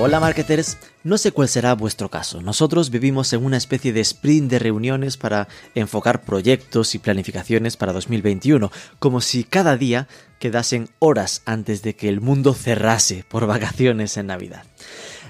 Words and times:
Hola 0.00 0.20
marketers, 0.20 0.78
no 1.02 1.18
sé 1.18 1.32
cuál 1.32 1.48
será 1.48 1.74
vuestro 1.74 2.08
caso. 2.08 2.40
Nosotros 2.40 2.90
vivimos 2.90 3.32
en 3.32 3.44
una 3.44 3.56
especie 3.56 3.92
de 3.92 4.00
sprint 4.00 4.48
de 4.48 4.60
reuniones 4.60 5.16
para 5.16 5.48
enfocar 5.74 6.22
proyectos 6.22 6.94
y 6.94 7.00
planificaciones 7.00 7.76
para 7.76 7.92
2021, 7.92 8.70
como 9.00 9.20
si 9.20 9.42
cada 9.42 9.76
día 9.76 10.06
quedasen 10.38 10.88
horas 11.00 11.42
antes 11.46 11.82
de 11.82 11.96
que 11.96 12.08
el 12.08 12.20
mundo 12.20 12.54
cerrase 12.54 13.24
por 13.28 13.46
vacaciones 13.48 14.16
en 14.16 14.28
Navidad. 14.28 14.62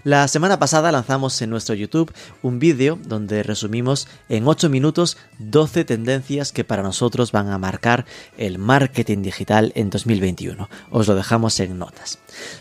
La 0.08 0.26
semana 0.26 0.58
pasada 0.58 0.90
lanzamos 0.90 1.42
en 1.42 1.50
nuestro 1.50 1.74
YouTube 1.74 2.14
un 2.40 2.58
vídeo 2.58 2.98
donde 3.04 3.42
resumimos 3.42 4.08
en 4.30 4.48
8 4.48 4.70
minutos 4.70 5.18
12 5.38 5.84
tendencias 5.84 6.50
que 6.50 6.64
para 6.64 6.82
nosotros 6.82 7.30
van 7.30 7.50
a 7.50 7.58
marcar 7.58 8.06
el 8.38 8.56
marketing 8.56 9.20
digital 9.20 9.70
en 9.74 9.90
2021. 9.90 10.70
Os 10.88 11.08
lo 11.08 11.14
dejamos 11.14 11.60
en 11.60 11.78
notas. 11.78 12.20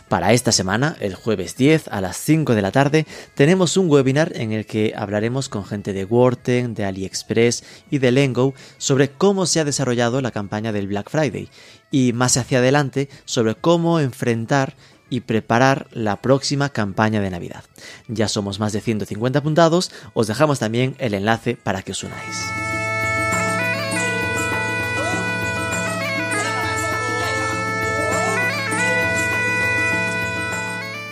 Para 0.10 0.34
esta 0.34 0.52
semana, 0.52 0.98
el 1.00 1.16
jueves 1.16 1.56
10 1.56 1.88
a 1.88 2.02
las 2.02 2.18
5 2.18 2.54
de 2.54 2.62
la 2.62 2.74
tarde, 2.74 3.08
tenemos 3.34 3.78
un 3.78 3.90
webinar 3.90 4.34
en 4.36 4.52
el 4.52 4.66
que 4.66 4.94
hablaremos 4.94 5.48
con 5.48 5.64
gente 5.64 5.94
de 5.94 6.04
Worten, 6.04 6.74
de 6.74 6.84
AliExpress 6.84 7.64
y 7.90 8.00
de 8.00 8.12
Lengo 8.12 8.56
sobre 8.78 9.12
cómo 9.12 9.46
se 9.46 9.62
ha 9.62 9.64
desarrollado 9.64 10.20
la 10.20 10.32
campaña 10.32 10.74
del 10.74 10.88
Black 10.88 11.10
Friday 11.10 11.50
y 11.92 12.12
más 12.12 12.36
hacia 12.36 12.58
adelante 12.58 13.08
sobre 13.24 13.56
cómo 13.56 14.02
enfrentar 14.02 14.76
y 15.10 15.22
preparar 15.22 15.88
la 15.92 16.18
próxima 16.18 16.70
campaña 16.70 17.22
de 17.22 17.30
Navidad. 17.30 17.64
Ya 18.08 18.28
somos 18.28 18.60
más 18.60 18.74
de 18.74 18.82
150 18.82 19.40
apuntados, 19.40 19.92
os 20.14 20.28
dejamos 20.28 20.60
también 20.60 20.96
el 21.00 21.14
enlace 21.14 21.56
para 21.56 21.82
que 21.82 21.92
os 21.92 22.04
unáis. 22.04 22.67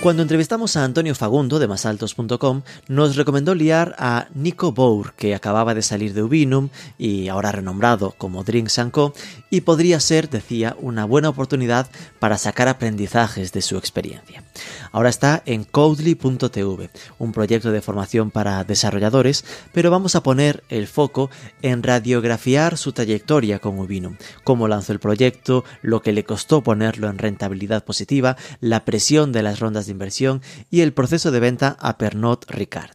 Cuando 0.06 0.22
entrevistamos 0.22 0.78
a 0.78 0.84
Antonio 0.84 1.16
Fagundo 1.16 1.58
de 1.58 1.68
masaltos.com, 1.68 2.62
nos 2.88 3.16
recomendó 3.16 3.56
liar 3.56 3.96
a 3.98 4.28
Nico 4.36 4.72
Bour, 4.72 5.16
que 5.16 5.34
acababa 5.34 5.74
de 5.74 5.82
salir 5.82 6.14
de 6.14 6.22
Ubinum 6.22 6.70
y 7.00 7.28
ahora 7.28 7.52
renombrado 7.52 8.14
como 8.16 8.44
Drinks 8.44 8.80
Co, 8.92 9.16
y 9.50 9.62
podría 9.62 10.00
ser, 10.00 10.30
decía, 10.30 10.78
una 10.80 11.06
buena 11.06 11.30
oportunidad 11.30 11.90
para 12.20 12.38
sacar 12.38 12.68
aprendizajes 12.68 13.52
de 13.52 13.64
su 13.64 13.78
experiencia. 13.78 14.44
Ahora 14.92 15.10
está 15.10 15.42
en 15.48 15.64
Codely.tv, 15.64 16.92
un 17.18 17.32
proyecto 17.32 17.72
de 17.72 17.82
formación 17.82 18.30
para 18.30 18.64
desarrolladores, 18.64 19.44
pero 19.74 19.90
vamos 19.90 20.16
a 20.16 20.22
poner 20.22 20.64
el 20.70 20.86
foco 20.86 21.32
en 21.64 21.82
radiografiar 21.82 22.78
su 22.78 22.94
trayectoria 22.94 23.58
con 23.58 23.80
Ubinum, 23.80 24.18
cómo 24.44 24.68
lanzó 24.68 24.94
el 24.94 25.00
proyecto, 25.00 25.66
lo 25.82 26.04
que 26.04 26.14
le 26.14 26.26
costó 26.26 26.62
ponerlo 26.62 27.10
en 27.10 27.18
rentabilidad 27.18 27.84
positiva, 27.84 28.38
la 28.60 28.86
presión 28.86 29.32
de 29.32 29.42
las 29.42 29.60
rondas 29.60 29.88
de 29.88 29.95
inversión 29.96 30.42
y 30.70 30.82
el 30.82 30.94
proceso 30.94 31.32
de 31.32 31.40
venta 31.40 31.76
a 31.80 31.98
Pernod 31.98 32.44
Ricard. 32.48 32.92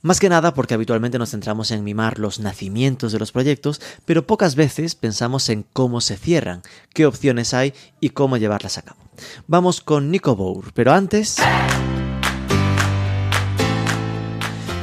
Más 0.00 0.20
que 0.20 0.28
nada 0.28 0.54
porque 0.54 0.74
habitualmente 0.74 1.18
nos 1.18 1.30
centramos 1.30 1.70
en 1.72 1.82
mimar 1.82 2.20
los 2.20 2.38
nacimientos 2.38 3.10
de 3.10 3.18
los 3.18 3.32
proyectos, 3.32 3.80
pero 4.04 4.26
pocas 4.26 4.54
veces 4.54 4.94
pensamos 4.94 5.48
en 5.48 5.64
cómo 5.72 6.00
se 6.00 6.16
cierran, 6.16 6.62
qué 6.94 7.04
opciones 7.06 7.52
hay 7.52 7.74
y 8.00 8.10
cómo 8.10 8.36
llevarlas 8.36 8.78
a 8.78 8.82
cabo. 8.82 9.00
Vamos 9.48 9.80
con 9.80 10.10
Nico 10.10 10.36
Bour, 10.36 10.72
pero 10.72 10.92
antes... 10.92 11.36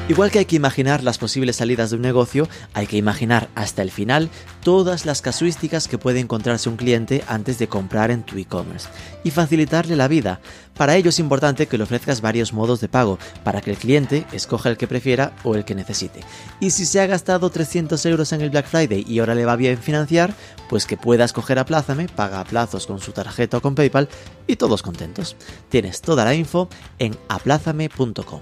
Igual 0.07 0.29
que 0.29 0.37
hay 0.37 0.45
que 0.45 0.55
imaginar 0.55 1.01
las 1.01 1.17
posibles 1.17 1.55
salidas 1.55 1.89
de 1.89 1.95
un 1.95 2.03
negocio, 2.03 2.47
hay 2.75 2.85
que 2.85 2.95
imaginar 2.95 3.49
hasta 3.55 3.81
el 3.81 3.89
final 3.89 4.29
todas 4.61 5.07
las 5.07 5.23
casuísticas 5.23 5.87
que 5.87 5.97
puede 5.97 6.19
encontrarse 6.19 6.69
un 6.69 6.77
cliente 6.77 7.23
antes 7.27 7.57
de 7.57 7.67
comprar 7.67 8.11
en 8.11 8.21
tu 8.21 8.37
e-commerce 8.37 8.87
y 9.23 9.31
facilitarle 9.31 9.95
la 9.95 10.07
vida. 10.07 10.41
Para 10.77 10.95
ello 10.95 11.09
es 11.09 11.17
importante 11.17 11.65
que 11.65 11.79
le 11.79 11.85
ofrezcas 11.85 12.21
varios 12.21 12.53
modos 12.53 12.81
de 12.81 12.87
pago 12.87 13.17
para 13.43 13.61
que 13.61 13.71
el 13.71 13.77
cliente 13.77 14.27
escoja 14.31 14.69
el 14.69 14.77
que 14.77 14.87
prefiera 14.87 15.33
o 15.43 15.55
el 15.55 15.65
que 15.65 15.73
necesite. 15.73 16.19
Y 16.59 16.69
si 16.69 16.85
se 16.85 17.01
ha 17.01 17.07
gastado 17.07 17.49
300 17.49 18.05
euros 18.05 18.31
en 18.31 18.41
el 18.41 18.51
Black 18.51 18.67
Friday 18.67 19.03
y 19.07 19.17
ahora 19.17 19.33
le 19.33 19.45
va 19.45 19.55
bien 19.55 19.79
financiar, 19.79 20.35
pues 20.69 20.85
que 20.85 20.97
pueda 20.97 21.25
escoger 21.25 21.57
Aplázame, 21.57 22.09
paga 22.09 22.41
a 22.41 22.45
plazos 22.45 22.85
con 22.85 22.99
su 22.99 23.11
tarjeta 23.11 23.57
o 23.57 23.61
con 23.61 23.73
PayPal 23.73 24.07
y 24.45 24.57
todos 24.57 24.83
contentos. 24.83 25.35
Tienes 25.69 26.01
toda 26.01 26.25
la 26.25 26.35
info 26.35 26.69
en 26.99 27.17
aplázame.com. 27.27 28.41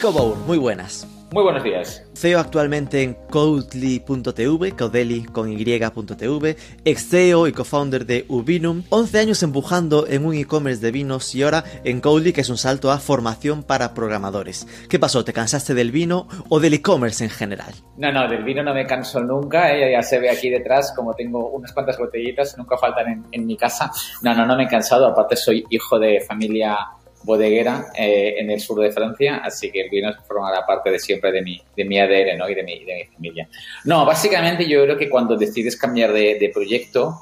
Nico 0.00 0.12
Bour, 0.12 0.38
muy 0.46 0.56
buenas. 0.56 1.06
Muy 1.30 1.42
buenos 1.42 1.62
días. 1.62 2.02
CEO 2.14 2.40
actualmente 2.40 3.02
en 3.02 3.12
Codely.tv, 3.28 4.72
Codely 4.72 5.24
con 5.24 5.52
Y.tv, 5.52 6.56
ex 6.86 7.06
CEO 7.06 7.46
y 7.46 7.52
co-founder 7.52 8.06
de 8.06 8.24
Ubinum, 8.28 8.84
11 8.88 9.18
años 9.18 9.42
empujando 9.42 10.06
en 10.06 10.24
un 10.24 10.34
e-commerce 10.34 10.80
de 10.80 10.90
vinos 10.90 11.34
y 11.34 11.42
ahora 11.42 11.64
en 11.84 12.00
Codely, 12.00 12.32
que 12.32 12.40
es 12.40 12.48
un 12.48 12.56
salto 12.56 12.90
a 12.90 12.98
formación 12.98 13.62
para 13.62 13.92
programadores. 13.92 14.66
¿Qué 14.88 14.98
pasó? 14.98 15.22
¿Te 15.22 15.34
cansaste 15.34 15.74
del 15.74 15.90
vino 15.90 16.26
o 16.48 16.60
del 16.60 16.72
e-commerce 16.72 17.22
en 17.22 17.28
general? 17.28 17.74
No, 17.98 18.10
no, 18.10 18.26
del 18.26 18.42
vino 18.42 18.62
no 18.62 18.72
me 18.72 18.86
canso 18.86 19.20
nunca, 19.20 19.70
¿eh? 19.70 19.92
ya 19.92 20.02
se 20.02 20.18
ve 20.18 20.30
aquí 20.30 20.48
detrás, 20.48 20.94
como 20.96 21.12
tengo 21.12 21.50
unas 21.50 21.74
cuantas 21.74 21.98
botellitas, 21.98 22.56
nunca 22.56 22.78
faltan 22.78 23.06
en, 23.06 23.26
en 23.32 23.44
mi 23.44 23.58
casa. 23.58 23.92
No, 24.22 24.34
no, 24.34 24.46
no 24.46 24.56
me 24.56 24.64
he 24.64 24.68
cansado, 24.68 25.08
aparte 25.08 25.36
soy 25.36 25.66
hijo 25.68 25.98
de 25.98 26.22
familia 26.26 26.78
bodeguera 27.22 27.86
eh, 27.96 28.34
en 28.38 28.50
el 28.50 28.60
sur 28.60 28.80
de 28.80 28.90
Francia, 28.92 29.40
así 29.44 29.70
que 29.70 29.82
el 29.82 29.90
vino 29.90 30.10
formará 30.26 30.64
parte 30.66 30.90
de 30.90 30.98
siempre 30.98 31.32
de 31.32 31.42
mi, 31.42 31.60
de 31.76 31.84
mi 31.84 31.98
ADN 31.98 32.38
¿no? 32.38 32.48
y 32.48 32.54
de 32.54 32.62
mi, 32.62 32.84
de 32.84 32.94
mi 32.94 33.04
familia. 33.14 33.48
No, 33.84 34.04
básicamente 34.04 34.66
yo 34.66 34.82
creo 34.84 34.96
que 34.96 35.08
cuando 35.08 35.36
decides 35.36 35.76
cambiar 35.76 36.12
de, 36.12 36.38
de 36.38 36.50
proyecto, 36.52 37.20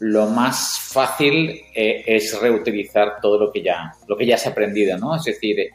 lo 0.00 0.26
más 0.26 0.78
fácil 0.80 1.62
eh, 1.74 2.04
es 2.06 2.38
reutilizar 2.40 3.20
todo 3.22 3.38
lo 3.38 3.52
que 3.52 3.62
ya 3.62 3.92
lo 4.08 4.16
que 4.16 4.26
ya 4.26 4.34
has 4.34 4.46
aprendido, 4.46 4.98
¿no? 4.98 5.16
Es 5.16 5.24
decir, 5.24 5.70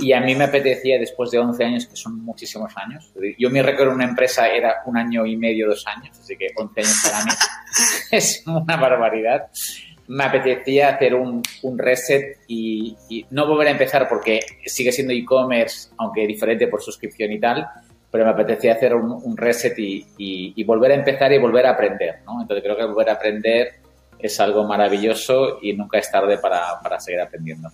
y 0.00 0.12
a 0.12 0.20
mí 0.20 0.34
me 0.34 0.44
apetecía 0.44 0.98
después 0.98 1.30
de 1.30 1.38
11 1.38 1.64
años, 1.64 1.86
que 1.86 1.96
son 1.96 2.22
muchísimos 2.22 2.72
años, 2.76 3.12
yo 3.38 3.50
mi 3.50 3.62
récord 3.62 3.88
en 3.88 3.94
una 3.94 4.04
empresa 4.04 4.48
era 4.48 4.82
un 4.86 4.96
año 4.96 5.26
y 5.26 5.36
medio, 5.36 5.68
dos 5.68 5.84
años, 5.86 6.16
así 6.18 6.36
que 6.36 6.48
11 6.54 6.80
años 6.80 7.02
para 7.02 7.24
mí 7.24 7.30
es 8.12 8.44
una 8.46 8.76
barbaridad 8.76 9.48
me 10.08 10.24
apetecía 10.24 10.90
hacer 10.90 11.14
un, 11.14 11.42
un 11.62 11.78
reset 11.78 12.38
y, 12.48 12.96
no 13.30 13.46
volver 13.46 13.68
a 13.68 13.70
empezar 13.70 14.08
porque 14.08 14.40
sigue 14.66 14.92
siendo 14.92 15.12
e-commerce, 15.12 15.90
aunque 15.98 16.26
diferente 16.26 16.66
por 16.66 16.82
suscripción 16.82 17.32
y 17.32 17.40
tal, 17.40 17.66
pero 18.10 18.24
me 18.24 18.30
apetecía 18.30 18.74
hacer 18.74 18.94
un, 18.94 19.36
reset 19.36 19.78
y, 19.78 20.06
y, 20.18 20.52
y, 20.56 20.64
volver 20.64 20.92
a 20.92 20.94
empezar 20.96 21.32
y 21.32 21.38
volver 21.38 21.66
a 21.66 21.70
aprender, 21.70 22.16
¿no? 22.26 22.42
Entonces 22.42 22.62
creo 22.62 22.76
que 22.76 22.84
volver 22.84 23.10
a 23.10 23.14
aprender 23.14 23.68
es 24.18 24.38
algo 24.40 24.64
maravilloso 24.64 25.58
y 25.60 25.72
nunca 25.72 25.98
es 25.98 26.10
tarde 26.10 26.38
para, 26.38 26.80
para 26.82 27.00
seguir 27.00 27.20
aprendiendo. 27.20 27.70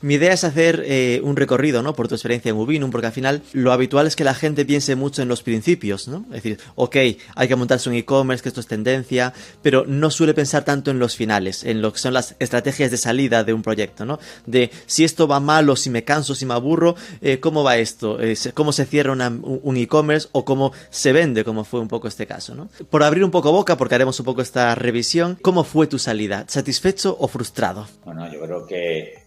Mi 0.00 0.14
idea 0.14 0.32
es 0.32 0.44
hacer 0.44 0.82
eh, 0.86 1.20
un 1.22 1.36
recorrido, 1.36 1.82
¿no? 1.82 1.94
Por 1.94 2.08
tu 2.08 2.14
experiencia 2.14 2.50
en 2.50 2.56
Ubinum, 2.56 2.90
porque 2.90 3.08
al 3.08 3.12
final 3.12 3.42
lo 3.52 3.72
habitual 3.72 4.06
es 4.06 4.16
que 4.16 4.24
la 4.24 4.34
gente 4.34 4.64
piense 4.64 4.96
mucho 4.96 5.22
en 5.22 5.28
los 5.28 5.42
principios, 5.42 6.08
¿no? 6.08 6.24
Es 6.30 6.42
decir, 6.42 6.58
ok, 6.74 6.96
hay 7.34 7.48
que 7.48 7.56
montarse 7.56 7.88
un 7.88 7.96
e-commerce, 7.96 8.42
que 8.42 8.48
esto 8.48 8.60
es 8.60 8.66
tendencia, 8.66 9.32
pero 9.62 9.84
no 9.86 10.10
suele 10.10 10.34
pensar 10.34 10.64
tanto 10.64 10.90
en 10.90 10.98
los 10.98 11.16
finales, 11.16 11.64
en 11.64 11.82
lo 11.82 11.92
que 11.92 11.98
son 11.98 12.14
las 12.14 12.36
estrategias 12.38 12.90
de 12.90 12.96
salida 12.96 13.44
de 13.44 13.52
un 13.52 13.62
proyecto, 13.62 14.04
¿no? 14.04 14.18
De 14.46 14.70
si 14.86 15.04
esto 15.04 15.26
va 15.26 15.40
mal 15.40 15.68
o 15.70 15.76
si 15.76 15.90
me 15.90 16.04
canso, 16.04 16.34
si 16.34 16.46
me 16.46 16.54
aburro, 16.54 16.94
eh, 17.20 17.40
¿cómo 17.40 17.62
va 17.62 17.76
esto? 17.76 18.20
Eh, 18.20 18.36
¿Cómo 18.54 18.72
se 18.72 18.86
cierra 18.86 19.12
un 19.12 19.76
e-commerce 19.76 20.28
o 20.32 20.44
cómo 20.44 20.72
se 20.90 21.12
vende, 21.12 21.44
como 21.44 21.64
fue 21.64 21.80
un 21.80 21.88
poco 21.88 22.08
este 22.08 22.26
caso, 22.26 22.54
¿no? 22.54 22.68
Por 22.90 23.02
abrir 23.02 23.24
un 23.24 23.30
poco 23.30 23.52
boca, 23.52 23.76
porque 23.76 23.94
haremos 23.94 24.18
un 24.20 24.26
poco 24.26 24.42
esta 24.42 24.74
revisión, 24.74 25.38
¿cómo 25.42 25.64
fue 25.64 25.86
tu 25.86 25.98
salida? 25.98 26.44
¿Satisfecho 26.48 27.16
o 27.18 27.28
frustrado? 27.28 27.86
Bueno, 28.04 28.30
yo 28.32 28.40
creo 28.40 28.66
que 28.66 29.25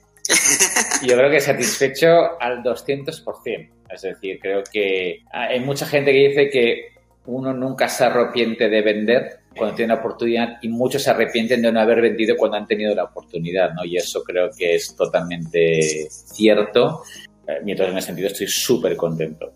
yo 1.03 1.15
creo 1.15 1.29
que 1.29 1.39
satisfecho 1.39 2.39
al 2.39 2.63
200%. 2.63 3.69
Es 3.91 4.01
decir, 4.01 4.39
creo 4.39 4.63
que 4.71 5.23
hay 5.31 5.59
mucha 5.59 5.85
gente 5.85 6.11
que 6.11 6.27
dice 6.29 6.49
que 6.49 6.87
uno 7.25 7.53
nunca 7.53 7.87
se 7.87 8.05
arrepiente 8.05 8.69
de 8.69 8.81
vender 8.81 9.39
cuando 9.55 9.75
tiene 9.75 9.93
la 9.93 9.99
oportunidad 9.99 10.57
y 10.61 10.69
muchos 10.69 11.03
se 11.03 11.09
arrepienten 11.09 11.61
de 11.61 11.71
no 11.71 11.79
haber 11.79 12.01
vendido 12.01 12.35
cuando 12.37 12.57
han 12.57 12.67
tenido 12.67 12.93
la 12.95 13.05
oportunidad, 13.05 13.73
¿no? 13.73 13.83
Y 13.83 13.97
eso 13.97 14.23
creo 14.23 14.49
que 14.55 14.75
es 14.75 14.95
totalmente 14.95 16.07
cierto. 16.09 17.03
Eh, 17.47 17.59
mientras 17.63 17.89
en 17.89 17.97
ese 17.97 18.07
sentido 18.07 18.27
estoy 18.27 18.47
súper 18.47 18.95
contento. 18.95 19.53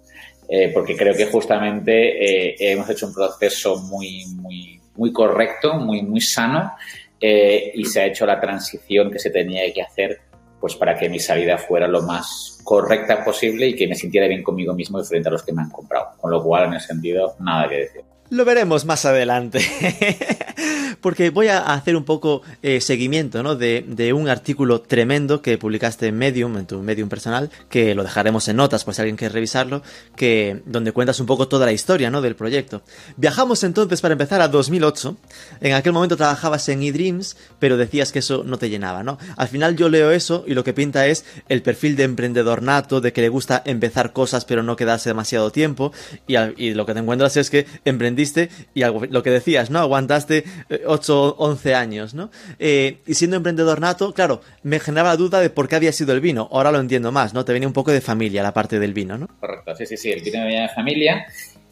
Eh, 0.47 0.71
porque 0.73 0.95
creo 0.95 1.15
que 1.15 1.25
justamente 1.25 2.51
eh, 2.51 2.55
hemos 2.59 2.89
hecho 2.89 3.07
un 3.07 3.13
proceso 3.13 3.77
muy, 3.77 4.25
muy, 4.35 4.79
muy 4.95 5.11
correcto, 5.11 5.75
muy, 5.75 6.01
muy 6.01 6.21
sano 6.21 6.73
eh, 7.19 7.71
y 7.73 7.85
se 7.85 8.01
ha 8.01 8.05
hecho 8.07 8.25
la 8.25 8.39
transición 8.39 9.09
que 9.09 9.19
se 9.19 9.29
tenía 9.29 9.71
que 9.73 9.81
hacer 9.81 10.19
pues 10.63 10.77
para 10.77 10.97
que 10.97 11.09
mi 11.09 11.19
salida 11.19 11.57
fuera 11.57 11.89
lo 11.89 12.03
más 12.03 12.57
correcta 12.63 13.21
posible 13.21 13.67
y 13.67 13.75
que 13.75 13.85
me 13.85 13.95
sintiera 13.95 14.29
bien 14.29 14.41
conmigo 14.41 14.73
mismo 14.73 14.97
y 14.97 15.03
frente 15.03 15.27
a 15.27 15.31
los 15.33 15.43
que 15.43 15.51
me 15.51 15.61
han 15.61 15.69
comprado. 15.69 16.11
Con 16.15 16.31
lo 16.31 16.41
cual, 16.41 16.67
en 16.67 16.75
ese 16.75 16.87
sentido, 16.87 17.35
nada 17.41 17.67
que 17.67 17.75
decir. 17.79 18.12
Lo 18.29 18.45
veremos 18.45 18.85
más 18.85 19.05
adelante. 19.05 19.59
Porque 21.01 21.29
voy 21.31 21.47
a 21.47 21.59
hacer 21.59 21.97
un 21.97 22.05
poco 22.05 22.43
eh, 22.61 22.79
seguimiento 22.79 23.43
¿no? 23.43 23.55
de, 23.55 23.83
de, 23.85 24.13
un 24.13 24.29
artículo 24.29 24.81
tremendo 24.81 25.41
que 25.41 25.57
publicaste 25.57 26.07
en 26.07 26.17
Medium, 26.17 26.57
en 26.57 26.65
tu 26.65 26.79
Medium 26.81 27.09
personal, 27.09 27.49
que 27.69 27.93
lo 27.93 28.03
dejaremos 28.03 28.47
en 28.47 28.55
notas 28.55 28.85
por 28.85 28.93
si 28.93 29.01
alguien 29.01 29.17
quiere 29.17 29.33
revisarlo, 29.33 29.83
que, 30.15 30.61
donde 30.65 30.93
cuentas 30.93 31.19
un 31.19 31.25
poco 31.25 31.49
toda 31.49 31.65
la 31.65 31.73
historia 31.73 32.09
¿no? 32.09 32.21
del 32.21 32.35
proyecto. 32.35 32.83
Viajamos 33.17 33.63
entonces 33.65 33.99
para 33.99 34.13
empezar 34.13 34.39
a 34.41 34.47
2008. 34.47 35.17
En 35.59 35.73
aquel 35.73 35.91
momento 35.91 36.15
trabajabas 36.15 36.69
en 36.69 36.83
eDreams, 36.83 37.35
pero 37.59 37.75
decías 37.75 38.13
que 38.13 38.19
eso 38.19 38.43
no 38.45 38.57
te 38.57 38.69
llenaba. 38.69 39.03
¿no? 39.03 39.17
Al 39.35 39.49
final 39.49 39.75
yo 39.75 39.89
leo 39.89 40.11
eso 40.11 40.45
y 40.47 40.53
lo 40.53 40.63
que 40.63 40.73
pinta 40.73 41.05
es 41.07 41.25
el 41.49 41.61
perfil 41.61 41.97
de 41.97 42.03
emprendedor 42.03 42.61
nato, 42.61 43.01
de 43.01 43.11
que 43.11 43.21
le 43.21 43.29
gusta 43.29 43.61
empezar 43.65 44.13
cosas 44.13 44.45
pero 44.45 44.63
no 44.63 44.77
quedarse 44.77 45.09
demasiado 45.09 45.51
tiempo. 45.51 45.91
Y, 46.27 46.37
y 46.57 46.73
lo 46.73 46.85
que 46.85 46.93
te 46.93 46.99
encuentras 46.99 47.35
es 47.35 47.49
que 47.49 47.65
emprendiste 48.13 48.49
y 48.73 48.83
lo 48.83 49.23
que 49.23 49.29
decías, 49.31 49.69
¿no? 49.69 49.79
Aguantaste 49.79 50.43
eh, 50.69 50.83
8 50.85 51.35
11 51.37 51.75
años, 51.75 52.13
¿no? 52.13 52.29
Eh, 52.59 52.99
y 53.05 53.13
siendo 53.15 53.37
emprendedor 53.37 53.81
nato, 53.81 54.13
claro, 54.13 54.41
me 54.63 54.79
generaba 54.79 55.17
duda 55.17 55.39
de 55.39 55.49
por 55.49 55.67
qué 55.67 55.75
había 55.75 55.91
sido 55.91 56.13
el 56.13 56.21
vino. 56.21 56.47
Ahora 56.51 56.71
lo 56.71 56.79
entiendo 56.79 57.11
más, 57.11 57.33
¿no? 57.33 57.43
Te 57.43 57.53
venía 57.53 57.67
un 57.67 57.73
poco 57.73 57.91
de 57.91 58.01
familia 58.01 58.43
la 58.43 58.53
parte 58.53 58.79
del 58.79 58.93
vino, 58.93 59.17
¿no? 59.17 59.27
Correcto, 59.39 59.75
sí, 59.75 59.85
sí, 59.85 59.97
sí, 59.97 60.11
el 60.11 60.21
vino 60.21 60.39
me 60.39 60.45
venía 60.45 60.61
de 60.63 60.69
familia. 60.69 61.25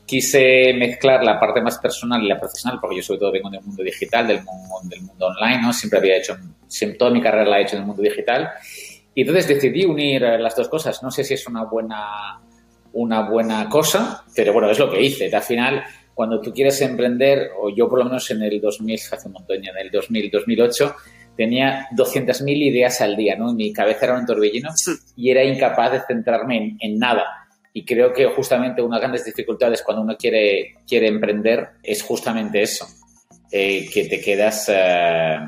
Quise 0.06 0.74
mezclar 0.74 1.24
la 1.24 1.40
parte 1.40 1.62
más 1.62 1.78
personal 1.78 2.22
y 2.22 2.28
la 2.28 2.40
profesional, 2.40 2.80
porque 2.82 2.98
yo 2.98 3.04
sobre 3.04 3.20
todo 3.20 3.32
vengo 3.32 3.50
del 3.50 3.62
mundo 3.62 3.84
digital, 3.84 4.28
del 4.28 4.44
mundo, 4.44 4.80
del 4.84 5.02
mundo 5.02 5.28
online, 5.28 5.62
¿no? 5.62 5.72
Siempre 5.72 6.00
había 6.00 6.18
hecho, 6.18 6.36
siempre, 6.68 6.98
toda 6.98 7.12
mi 7.12 7.22
carrera 7.22 7.46
la 7.46 7.60
he 7.60 7.64
hecho 7.64 7.76
en 7.76 7.84
el 7.84 7.88
mundo 7.88 8.02
digital. 8.02 8.50
Y 9.14 9.22
entonces 9.22 9.48
decidí 9.48 9.86
unir 9.86 10.22
las 10.22 10.56
dos 10.56 10.68
cosas. 10.68 11.02
No 11.04 11.12
sé 11.12 11.24
si 11.24 11.34
es 11.34 11.48
una 11.48 11.64
buena, 11.64 12.42
una 12.94 13.22
buena 13.30 13.70
cosa, 13.70 14.24
pero 14.36 14.54
bueno, 14.54 14.70
es 14.70 14.80
lo 14.80 14.90
que 14.90 15.02
hice. 15.02 15.34
Al 15.34 15.42
final, 15.42 15.84
cuando 16.22 16.40
tú 16.40 16.54
quieres 16.54 16.80
emprender, 16.82 17.50
o 17.60 17.76
yo 17.76 17.90
por 17.90 17.98
lo 17.98 18.06
menos 18.06 18.30
en 18.30 18.44
el 18.44 18.62
2000, 18.62 19.00
hace 19.12 19.28
un 19.28 19.34
montón 19.34 19.58
en 19.58 19.76
el 19.76 19.90
2000, 19.90 20.30
2008, 20.30 20.96
tenía 21.36 21.88
200.000 21.98 22.58
ideas 22.58 23.02
al 23.02 23.16
día, 23.16 23.36
¿no? 23.36 23.52
Mi 23.56 23.74
cabeza 23.74 24.06
era 24.06 24.20
un 24.20 24.28
torbellino 24.28 24.70
y 25.16 25.32
era 25.32 25.44
incapaz 25.44 25.94
de 25.94 26.02
centrarme 26.06 26.58
en, 26.58 26.78
en, 26.80 27.00
nada. 27.00 27.26
Y 27.74 27.84
creo 27.84 28.14
que 28.14 28.28
justamente 28.28 28.84
una 28.84 28.98
de 28.98 29.00
las 29.00 29.02
grandes 29.02 29.26
dificultades 29.26 29.82
cuando 29.82 30.04
uno 30.04 30.16
quiere, 30.16 30.76
quiere 30.88 31.08
emprender 31.08 31.70
es 31.82 32.04
justamente 32.04 32.62
eso, 32.62 32.86
eh, 33.52 33.90
que 33.92 34.06
te 34.06 34.22
quedas, 34.22 34.70
eh, 34.72 35.40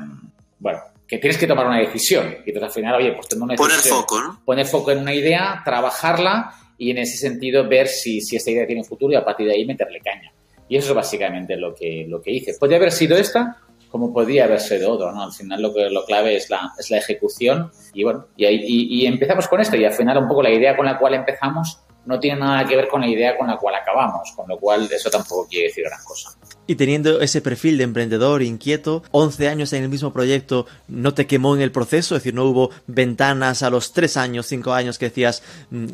bueno, 0.58 0.80
que 1.06 1.18
tienes 1.18 1.38
que 1.38 1.46
tomar 1.46 1.68
una 1.68 1.78
decisión. 1.78 2.34
Y 2.44 2.50
entonces 2.50 2.64
al 2.64 2.72
final, 2.72 2.94
oye, 2.96 3.12
pues 3.12 3.28
tengo 3.28 3.44
una 3.44 3.54
Poner 3.54 3.76
foco, 3.76 4.20
¿no? 4.20 4.42
Poner 4.44 4.66
foco 4.66 4.90
en 4.90 4.98
una 4.98 5.14
idea, 5.14 5.62
trabajarla 5.64 6.52
y 6.78 6.90
en 6.90 6.98
ese 6.98 7.16
sentido 7.16 7.68
ver 7.68 7.86
si, 7.86 8.20
si 8.20 8.34
esta 8.34 8.50
idea 8.50 8.66
tiene 8.66 8.82
futuro 8.82 9.12
y 9.12 9.16
a 9.16 9.24
partir 9.24 9.46
de 9.46 9.52
ahí 9.52 9.64
meterle 9.64 10.00
caña. 10.00 10.32
Y 10.68 10.76
eso 10.76 10.90
es 10.90 10.94
básicamente 10.94 11.56
lo 11.56 11.74
que, 11.74 12.06
lo 12.08 12.20
que 12.20 12.32
hice. 12.32 12.54
Podría 12.58 12.78
haber 12.78 12.92
sido 12.92 13.16
esta, 13.16 13.58
como 13.90 14.12
podría 14.12 14.44
haber 14.44 14.60
sido 14.60 14.92
otro, 14.92 15.12
¿no? 15.12 15.22
Al 15.22 15.32
final 15.32 15.62
lo, 15.62 15.72
que, 15.72 15.90
lo 15.90 16.04
clave 16.04 16.36
es 16.36 16.50
la, 16.50 16.72
es 16.78 16.90
la 16.90 16.98
ejecución 16.98 17.70
y 17.92 18.02
bueno, 18.02 18.26
y, 18.36 18.44
ahí, 18.44 18.60
y, 18.66 19.02
y, 19.02 19.06
empezamos 19.06 19.46
con 19.46 19.60
esto 19.60 19.76
y 19.76 19.84
al 19.84 19.92
final 19.92 20.18
un 20.18 20.26
poco 20.28 20.42
la 20.42 20.50
idea 20.50 20.76
con 20.76 20.86
la 20.86 20.98
cual 20.98 21.14
empezamos 21.14 21.80
no 22.06 22.18
tiene 22.18 22.40
nada 22.40 22.64
que 22.66 22.76
ver 22.76 22.88
con 22.88 23.00
la 23.00 23.08
idea 23.08 23.36
con 23.36 23.46
la 23.46 23.56
cual 23.56 23.74
acabamos, 23.76 24.32
con 24.34 24.48
lo 24.48 24.58
cual 24.58 24.88
eso 24.90 25.10
tampoco 25.10 25.46
quiere 25.48 25.68
decir 25.68 25.84
gran 25.84 26.02
cosa. 26.04 26.30
Y 26.66 26.76
teniendo 26.76 27.20
ese 27.20 27.42
perfil 27.42 27.76
de 27.76 27.84
emprendedor 27.84 28.42
inquieto, 28.42 29.02
11 29.10 29.48
años 29.48 29.72
en 29.72 29.82
el 29.82 29.88
mismo 29.88 30.12
proyecto, 30.12 30.66
¿no 30.88 31.12
te 31.12 31.26
quemó 31.26 31.54
en 31.54 31.62
el 31.62 31.72
proceso? 31.72 32.16
Es 32.16 32.22
decir, 32.22 32.34
¿no 32.34 32.44
hubo 32.44 32.70
ventanas 32.86 33.62
a 33.62 33.70
los 33.70 33.92
3 33.92 34.16
años, 34.16 34.46
5 34.46 34.72
años 34.72 34.98
que 34.98 35.06
decías 35.06 35.42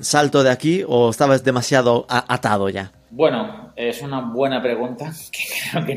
salto 0.00 0.42
de 0.42 0.50
aquí 0.50 0.84
o 0.86 1.10
estabas 1.10 1.42
demasiado 1.42 2.06
atado 2.08 2.68
ya? 2.68 2.92
Bueno, 3.10 3.72
es 3.74 4.00
una 4.02 4.20
buena 4.20 4.62
pregunta 4.62 5.12
que 5.32 5.42
creo 5.72 5.86
que 5.86 5.94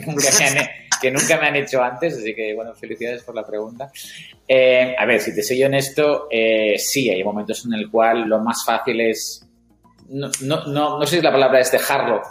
nunca 1.12 1.38
me 1.40 1.48
han, 1.48 1.56
hecho 1.58 1.84
antes, 1.84 2.18
así 2.18 2.34
que 2.34 2.56
bueno, 2.56 2.74
felicidades 2.74 3.24
por 3.24 3.36
la 3.36 3.46
pregunta. 3.46 3.92
Eh, 4.48 4.96
a 4.98 5.06
ver, 5.06 5.20
si 5.20 5.36
te 5.36 5.44
soy 5.44 5.64
honesto, 5.64 6.28
eh, 6.32 6.76
sí, 6.80 7.10
hay 7.10 7.24
momentos 7.24 7.66
en 7.66 7.74
el 7.74 7.92
cual 7.92 8.22
lo 8.28 8.40
más 8.40 8.64
fácil 8.66 9.02
es, 9.02 9.46
no, 10.10 10.32
no, 10.42 10.98
no 10.98 11.06
sé 11.06 11.18
si 11.18 11.22
la 11.22 11.32
palabra 11.32 11.60
es 11.60 11.72
dejarlo, 11.72 12.22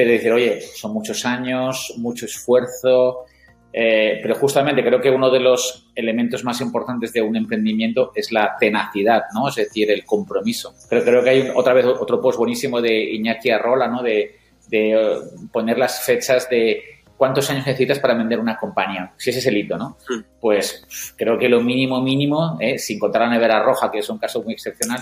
pero 0.00 0.12
decir, 0.12 0.32
oye, 0.32 0.62
son 0.62 0.94
muchos 0.94 1.26
años, 1.26 1.92
mucho 1.98 2.24
esfuerzo, 2.24 3.26
eh, 3.70 4.18
pero 4.22 4.34
justamente 4.34 4.82
creo 4.82 4.98
que 4.98 5.10
uno 5.10 5.30
de 5.30 5.40
los 5.40 5.90
elementos 5.94 6.42
más 6.42 6.62
importantes 6.62 7.12
de 7.12 7.20
un 7.20 7.36
emprendimiento 7.36 8.10
es 8.14 8.32
la 8.32 8.56
tenacidad, 8.58 9.24
¿no? 9.34 9.48
Es 9.48 9.56
decir, 9.56 9.90
el 9.90 10.06
compromiso. 10.06 10.72
Pero 10.88 11.04
creo 11.04 11.22
que 11.22 11.28
hay 11.28 11.40
un, 11.42 11.50
otra 11.54 11.74
vez 11.74 11.84
otro 11.84 12.18
post 12.18 12.38
buenísimo 12.38 12.80
de 12.80 13.12
Iñaki 13.12 13.50
Arrola, 13.50 13.88
¿no? 13.88 14.02
De, 14.02 14.36
de 14.68 14.96
uh, 14.96 15.48
poner 15.48 15.76
las 15.76 16.00
fechas 16.02 16.48
de 16.48 16.82
cuántos 17.18 17.50
años 17.50 17.66
necesitas 17.66 17.98
para 17.98 18.14
vender 18.14 18.40
una 18.40 18.56
compañía. 18.56 19.12
Si 19.18 19.28
ese 19.28 19.40
es 19.40 19.46
el 19.48 19.58
hito, 19.58 19.76
¿no? 19.76 19.98
Sí. 19.98 20.14
Pues 20.40 21.12
creo 21.14 21.38
que 21.38 21.50
lo 21.50 21.60
mínimo, 21.60 22.00
mínimo, 22.00 22.56
eh, 22.58 22.78
sin 22.78 22.98
contar 22.98 23.20
la 23.20 23.28
nevera 23.28 23.62
roja, 23.62 23.90
que 23.90 23.98
es 23.98 24.08
un 24.08 24.16
caso 24.16 24.42
muy 24.42 24.54
excepcional, 24.54 25.00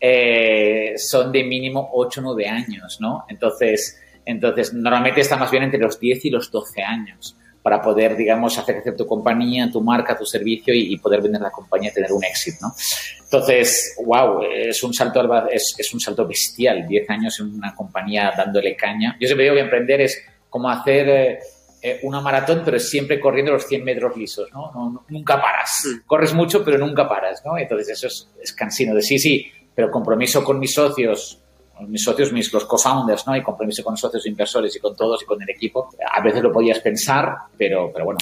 eh, 0.00 0.94
son 0.96 1.30
de 1.30 1.44
mínimo 1.44 1.90
8 1.92 2.20
o 2.20 2.24
9 2.24 2.48
años, 2.48 2.98
¿no? 3.00 3.26
Entonces, 3.28 4.00
entonces, 4.24 4.72
normalmente 4.72 5.20
está 5.20 5.36
más 5.36 5.50
bien 5.50 5.64
entre 5.64 5.80
los 5.80 5.98
10 5.98 6.24
y 6.24 6.30
los 6.30 6.50
12 6.50 6.82
años 6.82 7.36
para 7.62 7.80
poder, 7.80 8.14
digamos, 8.14 8.58
hacer 8.58 8.74
crecer 8.74 8.94
tu 8.94 9.06
compañía, 9.06 9.70
tu 9.70 9.80
marca, 9.80 10.18
tu 10.18 10.26
servicio 10.26 10.74
y, 10.74 10.92
y, 10.92 10.98
poder 10.98 11.22
vender 11.22 11.40
la 11.40 11.50
compañía 11.50 11.90
y 11.90 11.94
tener 11.94 12.12
un 12.12 12.22
éxito, 12.22 12.58
¿no? 12.60 12.74
Entonces, 13.22 13.96
wow, 14.04 14.42
es 14.42 14.82
un 14.82 14.92
salto, 14.92 15.48
es, 15.48 15.74
es 15.78 15.94
un 15.94 15.98
salto 15.98 16.26
bestial, 16.26 16.86
10 16.86 17.08
años 17.08 17.40
en 17.40 17.54
una 17.54 17.74
compañía 17.74 18.32
dándole 18.36 18.76
caña. 18.76 19.16
Yo 19.18 19.26
siempre 19.26 19.44
digo 19.44 19.56
que 19.56 19.62
emprender 19.62 20.02
es 20.02 20.22
como 20.50 20.68
hacer 20.68 21.40
eh, 21.80 22.00
una 22.02 22.20
maratón, 22.20 22.62
pero 22.64 22.78
siempre 22.78 23.18
corriendo 23.18 23.52
los 23.52 23.66
100 23.66 23.82
metros 23.82 24.16
lisos, 24.16 24.50
¿no? 24.52 24.70
no, 24.74 24.90
no 24.90 25.04
nunca 25.08 25.40
paras. 25.40 25.84
Mm. 25.86 26.06
Corres 26.06 26.34
mucho, 26.34 26.62
pero 26.62 26.76
nunca 26.76 27.08
paras, 27.08 27.42
¿no? 27.44 27.56
Entonces, 27.56 27.88
eso 27.88 28.08
es, 28.08 28.28
es 28.42 28.52
cansino 28.52 28.94
de 28.94 29.00
sí, 29.00 29.18
sí, 29.18 29.50
pero 29.74 29.90
compromiso 29.90 30.44
con 30.44 30.58
mis 30.58 30.74
socios, 30.74 31.40
mis 31.82 32.02
socios, 32.02 32.32
mis 32.32 32.52
los 32.52 32.64
co-founders, 32.64 33.26
¿no? 33.26 33.36
Y 33.36 33.42
compromiso 33.42 33.82
con 33.82 33.96
socios 33.96 34.26
inversores 34.26 34.74
y 34.76 34.80
con 34.80 34.96
todos 34.96 35.22
y 35.22 35.26
con 35.26 35.42
el 35.42 35.50
equipo. 35.50 35.90
A 36.12 36.20
veces 36.20 36.42
lo 36.42 36.52
podías 36.52 36.78
pensar, 36.80 37.34
pero, 37.56 37.90
pero 37.92 38.04
bueno, 38.04 38.18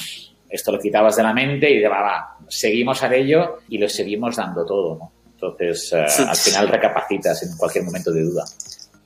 esto 0.48 0.72
lo 0.72 0.78
quitabas 0.78 1.16
de 1.16 1.22
la 1.22 1.32
mente 1.32 1.70
y 1.70 1.78
de 1.78 1.88
va, 1.88 2.02
va, 2.02 2.36
seguimos 2.48 3.02
a 3.02 3.14
ello 3.14 3.58
y 3.68 3.78
lo 3.78 3.88
seguimos 3.88 4.36
dando 4.36 4.64
todo, 4.64 4.96
¿no? 4.96 5.12
Entonces, 5.34 5.92
uh, 5.92 6.08
sí. 6.08 6.22
al 6.26 6.36
final 6.36 6.68
recapacitas 6.68 7.42
en 7.42 7.56
cualquier 7.56 7.84
momento 7.84 8.12
de 8.12 8.22
duda. 8.22 8.44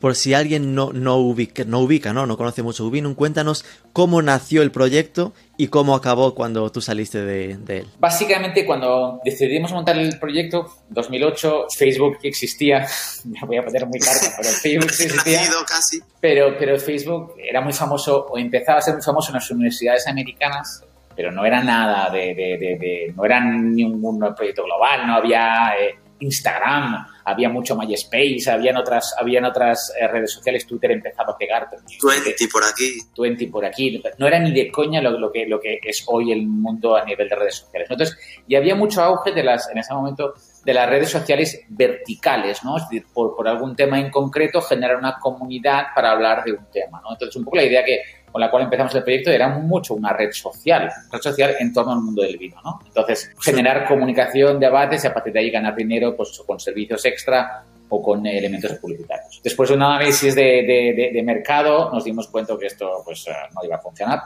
Por 0.00 0.14
si 0.14 0.34
alguien 0.34 0.74
no, 0.74 0.92
no, 0.92 1.16
ubica, 1.16 1.64
no 1.64 1.80
ubica, 1.80 2.12
¿no? 2.12 2.26
No 2.26 2.36
conoce 2.36 2.62
mucho 2.62 2.84
Ubinum, 2.84 3.14
cuéntanos 3.14 3.64
cómo 3.94 4.20
nació 4.20 4.62
el 4.62 4.70
proyecto 4.70 5.32
y 5.56 5.68
cómo 5.68 5.94
acabó 5.94 6.34
cuando 6.34 6.70
tú 6.70 6.82
saliste 6.82 7.22
de, 7.22 7.56
de, 7.56 7.78
él. 7.78 7.86
Básicamente, 7.98 8.66
cuando 8.66 9.20
decidimos 9.24 9.72
montar 9.72 9.98
el 9.98 10.18
proyecto, 10.18 10.70
2008, 10.90 11.66
Facebook 11.74 12.18
existía, 12.22 12.86
me 13.24 13.40
voy 13.46 13.56
a 13.56 13.62
poner 13.62 13.86
muy 13.86 13.98
tarde, 13.98 14.28
pero 14.36 14.48
Facebook 14.62 14.90
existía. 14.90 15.40
casi. 15.66 16.00
Pero, 16.20 16.56
pero 16.58 16.78
Facebook 16.78 17.34
era 17.38 17.62
muy 17.62 17.72
famoso, 17.72 18.26
o 18.30 18.36
empezaba 18.36 18.78
a 18.78 18.82
ser 18.82 18.94
muy 18.94 19.02
famoso 19.02 19.30
en 19.30 19.34
las 19.34 19.50
universidades 19.50 20.06
americanas, 20.06 20.84
pero 21.16 21.32
no 21.32 21.46
era 21.46 21.64
nada 21.64 22.10
de, 22.10 22.34
de, 22.34 22.58
de, 22.58 22.78
de 22.78 23.14
no 23.16 23.24
era 23.24 23.40
ningún 23.40 24.18
proyecto 24.36 24.62
global, 24.64 25.06
no 25.06 25.14
había 25.14 25.72
eh, 25.80 25.98
Instagram, 26.20 27.06
había 27.24 27.48
mucho 27.48 27.76
MySpace, 27.76 28.50
habían 28.50 28.76
otras, 28.76 29.14
habían 29.18 29.44
otras 29.44 29.92
eh, 30.00 30.06
redes 30.06 30.32
sociales, 30.32 30.66
Twitter 30.66 30.92
empezaba 30.92 31.32
a 31.32 31.36
pegar. 31.36 31.66
Pero 31.70 31.82
Twenty 31.98 32.46
por 32.46 32.64
aquí. 32.64 32.98
Twenty 33.14 33.46
por 33.46 33.64
aquí. 33.64 34.02
No 34.18 34.26
era 34.26 34.38
ni 34.38 34.52
de 34.52 34.70
coña 34.70 35.00
lo, 35.00 35.18
lo, 35.18 35.32
que, 35.32 35.46
lo 35.46 35.60
que 35.60 35.80
es 35.82 36.04
hoy 36.06 36.32
el 36.32 36.46
mundo 36.46 36.96
a 36.96 37.04
nivel 37.04 37.28
de 37.28 37.34
redes 37.34 37.56
sociales. 37.56 37.88
Entonces, 37.90 38.18
y 38.46 38.54
había 38.54 38.74
mucho 38.74 39.02
auge 39.02 39.32
de 39.32 39.42
las, 39.42 39.68
en 39.70 39.78
ese 39.78 39.92
momento 39.92 40.34
de 40.64 40.74
las 40.74 40.88
redes 40.88 41.10
sociales 41.10 41.60
verticales, 41.68 42.64
¿no? 42.64 42.76
Es 42.76 42.84
decir, 42.84 43.06
por, 43.12 43.36
por 43.36 43.46
algún 43.48 43.76
tema 43.76 44.00
en 44.00 44.10
concreto, 44.10 44.60
generar 44.60 44.96
una 44.96 45.18
comunidad 45.18 45.86
para 45.94 46.12
hablar 46.12 46.44
de 46.44 46.52
un 46.52 46.70
tema, 46.72 47.00
¿no? 47.02 47.12
Entonces, 47.12 47.36
un 47.36 47.44
poco 47.44 47.56
la 47.56 47.64
idea 47.64 47.84
que 47.84 48.00
con 48.36 48.42
la 48.42 48.50
cual 48.50 48.64
empezamos 48.64 48.94
el 48.94 49.02
proyecto 49.02 49.30
era 49.30 49.48
mucho 49.48 49.94
una 49.94 50.12
red 50.12 50.30
social, 50.30 50.92
red 51.10 51.20
social 51.22 51.54
en 51.58 51.72
torno 51.72 51.92
al 51.92 52.00
mundo 52.00 52.20
del 52.20 52.36
vino, 52.36 52.60
¿no? 52.62 52.80
Entonces, 52.86 53.32
generar 53.40 53.88
comunicación, 53.88 54.60
debates 54.60 55.04
y 55.04 55.06
a 55.06 55.14
partir 55.14 55.32
de 55.32 55.40
ahí 55.40 55.50
ganar 55.50 55.74
dinero 55.74 56.14
pues, 56.14 56.38
con 56.46 56.60
servicios 56.60 57.02
extra 57.06 57.64
o 57.88 58.02
con 58.02 58.26
elementos 58.26 58.72
publicitarios. 58.74 59.40
Después 59.42 59.70
de 59.70 59.76
un 59.76 59.84
análisis 59.84 60.34
de, 60.34 60.42
de, 60.42 60.92
de, 60.94 61.10
de 61.14 61.22
mercado, 61.22 61.90
nos 61.90 62.04
dimos 62.04 62.28
cuenta 62.28 62.58
que 62.60 62.66
esto 62.66 63.00
pues, 63.06 63.24
no 63.54 63.64
iba 63.64 63.76
a 63.76 63.80
funcionar. 63.80 64.20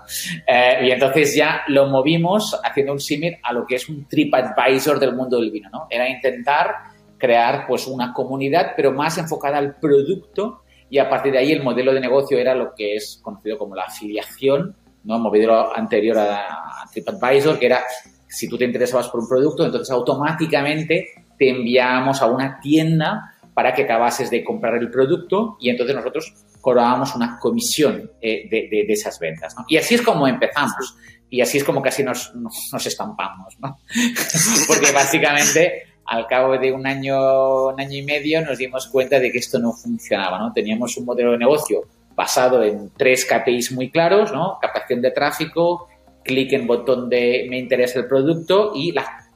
Eh, 0.45 0.89
y 0.89 0.91
entonces 0.91 1.33
ya 1.37 1.63
lo 1.69 1.87
movimos 1.87 2.61
haciendo 2.65 2.93
un 2.93 2.99
símil 2.99 3.39
a 3.45 3.53
lo 3.53 3.65
que 3.65 3.77
es 3.77 3.89
un 3.89 4.09
TripAdvisor 4.09 4.99
del 4.99 5.15
mundo 5.15 5.39
del 5.39 5.53
vino, 5.53 5.71
¿no? 5.71 5.87
Era 5.89 6.09
intentar 6.09 6.75
crear 7.17 7.65
pues 7.69 7.87
una 7.87 8.13
comunidad, 8.13 8.73
pero 8.75 8.91
más 8.91 9.19
enfocada 9.19 9.59
al 9.59 9.77
producto 9.77 10.63
y 10.91 10.99
a 10.99 11.09
partir 11.09 11.33
de 11.33 11.39
ahí 11.39 11.53
el 11.53 11.63
modelo 11.63 11.95
de 11.95 12.01
negocio 12.01 12.37
era 12.37 12.55
lo 12.55 12.75
que 12.75 12.97
es 12.97 13.21
conocido 13.23 13.57
como 13.57 13.77
la 13.77 13.85
afiliación, 13.85 14.75
¿no? 15.05 15.19
Modelo 15.21 15.75
anterior 15.75 16.19
a, 16.19 16.85
TripAdvisor, 16.93 17.59
que 17.59 17.67
era 17.67 17.85
si 18.29 18.49
tú 18.49 18.59
te 18.59 18.65
interesabas 18.65 19.09
por 19.09 19.21
un 19.21 19.29
producto, 19.29 19.65
entonces 19.65 19.91
automáticamente 19.91 21.09
te 21.39 21.49
enviamos 21.49 22.21
a 22.21 22.27
una 22.27 22.61
tienda 22.61 23.35
para 23.55 23.73
que 23.73 23.83
acabases 23.83 24.31
de 24.31 24.45
comprar 24.45 24.75
el 24.77 24.91
producto 24.91 25.57
y 25.61 25.71
entonces 25.71 25.95
nosotros 25.95 26.35
cobrábamos 26.61 27.15
una 27.15 27.39
comisión 27.39 28.11
eh, 28.21 28.49
de, 28.49 28.69
de, 28.71 28.93
esas 28.93 29.19
ventas. 29.19 29.55
¿no? 29.57 29.65
Y 29.69 29.77
así 29.77 29.95
es 29.95 30.03
como 30.03 30.27
empezamos. 30.27 30.97
Y 31.29 31.41
así 31.41 31.59
es 31.59 31.65
como 31.65 31.81
casi 31.81 32.03
nos, 32.03 32.35
nos, 32.35 32.87
estampamos, 32.87 33.57
¿no? 33.61 33.79
Porque 34.67 34.91
básicamente 34.91 35.85
al 36.11 36.27
cabo 36.27 36.59
de 36.59 36.73
un 36.73 36.89
año, 36.89 37.69
un 37.69 37.81
año 37.81 37.97
y 37.97 38.03
medio 38.03 38.45
nos 38.45 38.59
dimos 38.59 38.89
cuenta 38.89 39.21
de 39.21 39.31
que 39.31 39.39
esto 39.39 39.61
no 39.61 39.73
funcionaba, 39.73 40.41
¿no? 40.41 40.53
Teníamos 40.53 40.97
un 40.97 41.05
modelo 41.05 41.31
de 41.31 41.39
negocio 41.39 41.83
basado 42.17 42.65
en 42.65 42.91
tres 42.97 43.25
KPIs 43.25 43.71
muy 43.71 43.93
claros, 43.93 44.33
¿no? 44.33 44.59
Captación 44.61 45.01
de 45.03 45.13
tráfico, 45.13 45.89
clic 46.25 46.53
en 46.53 46.67
botón 46.67 47.09
de 47.09 47.47
me 47.49 47.61
interesa 47.61 48.01
el 48.01 48.09
producto 48.09 48.73
y 48.75 48.91
la 48.91 49.29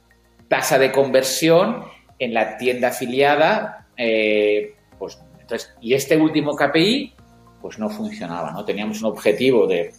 tasa 0.48 0.76
de 0.76 0.90
conversión 0.90 1.84
en 2.18 2.34
la 2.34 2.56
tienda 2.56 2.88
afiliada, 2.88 3.86
eh, 3.96 4.74
pues 4.98 5.22
entonces, 5.40 5.72
y 5.80 5.94
este 5.94 6.16
último 6.16 6.56
KPI, 6.56 7.14
pues 7.62 7.78
no 7.78 7.88
funcionaba, 7.88 8.50
¿no? 8.50 8.64
Teníamos 8.64 9.00
un 9.00 9.10
objetivo 9.10 9.68
de 9.68 9.92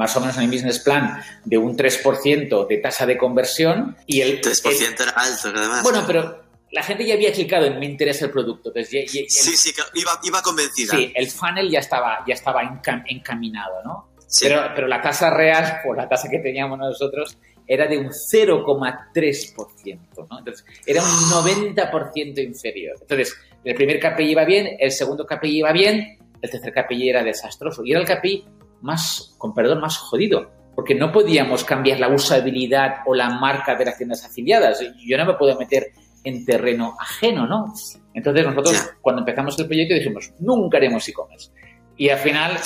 más 0.00 0.16
o 0.16 0.20
menos 0.20 0.36
en 0.38 0.44
el 0.44 0.50
business 0.50 0.78
plan 0.78 1.22
de 1.44 1.58
un 1.58 1.76
3% 1.76 2.66
de 2.66 2.78
tasa 2.78 3.04
de 3.04 3.18
conversión 3.18 3.98
y 4.06 4.22
el 4.22 4.40
3% 4.40 4.98
era 4.98 5.10
alto, 5.10 5.52
además. 5.54 5.82
Bueno, 5.82 6.04
pero 6.06 6.42
la 6.70 6.82
gente 6.82 7.04
ya 7.04 7.12
había 7.12 7.30
clicado 7.34 7.66
en 7.66 7.78
me 7.78 7.84
interesa 7.84 8.24
el 8.24 8.30
producto. 8.30 8.70
Entonces, 8.70 9.10
sí, 9.10 9.26
sí, 9.28 9.74
iba, 9.92 10.18
iba, 10.22 10.40
convencida. 10.40 10.96
Sí, 10.96 11.12
el 11.14 11.30
funnel 11.30 11.70
ya 11.70 11.80
estaba, 11.80 12.24
ya 12.26 12.32
estaba 12.32 12.62
encaminado, 13.08 13.82
¿no? 13.84 14.08
Pero, 14.40 14.70
pero 14.74 14.88
la 14.88 15.02
tasa 15.02 15.28
real, 15.28 15.82
o 15.86 15.92
la 15.92 16.08
tasa 16.08 16.30
que 16.30 16.38
teníamos 16.38 16.78
nosotros, 16.78 17.36
era 17.66 17.86
de 17.86 17.98
un 17.98 18.08
0,3%, 18.08 20.28
¿no? 20.30 20.38
Entonces, 20.38 20.64
era 20.86 21.02
un 21.02 21.10
90% 21.10 22.42
inferior. 22.42 22.96
Entonces, 23.02 23.36
el 23.64 23.74
primer 23.74 24.00
KPI 24.00 24.30
iba 24.30 24.46
bien, 24.46 24.78
el 24.80 24.92
segundo 24.92 25.26
KPI 25.26 25.58
iba 25.58 25.72
bien, 25.72 26.16
el 26.40 26.50
tercer 26.50 26.72
KPI 26.72 27.10
era 27.10 27.22
desastroso. 27.22 27.82
Y 27.84 27.90
era 27.90 28.00
el 28.00 28.06
KPI 28.06 28.59
más, 28.82 29.34
con 29.38 29.54
perdón, 29.54 29.80
más 29.80 29.98
jodido, 29.98 30.50
porque 30.74 30.94
no 30.94 31.12
podíamos 31.12 31.64
cambiar 31.64 32.00
la 32.00 32.08
usabilidad 32.08 32.98
o 33.06 33.14
la 33.14 33.30
marca 33.30 33.74
de 33.74 33.84
las 33.84 33.96
tiendas 33.96 34.24
afiliadas. 34.24 34.80
Yo 35.04 35.18
no 35.18 35.26
me 35.26 35.34
puedo 35.34 35.58
meter 35.58 35.92
en 36.24 36.44
terreno 36.44 36.96
ajeno, 36.98 37.46
¿no? 37.46 37.72
Entonces 38.14 38.46
nosotros 38.46 38.92
cuando 39.00 39.20
empezamos 39.20 39.58
el 39.58 39.66
proyecto 39.66 39.94
dijimos, 39.94 40.32
nunca 40.38 40.78
haremos 40.78 41.08
e-commerce. 41.08 41.50
Y 41.96 42.08
al 42.08 42.18
final, 42.18 42.56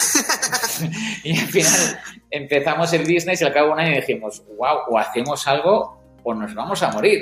y 1.25 1.39
al 1.39 1.47
final 1.47 1.99
empezamos 2.31 2.93
el 2.93 3.03
business 3.03 3.41
y 3.41 3.45
al 3.45 3.53
cabo 3.53 3.69
de 3.69 3.73
un 3.73 3.81
año 3.81 3.97
dijimos, 3.97 4.43
wow, 4.57 4.79
o 4.91 4.99
hacemos 4.99 5.47
algo 5.49 6.01
o 6.23 6.35
nos 6.35 6.55
vamos 6.55 6.83
a 6.83 6.93
morir. 6.93 7.21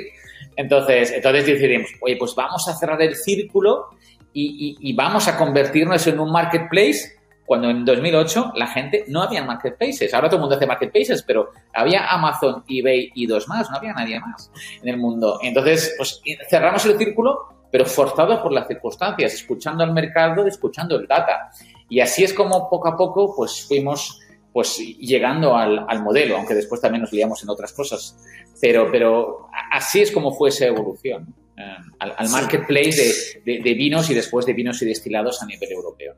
Entonces, 0.56 1.12
entonces 1.12 1.46
decidimos, 1.46 1.90
oye, 2.00 2.16
pues 2.16 2.34
vamos 2.34 2.68
a 2.68 2.74
cerrar 2.76 3.00
el 3.00 3.16
círculo 3.16 3.86
y, 4.34 4.76
y 4.80 4.94
vamos 4.94 5.28
a 5.28 5.36
convertirnos 5.36 6.06
en 6.06 6.20
un 6.20 6.30
marketplace 6.30 7.21
cuando 7.44 7.70
en 7.70 7.84
2008 7.84 8.52
la 8.56 8.66
gente 8.66 9.04
no 9.08 9.22
había 9.22 9.44
marketplaces. 9.44 10.12
Ahora 10.14 10.28
todo 10.28 10.36
el 10.36 10.40
mundo 10.42 10.56
hace 10.56 10.66
marketplaces, 10.66 11.22
pero 11.22 11.50
había 11.74 12.06
Amazon, 12.06 12.64
eBay 12.68 13.10
y 13.14 13.26
dos 13.26 13.48
más, 13.48 13.70
no 13.70 13.76
había 13.76 13.92
nadie 13.92 14.20
más 14.20 14.50
en 14.82 14.88
el 14.88 14.96
mundo. 14.96 15.38
Entonces, 15.42 15.94
pues 15.96 16.22
cerramos 16.48 16.84
el 16.86 16.96
círculo, 16.96 17.48
pero 17.70 17.84
forzados 17.86 18.40
por 18.40 18.52
las 18.52 18.68
circunstancias, 18.68 19.34
escuchando 19.34 19.82
al 19.82 19.92
mercado, 19.92 20.46
escuchando 20.46 20.96
el 20.96 21.06
data. 21.06 21.50
Y 21.88 22.00
así 22.00 22.24
es 22.24 22.32
como 22.32 22.70
poco 22.70 22.88
a 22.88 22.96
poco 22.96 23.34
pues 23.36 23.66
fuimos 23.66 24.20
pues 24.52 24.76
llegando 24.98 25.56
al, 25.56 26.02
modelo, 26.02 26.36
aunque 26.36 26.54
después 26.54 26.80
también 26.80 27.02
nos 27.02 27.12
liamos 27.12 27.42
en 27.42 27.48
otras 27.48 27.72
cosas. 27.72 28.18
Pero, 28.60 28.90
pero 28.92 29.48
así 29.70 30.02
es 30.02 30.12
como 30.12 30.32
fue 30.32 30.50
esa 30.50 30.66
evolución. 30.66 31.34
Eh, 31.56 31.62
al, 31.98 32.28
marketplace 32.30 33.40
de, 33.44 33.60
de 33.60 33.74
vinos 33.74 34.08
y 34.08 34.14
después 34.14 34.46
de 34.46 34.54
vinos 34.54 34.80
y 34.80 34.86
destilados 34.86 35.42
a 35.42 35.46
nivel 35.46 35.70
europeo. 35.70 36.14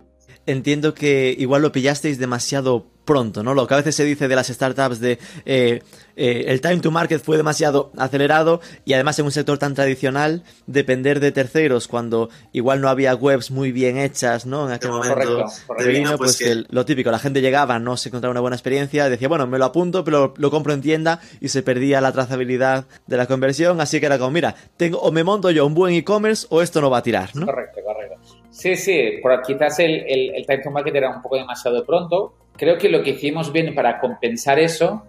Entiendo 0.47 0.95
que 0.95 1.35
igual 1.37 1.63
lo 1.63 1.73
pillasteis 1.73 2.19
demasiado 2.19 2.94
pronto, 3.05 3.43
¿no? 3.43 3.55
Lo 3.55 3.67
que 3.67 3.75
a 3.75 3.77
veces 3.79 3.95
se 3.95 4.05
dice 4.05 4.29
de 4.29 4.37
las 4.37 4.49
startups 4.49 5.01
de 5.01 5.19
eh, 5.45 5.83
eh, 6.17 6.45
el 6.49 6.61
time 6.61 6.79
to 6.79 6.91
market 6.91 7.21
fue 7.21 7.37
demasiado 7.37 7.91
acelerado 7.97 8.61
y 8.85 8.93
además 8.93 9.19
en 9.19 9.27
un 9.27 9.33
sector 9.33 9.59
tan 9.59 9.75
tradicional 9.75 10.43
depender 10.67 11.21
de 11.21 11.33
terceros 11.33 11.89
cuando 11.89 12.31
igual 12.53 12.81
no 12.81 12.89
había 12.89 13.15
webs 13.15 13.51
muy 13.51 13.73
bien 13.73 13.99
hechas, 13.99 14.47
¿no? 14.47 14.67
En 14.67 14.75
aquel 14.75 14.91
momento 14.91 15.47
de 15.79 15.89
vino, 15.89 16.17
pues, 16.17 16.39
pues 16.41 16.67
lo 16.69 16.85
típico, 16.85 17.11
la 17.11 17.19
gente 17.19 17.41
llegaba, 17.41 17.79
no 17.79 17.97
se 17.97 18.09
encontraba 18.09 18.31
una 18.31 18.41
buena 18.41 18.57
experiencia, 18.57 19.09
decía, 19.09 19.29
bueno, 19.29 19.47
me 19.47 19.59
lo 19.59 19.65
apunto, 19.65 20.05
pero 20.05 20.35
lo 20.37 20.51
compro 20.51 20.73
en 20.73 20.81
tienda 20.81 21.21
y 21.41 21.49
se 21.49 21.63
perdía 21.63 22.01
la 22.01 22.13
trazabilidad 22.13 22.87
de 23.07 23.17
la 23.17 23.27
conversión, 23.27 23.81
así 23.81 24.01
que 24.01 24.07
era 24.07 24.19
como, 24.19 24.31
mira, 24.31 24.55
tengo 24.77 24.99
o 24.99 25.13
me 25.13 25.25
monto 25.25 25.51
yo 25.51 25.67
un 25.67 25.75
buen 25.75 25.95
e-commerce 25.95 26.47
o 26.51 26.63
esto 26.63 26.81
no 26.81 26.91
va 26.91 26.99
a 26.99 27.03
tirar, 27.03 27.31
¿no? 27.35 27.47
Correcto, 27.47 27.81
correcto. 27.85 28.15
Sí, 28.55 28.77
sí, 28.77 29.19
por 29.21 29.43
quizás 29.43 29.81
el, 29.81 30.05
el, 30.07 30.47
time 30.47 30.63
to 30.63 30.71
market 30.71 30.95
era 30.95 31.11
un 31.11 31.21
poco 31.21 31.37
demasiado 31.37 31.85
pronto. 31.85 32.35
Creo 32.57 32.79
que 32.79 32.89
lo 32.89 33.03
que 33.03 33.11
hicimos 33.11 33.53
bien 33.53 33.75
para 33.75 34.01
compensar 34.01 34.59
eso 34.59 35.05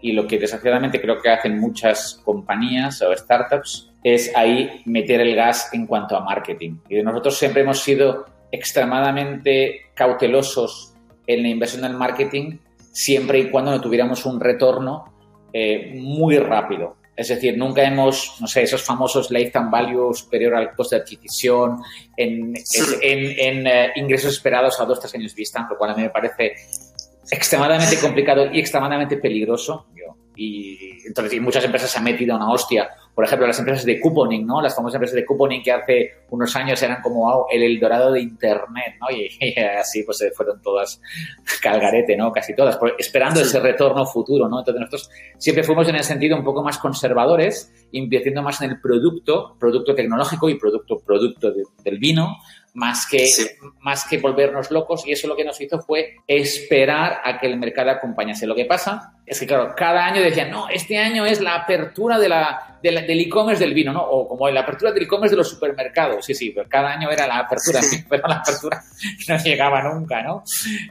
y 0.00 0.12
lo 0.12 0.26
que 0.26 0.38
desgraciadamente 0.38 1.00
creo 1.00 1.20
que 1.20 1.30
hacen 1.30 1.58
muchas 1.58 2.20
compañías 2.24 3.00
o 3.02 3.16
startups 3.16 3.90
es 4.02 4.34
ahí 4.36 4.82
meter 4.84 5.20
el 5.20 5.34
gas 5.34 5.70
en 5.72 5.86
cuanto 5.86 6.16
a 6.16 6.20
marketing. 6.20 6.76
Y 6.88 7.02
nosotros 7.02 7.38
siempre 7.38 7.62
hemos 7.62 7.80
sido 7.80 8.26
extremadamente 8.52 9.86
cautelosos 9.94 10.94
en 11.26 11.42
la 11.42 11.48
inversión 11.48 11.84
en 11.84 11.96
marketing 11.96 12.58
siempre 12.92 13.40
y 13.40 13.50
cuando 13.50 13.72
no 13.72 13.80
tuviéramos 13.80 14.24
un 14.24 14.40
retorno 14.40 15.12
eh, 15.52 15.92
muy 15.96 16.38
rápido. 16.38 16.96
Es 17.16 17.28
decir, 17.28 17.56
nunca 17.56 17.82
hemos, 17.82 18.36
no 18.40 18.46
sé, 18.46 18.62
esos 18.62 18.82
famosos 18.82 19.30
lifetime 19.30 19.70
value 19.70 20.12
superior 20.12 20.56
al 20.56 20.74
coste 20.74 20.96
de 20.96 21.02
adquisición, 21.02 21.80
en, 22.16 22.54
en, 23.02 23.66
eh, 23.66 23.92
ingresos 23.96 24.32
esperados 24.32 24.80
a 24.80 24.84
dos, 24.84 24.98
tres 24.98 25.14
años 25.14 25.34
vista, 25.34 25.66
lo 25.70 25.78
cual 25.78 25.92
a 25.92 25.94
mí 25.94 26.02
me 26.02 26.10
parece 26.10 26.54
extremadamente 27.30 27.98
complicado 27.98 28.52
y 28.52 28.58
extremadamente 28.60 29.16
peligroso. 29.16 29.86
Y 30.36 31.06
entonces 31.06 31.40
muchas 31.40 31.64
empresas 31.64 31.90
se 31.90 31.98
han 31.98 32.04
metido 32.04 32.34
una 32.34 32.50
hostia 32.50 32.90
por 33.14 33.24
ejemplo, 33.24 33.46
las 33.46 33.58
empresas 33.60 33.84
de 33.84 34.00
couponing, 34.00 34.44
¿no? 34.44 34.60
Las 34.60 34.74
famosas 34.74 34.96
empresas 34.96 35.14
de 35.14 35.24
couponing 35.24 35.62
que 35.62 35.70
hace 35.70 36.10
unos 36.30 36.54
años 36.56 36.82
eran 36.82 37.00
como 37.00 37.46
el 37.50 37.62
Eldorado 37.62 38.10
de 38.10 38.20
Internet, 38.20 38.96
¿no? 39.00 39.06
Y, 39.16 39.54
así 39.78 40.02
pues 40.02 40.18
se 40.18 40.32
fueron 40.32 40.60
todas 40.60 41.00
calgarete, 41.62 42.16
¿no? 42.16 42.32
Casi 42.32 42.56
todas, 42.56 42.76
esperando 42.98 43.40
ese 43.40 43.60
retorno 43.60 44.04
futuro, 44.04 44.48
¿no? 44.48 44.58
Entonces 44.58 44.80
nosotros 44.80 45.10
siempre 45.38 45.62
fuimos 45.62 45.88
en 45.88 45.94
el 45.94 46.02
sentido 46.02 46.36
un 46.36 46.44
poco 46.44 46.64
más 46.64 46.78
conservadores, 46.78 47.72
invirtiendo 47.92 48.42
más 48.42 48.60
en 48.62 48.70
el 48.70 48.80
producto, 48.80 49.56
producto 49.60 49.94
tecnológico 49.94 50.48
y 50.48 50.58
producto, 50.58 50.98
producto 50.98 51.52
del 51.84 51.98
vino, 51.98 52.36
más 52.74 53.06
que, 53.06 53.28
más 53.80 54.04
que 54.04 54.18
volvernos 54.18 54.70
locos 54.72 55.06
y 55.06 55.12
eso 55.12 55.28
lo 55.28 55.36
que 55.36 55.44
nos 55.44 55.60
hizo 55.60 55.80
fue 55.80 56.16
esperar 56.26 57.20
a 57.24 57.38
que 57.38 57.46
el 57.46 57.56
mercado 57.56 57.92
acompañase. 57.92 58.48
Lo 58.48 58.54
que 58.56 58.64
pasa 58.64 59.14
es 59.24 59.38
que, 59.38 59.46
claro, 59.46 59.74
cada 59.76 60.04
año 60.04 60.20
decían, 60.20 60.50
no, 60.50 60.68
este 60.68 60.98
año 60.98 61.24
es 61.24 61.40
la 61.40 61.54
apertura 61.54 62.18
de 62.18 62.28
la, 62.28 62.78
del 62.82 63.20
e-commerce 63.20 63.62
del 63.62 63.74
vino, 63.74 63.92
¿no? 63.92 64.02
O 64.02 64.26
como 64.28 64.50
la 64.50 64.60
apertura 64.60 64.90
del 64.90 65.04
e-commerce 65.04 65.34
de 65.34 65.38
los 65.38 65.48
supermercados. 65.48 66.26
Sí, 66.26 66.34
sí, 66.34 66.50
pero 66.50 66.68
cada 66.68 66.90
año 66.90 67.10
era 67.10 67.28
la 67.28 67.38
apertura, 67.38 67.80
pero 68.08 68.26
la 68.26 68.36
apertura 68.36 68.82
no 69.28 69.38
llegaba 69.38 69.82
nunca, 69.82 70.22
¿no? 70.22 70.42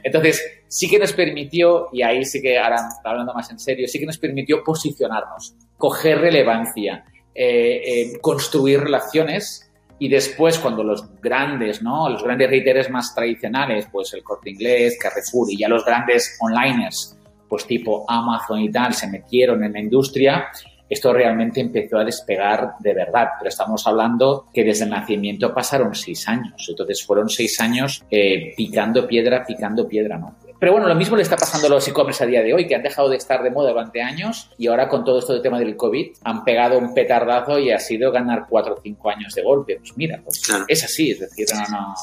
Entonces, 0.02 0.42
sí 0.66 0.88
que 0.88 0.98
nos 0.98 1.12
permitió, 1.12 1.90
y 1.92 2.02
ahí 2.02 2.24
sí 2.24 2.40
que 2.40 2.58
ahora 2.58 2.88
hablando 3.04 3.34
más 3.34 3.50
en 3.50 3.58
serio, 3.58 3.86
sí 3.88 4.00
que 4.00 4.06
nos 4.06 4.16
permitió 4.16 4.64
posicionarnos, 4.64 5.54
coger 5.76 6.18
relevancia, 6.18 7.04
eh, 7.34 7.82
eh, 7.84 8.18
construir 8.22 8.80
relaciones 8.80 9.70
y 10.04 10.08
después, 10.10 10.58
cuando 10.58 10.84
los 10.84 11.18
grandes, 11.18 11.80
¿no? 11.80 12.10
Los 12.10 12.22
grandes 12.22 12.50
retailers 12.50 12.90
más 12.90 13.14
tradicionales, 13.14 13.88
pues 13.90 14.12
el 14.12 14.22
Corte 14.22 14.50
Inglés, 14.50 14.98
Carrefour 15.00 15.50
y 15.50 15.56
ya 15.56 15.66
los 15.66 15.82
grandes 15.82 16.36
onliners, 16.42 17.18
pues 17.48 17.66
tipo 17.66 18.04
Amazon 18.06 18.60
y 18.60 18.70
tal, 18.70 18.92
se 18.92 19.06
metieron 19.06 19.64
en 19.64 19.72
la 19.72 19.80
industria, 19.80 20.48
esto 20.90 21.10
realmente 21.10 21.62
empezó 21.62 21.96
a 21.96 22.04
despegar 22.04 22.72
de 22.80 22.92
verdad. 22.92 23.28
Pero 23.38 23.48
estamos 23.48 23.86
hablando 23.86 24.50
que 24.52 24.62
desde 24.62 24.84
el 24.84 24.90
nacimiento 24.90 25.54
pasaron 25.54 25.94
seis 25.94 26.28
años. 26.28 26.66
Entonces 26.68 27.02
fueron 27.02 27.30
seis 27.30 27.58
años 27.62 28.04
eh, 28.10 28.52
picando 28.54 29.08
piedra, 29.08 29.42
picando 29.46 29.88
piedra, 29.88 30.18
¿no? 30.18 30.36
Pero 30.64 30.72
bueno, 30.72 30.88
lo 30.88 30.94
mismo 30.94 31.14
le 31.14 31.22
está 31.22 31.36
pasando 31.36 31.66
a 31.66 31.70
los 31.70 31.86
e-commerce 31.86 32.24
a 32.24 32.26
día 32.26 32.42
de 32.42 32.54
hoy, 32.54 32.66
que 32.66 32.74
han 32.74 32.82
dejado 32.82 33.10
de 33.10 33.18
estar 33.18 33.42
de 33.42 33.50
moda 33.50 33.68
durante 33.68 34.00
años 34.00 34.48
y 34.56 34.68
ahora 34.68 34.88
con 34.88 35.04
todo 35.04 35.18
esto 35.18 35.34
del 35.34 35.42
tema 35.42 35.58
del 35.58 35.76
COVID 35.76 36.16
han 36.24 36.42
pegado 36.42 36.78
un 36.78 36.94
petardazo 36.94 37.58
y 37.58 37.70
ha 37.70 37.78
sido 37.78 38.10
ganar 38.10 38.46
cuatro 38.48 38.72
o 38.72 38.80
cinco 38.82 39.10
años 39.10 39.34
de 39.34 39.42
golpe. 39.42 39.76
Pues 39.76 39.94
mira, 39.94 40.22
pues 40.24 40.40
es 40.66 40.82
así, 40.82 41.10
es 41.10 41.20
decir, 41.20 41.46
no, 41.52 41.68
no, 41.68 41.94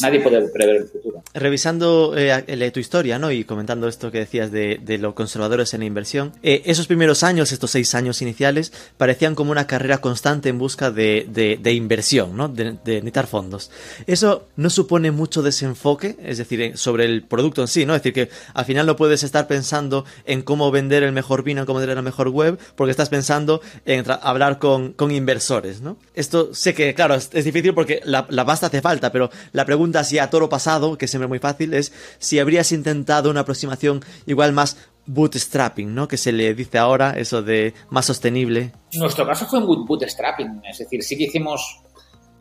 nadie 0.00 0.20
puede 0.20 0.48
prever 0.48 0.76
el 0.76 0.84
futuro. 0.88 1.22
Revisando 1.34 2.14
eh, 2.16 2.70
tu 2.72 2.80
historia, 2.80 3.18
¿no? 3.18 3.30
Y 3.30 3.44
comentando 3.44 3.88
esto 3.88 4.10
que 4.10 4.18
decías 4.18 4.50
de, 4.50 4.78
de 4.82 4.98
los 4.98 5.14
conservadores 5.14 5.74
en 5.74 5.80
la 5.80 5.86
inversión, 5.86 6.32
eh, 6.42 6.62
esos 6.66 6.86
primeros 6.86 7.22
años, 7.22 7.52
estos 7.52 7.70
seis 7.70 7.94
años 7.94 8.22
iniciales, 8.22 8.72
parecían 8.96 9.34
como 9.34 9.50
una 9.50 9.66
carrera 9.66 9.98
constante 9.98 10.48
en 10.48 10.58
busca 10.58 10.90
de, 10.90 11.26
de, 11.28 11.72
inversión, 11.72 12.36
¿no? 12.36 12.48
De, 12.48 12.76
necesitar 12.84 13.26
fondos. 13.26 13.70
Eso 14.06 14.46
no 14.56 14.70
supone 14.70 15.10
mucho 15.10 15.42
desenfoque, 15.42 16.16
es 16.22 16.38
decir, 16.38 16.60
eh, 16.60 16.76
sobre 16.76 17.04
el 17.04 17.22
producto 17.22 17.62
en 17.62 17.68
sí, 17.68 17.86
¿no? 17.86 17.94
Es 17.94 18.02
decir, 18.02 18.12
que 18.12 18.30
al 18.54 18.64
final 18.64 18.86
no 18.86 18.96
puedes 18.96 19.22
estar 19.22 19.46
pensando 19.46 20.04
en 20.24 20.42
cómo 20.42 20.70
vender 20.70 21.02
el 21.02 21.12
mejor 21.12 21.42
vino, 21.42 21.66
cómo 21.66 21.78
vender 21.78 21.96
la 21.96 22.02
mejor 22.02 22.28
web, 22.28 22.58
porque 22.74 22.90
estás 22.90 23.08
pensando 23.08 23.60
en 23.84 24.04
hablar 24.22 24.58
con, 24.58 24.92
con, 24.92 25.10
inversores, 25.10 25.80
¿no? 25.80 25.96
Esto 26.14 26.52
sé 26.52 26.74
que, 26.74 26.94
claro, 26.94 27.14
es, 27.14 27.30
difícil 27.30 27.72
porque 27.74 28.00
la, 28.04 28.26
la 28.28 28.44
pasta 28.44 28.66
hace 28.66 28.82
falta, 28.82 29.12
pero 29.12 29.30
la 29.52 29.64
pregunta 29.64 29.85
pregunta 29.86 30.00
así 30.00 30.18
a 30.18 30.30
toro 30.30 30.48
pasado, 30.48 30.98
que 30.98 31.06
siempre 31.06 31.26
es 31.26 31.28
muy 31.28 31.38
fácil, 31.38 31.72
es 31.72 31.92
si 32.18 32.40
habrías 32.40 32.72
intentado 32.72 33.30
una 33.30 33.40
aproximación 33.40 34.04
igual 34.26 34.52
más 34.52 34.76
bootstrapping, 35.06 35.94
¿no? 35.94 36.08
Que 36.08 36.16
se 36.16 36.32
le 36.32 36.54
dice 36.54 36.78
ahora, 36.78 37.14
eso 37.16 37.40
de 37.40 37.72
más 37.90 38.06
sostenible. 38.06 38.72
Nuestro 38.94 39.24
caso 39.24 39.46
fue 39.46 39.60
un 39.60 39.86
bootstrapping, 39.86 40.62
es 40.68 40.78
decir, 40.78 41.04
sí 41.04 41.16
que 41.16 41.24
hicimos 41.24 41.80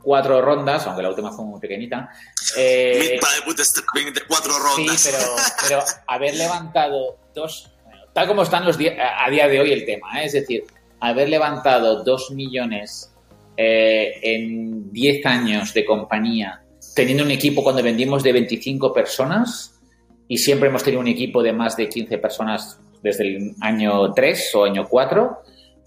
cuatro 0.02 0.42
rondas, 0.42 0.88
aunque 0.88 1.04
la 1.04 1.10
última 1.10 1.32
fue 1.32 1.46
muy 1.46 1.60
pequeñita. 1.60 2.10
Eh, 2.58 3.20
para 3.22 3.36
el 3.36 3.44
bootstrapping 3.44 4.12
de 4.12 4.22
cuatro 4.28 4.54
rondas. 4.58 5.00
Sí, 5.00 5.12
pero, 5.12 5.36
pero 5.70 5.84
haber 6.08 6.34
levantado 6.34 7.20
dos, 7.36 7.72
tal 8.12 8.28
como 8.28 8.42
están 8.42 8.66
los 8.66 8.78
a 8.78 9.30
día 9.30 9.48
de 9.48 9.60
hoy 9.60 9.72
el 9.72 9.86
tema, 9.86 10.20
¿eh? 10.20 10.26
es 10.26 10.34
decir, 10.34 10.64
haber 11.00 11.30
levantado 11.30 12.04
dos 12.04 12.32
millones 12.32 13.12
eh, 13.58 14.20
en 14.22 14.92
10 14.92 15.26
años 15.28 15.74
de 15.74 15.86
compañía, 15.86 16.65
teniendo 16.96 17.24
un 17.24 17.32
equipo 17.32 17.64
cuando 17.64 17.84
vendimos 17.84 18.24
de 18.24 18.32
25 18.32 18.94
personas 18.94 19.80
y 20.28 20.38
siempre 20.38 20.70
hemos 20.70 20.84
tenido 20.84 21.02
un 21.02 21.08
equipo 21.08 21.44
de 21.44 21.54
más 21.54 21.78
de 21.78 21.88
15 21.88 22.18
personas 22.18 22.80
desde 23.04 23.28
el 23.28 23.56
año 23.62 24.12
3 24.14 24.56
o 24.56 24.64
año 24.64 24.88
4, 24.90 25.38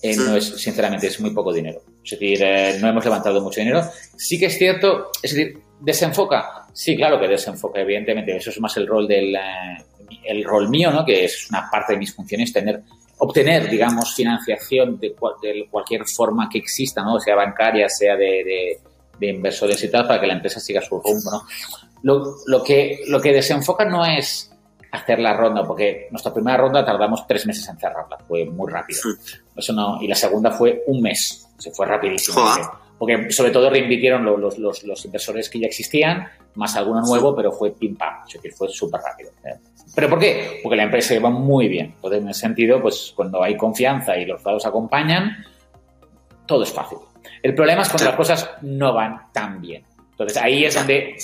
eh, 0.03 0.17
no 0.17 0.37
es, 0.37 0.45
sinceramente, 0.61 1.09
es 1.09 1.19
muy 1.19 1.31
poco 1.31 1.53
dinero. 1.53 1.81
Es 2.05 2.13
decir, 2.13 2.39
eh, 2.43 2.79
no 2.81 2.89
hemos 2.89 3.05
levantado 3.05 3.41
mucho 3.41 3.61
dinero. 3.61 3.83
Sí 4.17 4.39
que 4.39 4.47
es 4.47 4.57
cierto, 4.57 5.11
es 5.21 5.35
decir, 5.35 5.59
¿desenfoca? 5.81 6.69
Sí, 6.73 6.95
claro 6.95 7.19
que 7.19 7.27
desenfoca, 7.27 7.81
evidentemente. 7.81 8.37
Eso 8.37 8.51
es 8.51 8.61
más 8.61 8.77
el 8.77 8.87
rol 8.87 9.09
del 9.09 9.37
el 10.25 10.45
rol 10.45 10.69
mío, 10.69 10.91
¿no? 10.91 11.05
Que 11.05 11.25
es 11.25 11.49
una 11.51 11.69
parte 11.71 11.95
de 11.95 11.99
mis 11.99 12.15
funciones, 12.15 12.53
tener 12.53 12.83
obtener, 13.19 13.69
digamos, 13.69 14.15
financiación 14.15 14.99
de, 14.99 15.15
cualquier 15.71 16.07
forma 16.07 16.49
que 16.49 16.59
exista, 16.59 17.03
¿no? 17.03 17.19
Sea 17.19 17.35
bancaria, 17.35 17.89
sea 17.89 18.17
de, 18.17 18.79
inversores 19.21 19.83
y 19.83 19.91
tal, 19.91 20.07
para 20.07 20.21
que 20.21 20.27
la 20.27 20.35
empresa 20.35 20.61
siga 20.61 20.81
su 20.81 21.01
rumbo, 21.01 21.31
¿no? 21.31 21.43
Lo, 22.03 22.63
que, 22.63 23.01
lo 23.09 23.21
que 23.21 23.33
desenfoca 23.33 23.85
no 23.85 24.07
es 24.07 24.53
hacer 24.93 25.19
la 25.19 25.35
ronda, 25.35 25.65
porque 25.65 26.09
nuestra 26.11 26.33
primera 26.33 26.57
ronda 26.57 26.85
tardamos 26.85 27.27
tres 27.27 27.47
meses 27.47 27.69
en 27.69 27.79
cerrarla, 27.79 28.19
fue 28.27 28.45
muy 28.45 28.71
rápido. 28.71 29.01
Eso 29.57 29.73
no, 29.73 30.01
y 30.01 30.07
la 30.07 30.15
segunda 30.15 30.51
fue 30.51 30.85
un 30.87 31.03
mes, 31.03 31.49
se 31.59 31.71
fue 31.73 31.87
rapidísimo. 31.87 32.41
Porque, 32.99 33.31
sobre 33.31 33.53
todo 33.53 33.71
reinvirtieron 33.71 34.25
los, 34.25 34.59
los, 34.59 34.83
los, 34.83 35.05
inversores 35.05 35.49
que 35.49 35.61
ya 35.61 35.69
existían, 35.69 36.27
más 36.57 36.75
alguno 36.75 37.01
nuevo, 37.03 37.35
pero 37.35 37.53
fue 37.53 37.71
pim 37.71 37.97
pam, 37.97 38.25
fue 38.57 38.69
súper 38.69 39.01
rápido. 39.01 39.31
¿eh? 39.45 39.55
¿Pero 39.95 40.11
por 40.11 40.19
qué? 40.19 40.61
Porque 40.63 40.77
la 40.77 40.83
empresa 40.83 41.19
va 41.21 41.31
muy 41.31 41.69
bien. 41.69 41.93
Entonces, 41.95 42.23
en 42.23 42.29
ese 42.29 42.41
sentido, 42.41 42.83
pues 42.83 43.13
cuando 43.15 43.43
hay 43.43 43.57
confianza 43.57 44.17
y 44.17 44.27
los 44.27 44.43
datos 44.43 44.67
acompañan, 44.67 45.45
todo 46.47 46.65
es 46.65 46.73
fácil. 46.73 46.99
El 47.43 47.55
problema 47.55 47.83
es 47.83 47.89
cuando 47.89 48.07
las 48.07 48.17
cosas 48.17 48.51
no 48.63 48.93
van 48.95 49.33
tan 49.33 49.61
bien. 49.61 49.85
Entonces, 50.11 50.37
ahí 50.37 50.65
es 50.65 50.75
donde 50.75 51.17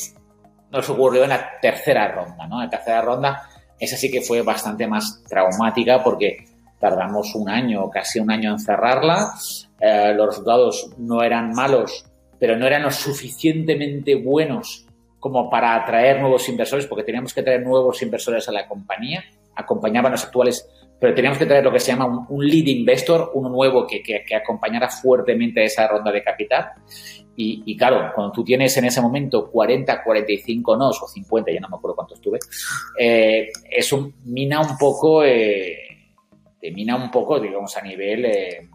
nos 0.71 0.89
ocurrió 0.91 1.25
en 1.25 1.31
la 1.31 1.59
tercera 1.61 2.13
ronda, 2.13 2.47
¿no? 2.47 2.57
En 2.63 2.67
la 2.67 2.71
tercera 2.71 3.01
ronda, 3.01 3.49
esa 3.79 3.97
sí 3.97 4.11
que 4.11 4.21
fue 4.21 4.43
bastante 4.43 4.87
más 4.87 5.23
traumática 5.29 6.03
porque 6.03 6.45
tardamos 6.79 7.35
un 7.35 7.49
año, 7.49 7.89
casi 7.91 8.21
un 8.21 8.31
año 8.31 8.53
en 8.53 8.59
cerrarla. 8.59 9.35
Eh, 9.81 10.13
los 10.15 10.27
resultados 10.27 10.91
no 10.99 11.23
eran 11.23 11.53
malos, 11.53 12.05
pero 12.39 12.57
no 12.57 12.67
eran 12.67 12.83
lo 12.83 12.91
suficientemente 12.91 14.15
buenos 14.17 14.87
como 15.19 15.49
para 15.49 15.75
atraer 15.75 16.21
nuevos 16.21 16.47
inversores, 16.51 16.87
porque 16.87 17.05
teníamos 17.05 17.33
que 17.33 17.43
traer 17.43 17.63
nuevos 17.63 18.03
inversores 18.03 18.47
a 18.49 18.53
la 18.53 18.69
compañía, 18.69 19.25
acompañaban 19.57 20.13
los 20.13 20.25
actuales, 20.25 20.69
pero 20.99 21.15
teníamos 21.15 21.39
que 21.39 21.47
traer 21.47 21.65
lo 21.65 21.73
que 21.73 21.81
se 21.81 21.93
llama 21.93 22.27
un, 22.29 22.47
lead 22.47 22.67
investor, 22.67 23.33
uno 23.35 23.49
nuevo 23.49 23.87
que, 23.87 24.03
que, 24.03 24.35
acompañara 24.35 24.89
fuertemente 24.89 25.61
a 25.61 25.65
esa 25.65 25.89
ronda 25.89 26.11
de 26.11 26.23
capital. 26.23 26.73
Y, 27.37 27.77
claro, 27.77 28.13
cuando 28.15 28.33
tú 28.33 28.45
tienes 28.45 28.77
en 28.77 28.85
ese 28.85 29.01
momento 29.01 29.51
40, 29.51 30.05
45 30.05 30.77
nos 30.77 31.03
o 31.03 31.09
50, 31.09 31.53
ya 31.53 31.61
no 31.61 31.69
me 31.69 31.77
acuerdo 31.77 31.97
cuántos 31.97 32.21
tuve, 32.21 32.39
eh, 32.99 33.49
eso 33.69 34.13
mina 34.25 34.61
un 34.61 34.79
poco, 34.79 35.25
eh, 35.25 35.79
te 36.61 36.71
mina 36.71 36.95
un 36.95 37.11
poco, 37.11 37.41
digamos, 37.41 37.77
a 37.77 37.83
nivel 37.83 38.25
eh, 38.27 38.69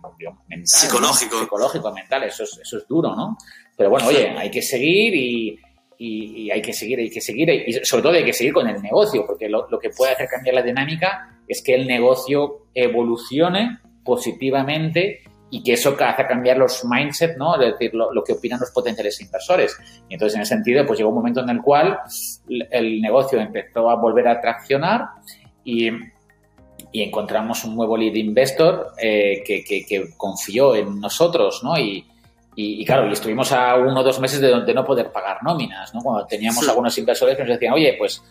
mental. 0.49 0.65
Psicológico. 0.65 1.39
Psicológico, 1.39 1.93
mental, 1.93 2.23
eso 2.23 2.43
es, 2.43 2.59
eso 2.61 2.77
es 2.77 2.87
duro, 2.87 3.15
¿no? 3.15 3.37
Pero 3.77 3.89
bueno, 3.91 4.07
oye, 4.07 4.27
hay 4.37 4.51
que 4.51 4.61
seguir 4.61 5.15
y, 5.15 5.57
y, 5.99 6.49
hay 6.49 6.61
que 6.61 6.73
seguir, 6.73 6.99
hay 6.99 7.09
que 7.09 7.21
seguir, 7.21 7.49
y 7.49 7.73
sobre 7.83 8.03
todo 8.03 8.13
hay 8.13 8.23
que 8.23 8.33
seguir 8.33 8.53
con 8.53 8.67
el 8.67 8.81
negocio, 8.81 9.25
porque 9.25 9.49
lo, 9.49 9.67
que 9.79 9.89
puede 9.89 10.13
hacer 10.13 10.27
cambiar 10.27 10.55
la 10.55 10.61
dinámica 10.61 11.38
es 11.49 11.61
que 11.61 11.75
el 11.75 11.87
negocio 11.87 12.67
evolucione 12.73 13.79
positivamente 14.05 15.23
y 15.51 15.63
que 15.63 15.73
eso 15.73 15.97
hace 15.99 16.27
cambiar 16.27 16.57
los 16.57 16.85
mindset, 16.85 17.35
¿no? 17.37 17.59
Es 17.59 17.71
decir, 17.71 17.93
lo, 17.93 18.23
que 18.23 18.33
opinan 18.33 18.59
los 18.59 18.69
potenciales 18.71 19.19
inversores. 19.19 19.75
Y 20.07 20.13
entonces, 20.13 20.35
en 20.35 20.43
ese 20.43 20.55
sentido, 20.55 20.85
pues 20.85 20.99
llegó 20.99 21.09
un 21.09 21.15
momento 21.15 21.41
en 21.41 21.49
el 21.49 21.61
cual 21.61 21.99
el 22.47 23.01
negocio 23.01 23.39
empezó 23.41 23.89
a 23.89 23.95
volver 23.95 24.27
a 24.27 24.39
traccionar 24.39 25.05
y, 25.63 25.89
y 26.91 27.01
encontramos 27.01 27.65
un 27.65 27.75
nuevo 27.75 27.97
lead 27.97 28.13
investor 28.13 28.93
eh, 29.01 29.41
que, 29.45 29.63
que, 29.63 29.85
que, 29.85 30.15
confió 30.15 30.75
en 30.75 30.99
nosotros, 30.99 31.61
¿no? 31.63 31.77
Y, 31.79 32.05
y, 32.61 32.83
claro, 32.83 33.07
y 33.07 33.13
estuvimos 33.13 33.53
a 33.53 33.75
uno 33.75 34.01
o 34.01 34.03
dos 34.03 34.19
meses 34.19 34.41
de, 34.41 34.73
no 34.73 34.83
poder 34.83 35.13
pagar 35.13 35.37
nóminas, 35.43 35.93
¿no? 35.93 36.01
Cuando 36.01 36.25
teníamos 36.25 36.67
algunos 36.67 36.97
inversores 36.97 37.37
que 37.37 37.43
nos 37.43 37.53
decían, 37.53 37.73
oye, 37.73 37.95
pues 37.97 38.21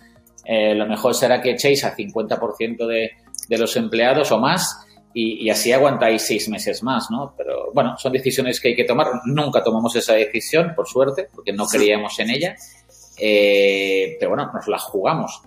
eh, 0.49 0.75
lo 0.75 0.87
mejor 0.87 1.15
será 1.15 1.43
que 1.43 1.51
echéis 1.51 1.85
a 1.85 1.95
50% 1.95 2.87
de, 2.87 3.11
de 3.49 3.59
los 3.59 3.77
empleados 3.77 4.33
o 4.33 4.39
más 4.39 4.85
y, 5.13 5.51
así 5.51 5.73
aguantáis 5.73 6.23
seis 6.23 6.49
meses 6.49 6.83
más, 6.83 7.11
¿no? 7.11 7.35
Pero 7.37 7.73
bueno, 7.75 7.97
son 7.99 8.13
decisiones 8.13 8.61
que 8.61 8.69
hay 8.69 8.77
que 8.77 8.85
tomar. 8.85 9.09
Nunca 9.25 9.65
tomamos 9.65 9.97
esa 9.97 10.15
decisión, 10.15 10.75
por 10.77 10.87
suerte, 10.87 11.29
porque 11.35 11.53
no 11.53 11.67
creíamos 11.67 12.19
en 12.21 12.31
ella. 12.31 12.57
Eh, 13.19 14.17
pero 14.21 14.31
bueno, 14.31 14.51
nos 14.53 14.69
la 14.69 14.79
jugamos. 14.79 15.43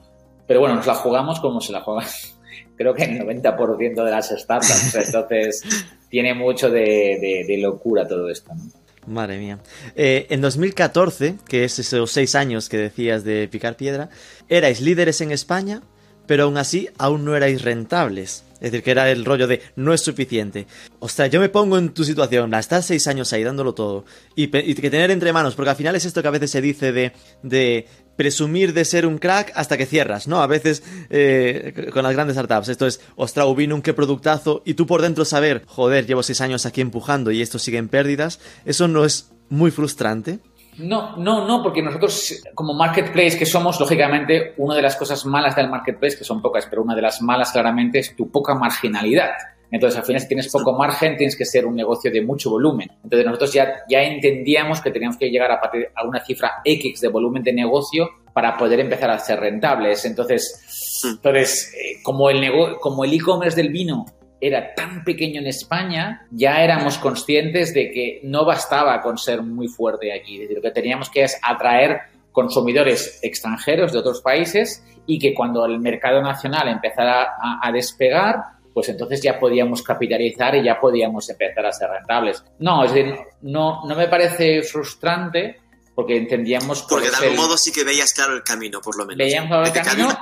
Pero 0.46 0.60
bueno, 0.60 0.76
nos 0.76 0.88
la 0.88 0.96
jugamos 0.96 1.40
como 1.40 1.62
se 1.62 1.72
la 1.72 1.82
juega 1.82 2.06
creo 2.76 2.94
que 2.94 3.04
el 3.04 3.20
90% 3.20 4.04
de 4.04 4.12
las 4.12 4.30
startups. 4.30 4.96
Entonces, 5.06 5.64
tiene 6.10 6.34
mucho 6.34 6.70
de, 6.70 7.46
locura 7.62 8.08
todo 8.08 8.28
esto, 8.30 8.54
¿no? 8.54 8.64
Madre 9.08 9.40
mía. 9.40 9.60
Eh, 9.96 10.28
en 10.30 10.42
2014, 10.42 11.36
que 11.48 11.64
es 11.64 11.80
esos 11.80 12.12
seis 12.12 12.36
años 12.36 12.70
que 12.70 12.78
decías 12.78 13.24
de 13.24 13.48
picar 13.48 13.76
piedra, 13.76 14.10
erais 14.48 14.80
líderes 14.80 15.22
en 15.22 15.32
España, 15.32 15.82
pero 16.28 16.44
aún 16.44 16.58
así 16.58 16.90
aún 16.98 17.26
no 17.26 17.36
erais 17.36 17.64
rentables. 17.64 18.44
Es 18.56 18.72
decir, 18.72 18.84
que 18.84 18.92
era 18.92 19.10
el 19.10 19.26
rollo 19.26 19.48
de 19.48 19.62
no 19.76 19.92
es 19.92 20.02
suficiente. 20.02 20.68
O 21.00 21.10
sea, 21.10 21.26
yo 21.26 21.40
me 21.40 21.50
pongo 21.50 21.80
en 21.80 21.90
tu 21.90 22.04
situación, 22.04 22.54
estás 22.54 22.86
seis 22.86 23.08
años 23.08 23.34
ahí 23.34 23.44
dándolo 23.44 23.74
todo, 23.74 24.06
y, 24.36 24.50
que 24.50 24.92
tener 24.92 25.10
entre 25.10 25.34
manos, 25.34 25.56
porque 25.56 25.72
al 25.72 25.76
final 25.76 25.96
es 25.96 26.06
esto 26.06 26.22
que 26.22 26.28
a 26.28 26.32
veces 26.32 26.52
se 26.52 26.62
dice 26.62 26.92
de, 26.92 27.12
de 27.42 27.88
presumir 28.22 28.72
de 28.74 28.86
ser 28.86 29.08
un 29.08 29.18
crack 29.18 29.52
hasta 29.56 29.78
que 29.78 29.88
cierras, 29.88 30.28
¿no? 30.28 30.44
A 30.44 30.48
veces 30.48 30.84
eh, 31.10 31.90
con 31.92 32.04
las 32.04 32.14
grandes 32.14 32.36
startups. 32.36 32.70
Esto 32.70 32.86
es, 32.86 33.02
ostras, 33.16 33.48
vino 33.56 33.74
un 33.74 33.82
qué 33.82 33.94
productazo, 33.96 34.62
y 34.64 34.76
tú 34.76 34.86
por 34.86 35.02
dentro 35.02 35.26
saber, 35.26 35.64
joder, 35.66 36.06
llevo 36.06 36.22
seis 36.22 36.40
años 36.40 36.68
aquí 36.68 36.82
empujando 36.82 37.32
y 37.32 37.42
esto 37.42 37.58
sigue 37.58 37.80
en 37.80 37.90
pérdidas, 37.90 38.40
eso 38.64 38.88
no 38.88 39.06
es 39.06 39.32
muy 39.50 39.72
frustrante. 39.72 40.38
No, 40.78 41.18
no, 41.18 41.48
no, 41.48 41.64
porque 41.64 41.82
nosotros 41.82 42.44
como 42.54 42.76
marketplace 42.76 43.40
que 43.40 43.48
somos, 43.48 43.80
lógicamente, 43.80 44.54
una 44.58 44.76
de 44.76 44.84
las 44.84 44.96
cosas 44.96 45.26
malas 45.26 45.56
del 45.56 45.68
marketplace, 45.68 46.16
que 46.16 46.24
son 46.24 46.44
pocas, 46.44 46.68
pero 46.70 46.84
una 46.84 46.94
de 46.94 47.02
las 47.02 47.24
malas 47.24 47.52
claramente 47.52 47.98
es 47.98 48.16
tu 48.16 48.30
poca 48.30 48.54
marginalidad. 48.54 49.32
Entonces, 49.72 49.98
al 49.98 50.06
final, 50.06 50.22
si 50.22 50.28
tienes 50.28 50.52
poco 50.52 50.74
margen, 50.74 51.16
tienes 51.16 51.38
que 51.38 51.46
ser 51.46 51.66
un 51.66 51.76
negocio 51.76 52.12
de 52.12 52.22
mucho 52.22 52.50
volumen. 52.50 52.92
Entonces, 53.04 53.26
nosotros 53.26 53.54
ya, 53.54 53.84
ya 53.90 54.04
entendíamos 54.04 54.82
que 54.82 54.92
teníamos 54.92 55.18
que 55.18 55.30
llegar 55.30 55.52
a, 55.52 55.62
a 55.96 56.06
una 56.06 56.24
cifra 56.24 56.62
X 56.66 57.00
de 57.00 57.08
volumen 57.08 57.42
de 57.42 57.54
negocio 57.54 58.10
para 58.34 58.58
poder 58.58 58.80
empezar 58.80 59.10
a 59.10 59.20
ser 59.20 59.40
rentables. 59.40 60.06
Entonces, 60.06 61.04
entonces 61.10 61.74
eh, 61.74 62.02
como 62.04 62.30
el 62.30 62.42
como 62.80 63.04
el 63.04 63.14
e-commerce 63.14 63.62
del 63.62 63.72
vino 63.72 64.06
era 64.40 64.74
tan 64.74 65.04
pequeño 65.04 65.40
en 65.40 65.48
España, 65.48 66.26
ya 66.32 66.64
éramos 66.64 66.98
conscientes 66.98 67.74
de 67.76 67.92
que 67.92 68.22
no 68.24 68.44
bastaba 68.44 69.00
con 69.02 69.18
ser 69.18 69.44
muy 69.44 69.68
fuerte 69.68 70.12
aquí. 70.12 70.36
Es 70.36 70.42
decir, 70.42 70.58
lo 70.58 70.64
que 70.64 70.72
teníamos 70.72 71.10
que 71.12 71.24
es 71.24 71.40
atraer 71.44 72.00
consumidores 72.32 73.20
extranjeros 73.22 73.94
de 73.94 74.00
otros 74.00 74.22
países 74.22 74.84
y 75.06 75.20
que 75.20 75.36
cuando 75.36 75.66
el 75.66 75.80
mercado 75.80 76.22
nacional 76.24 76.70
empezara 76.70 77.36
a, 77.40 77.72
despegar, 77.72 78.38
pues 78.74 78.90
entonces 78.90 79.22
ya 79.22 79.40
podíamos 79.40 79.84
capitalizar 79.84 80.56
y 80.56 80.64
ya 80.64 80.80
podíamos 80.80 81.30
empezar 81.30 81.66
a 81.66 81.72
ser 81.72 81.90
rentables. 81.90 82.44
No, 82.60 82.84
es 82.84 82.94
decir, 82.94 83.16
no, 83.42 83.86
no 83.86 83.96
me 83.96 84.08
parece 84.08 84.64
frustrante 84.64 85.60
porque 85.94 86.18
entendíamos... 86.18 86.84
Porque 86.84 87.10
de 87.10 87.16
algún 87.16 87.36
modo 87.36 87.58
sí 87.58 87.72
que 87.72 87.84
veías 87.84 88.14
claro 88.14 88.34
el 88.34 88.44
camino, 88.44 88.80
por 88.82 88.98
lo 88.98 89.06
menos. 89.06 89.18
Veíamos 89.18 89.68
el 89.68 89.84
camino. 89.84 90.18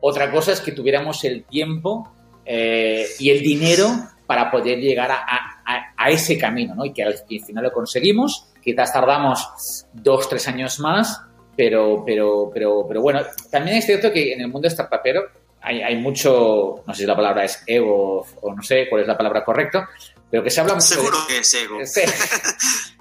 Otra 0.00 0.30
cosa 0.30 0.52
es 0.52 0.60
que 0.60 0.72
tuviéramos 0.72 1.24
el 1.24 1.44
tiempo 1.44 2.12
eh, 2.44 3.06
y 3.18 3.30
el 3.30 3.40
dinero 3.40 3.88
para 4.26 4.50
poder 4.50 4.78
llegar 4.78 5.10
a, 5.10 6.10
ese 6.10 6.38
camino, 6.38 6.74
¿no? 6.74 6.84
Y 6.84 6.92
que 6.92 7.02
al, 7.02 7.16
final 7.26 7.64
lo 7.64 7.72
conseguimos. 7.72 8.48
Quizás 8.62 8.92
tardamos 8.92 9.84
dos, 9.92 10.28
tres 10.28 10.46
años 10.46 10.78
más, 10.78 11.20
pero, 11.56 12.04
pero, 12.06 12.50
pero, 12.52 12.84
pero 12.86 13.00
bueno, 13.00 13.22
también 13.50 13.78
es 13.78 13.86
cierto 13.86 14.12
que 14.12 14.32
en 14.32 14.40
el 14.40 14.48
mundo 14.48 14.68
startupero 14.68 15.22
hay, 15.66 15.82
hay 15.82 15.96
mucho, 15.96 16.84
no 16.86 16.94
sé 16.94 17.00
si 17.00 17.06
la 17.06 17.16
palabra 17.16 17.44
es 17.44 17.62
ego 17.66 18.24
o 18.40 18.54
no 18.54 18.62
sé 18.62 18.88
cuál 18.88 19.02
es 19.02 19.08
la 19.08 19.16
palabra 19.16 19.44
correcta, 19.44 19.88
pero 20.30 20.44
que 20.44 20.50
se 20.50 20.60
habla 20.60 20.74
mucho 20.74 20.86
Seguro 20.86 21.18
de, 21.22 21.26
que 21.26 21.38
es 21.40 21.54
ego. 21.54 21.78
se, 21.84 22.06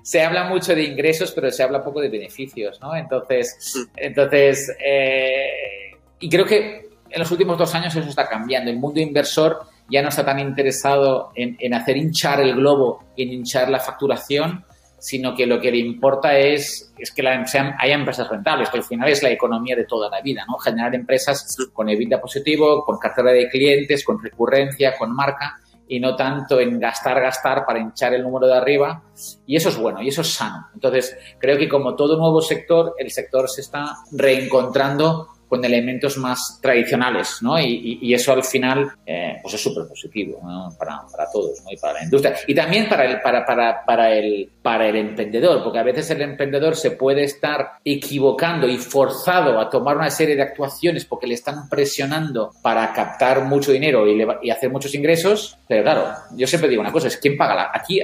se 0.02 0.22
habla 0.24 0.46
mucho 0.46 0.74
de 0.74 0.84
ingresos, 0.84 1.32
pero 1.32 1.52
se 1.52 1.62
habla 1.62 1.84
poco 1.84 2.02
de 2.02 2.10
beneficios, 2.10 2.82
¿no? 2.82 2.96
Entonces, 2.96 3.88
entonces 3.96 4.76
eh, 4.84 5.92
y 6.20 6.30
creo 6.30 6.46
que 6.46 6.90
en 7.08 7.20
los 7.20 7.30
últimos 7.30 7.58
dos 7.58 7.74
años 7.76 7.96
eso 7.96 8.10
está 8.10 8.28
cambiando. 8.28 8.72
El 8.72 8.78
mundo 8.78 9.00
inversor 9.00 9.62
ya 9.88 10.02
no 10.02 10.10
está 10.10 10.26
tan 10.26 10.40
interesado 10.40 11.32
en, 11.36 11.56
en 11.60 11.74
hacer 11.76 11.98
hinchar 11.98 12.42
el 12.42 12.56
globo 12.56 13.04
y 13.16 13.24
en 13.24 13.34
hinchar 13.34 13.70
la 13.70 13.80
facturación, 13.80 14.66
sino 15.06 15.36
que 15.36 15.46
lo 15.46 15.62
que 15.62 15.70
le 15.70 15.78
importa 15.78 16.36
es, 16.36 16.92
es 16.98 17.12
que 17.12 17.22
la, 17.22 17.46
sean, 17.46 17.76
haya 17.78 17.94
empresas 17.94 18.28
rentables, 18.28 18.72
que 18.72 18.78
al 18.78 18.84
final 18.84 19.08
es 19.08 19.22
la 19.22 19.30
economía 19.30 19.76
de 19.76 19.86
toda 19.86 20.10
la 20.10 20.20
vida, 20.20 20.44
¿no? 20.48 20.58
Generar 20.58 20.96
empresas 20.96 21.56
con 21.74 21.88
EBITDA 21.88 22.20
positivo, 22.20 22.84
con 22.84 22.98
cartera 22.98 23.32
de 23.32 23.48
clientes, 23.48 24.04
con 24.04 24.20
recurrencia, 24.20 24.98
con 24.98 25.14
marca, 25.14 25.60
y 25.88 26.00
no 26.00 26.16
tanto 26.16 26.60
en 26.60 26.80
gastar, 26.80 27.22
gastar 27.22 27.68
para 27.68 27.78
hinchar 27.78 28.16
el 28.16 28.24
número 28.24 28.48
de 28.48 28.56
arriba. 28.56 29.04
Y 29.46 29.56
eso 29.56 29.70
es 29.70 29.78
bueno, 29.78 30.02
y 30.02 30.08
eso 30.08 30.22
es 30.22 30.34
sano. 30.34 30.70
Entonces, 30.74 31.16
creo 31.38 31.56
que 31.60 31.70
como 31.70 31.96
todo 31.96 32.18
nuevo 32.18 32.42
sector, 32.42 32.96
el 32.98 33.12
sector 33.12 33.48
se 33.48 33.62
está 33.62 33.98
reencontrando 34.12 35.35
con 35.48 35.64
elementos 35.64 36.18
más 36.18 36.60
tradicionales, 36.62 37.40
¿no? 37.42 37.60
Y, 37.60 38.00
y, 38.02 38.10
y 38.10 38.14
eso 38.14 38.34
al 38.34 38.44
final, 38.44 38.92
eh, 39.06 39.38
pues 39.42 39.54
es 39.56 39.62
súper 39.62 39.88
positivo, 39.88 40.40
¿no? 40.44 40.76
Para, 40.78 41.02
para, 41.12 41.30
todos, 41.32 41.62
¿no? 41.64 41.72
Y 41.72 41.78
para 41.78 41.94
la 41.94 42.04
industria. 42.04 42.36
Y 42.48 42.56
también 42.56 42.90
para 42.90 43.06
el, 43.06 43.22
para, 43.22 43.46
para, 43.46 43.86
para, 43.86 44.12
el, 44.14 44.50
para 44.62 44.88
el 44.88 44.96
emprendedor, 44.96 45.64
porque 45.64 45.80
a 45.80 45.84
veces 45.84 46.10
el 46.12 46.22
emprendedor 46.22 46.76
se 46.76 46.92
puede 46.92 47.24
estar 47.24 47.74
equivocando 47.84 48.68
y 48.68 48.78
forzado 48.78 49.60
a 49.60 49.70
tomar 49.70 49.98
una 49.98 50.10
serie 50.10 50.36
de 50.36 50.42
actuaciones 50.42 51.06
porque 51.06 51.28
le 51.28 51.36
están 51.36 51.70
presionando 51.70 52.52
para 52.62 52.92
captar 52.94 53.44
mucho 53.46 53.72
dinero 53.72 54.08
y, 54.08 54.16
le, 54.16 54.28
y 54.42 54.50
hacer 54.50 54.70
muchos 54.70 54.94
ingresos, 54.96 55.58
pero 55.68 55.84
claro, 55.84 56.14
yo 56.36 56.48
siempre 56.48 56.70
digo 56.70 56.82
una 56.82 56.92
cosa, 56.92 57.08
es 57.08 57.18
quién 57.18 57.38
paga 57.38 57.56
la... 57.56 57.72
Aquí 57.74 58.02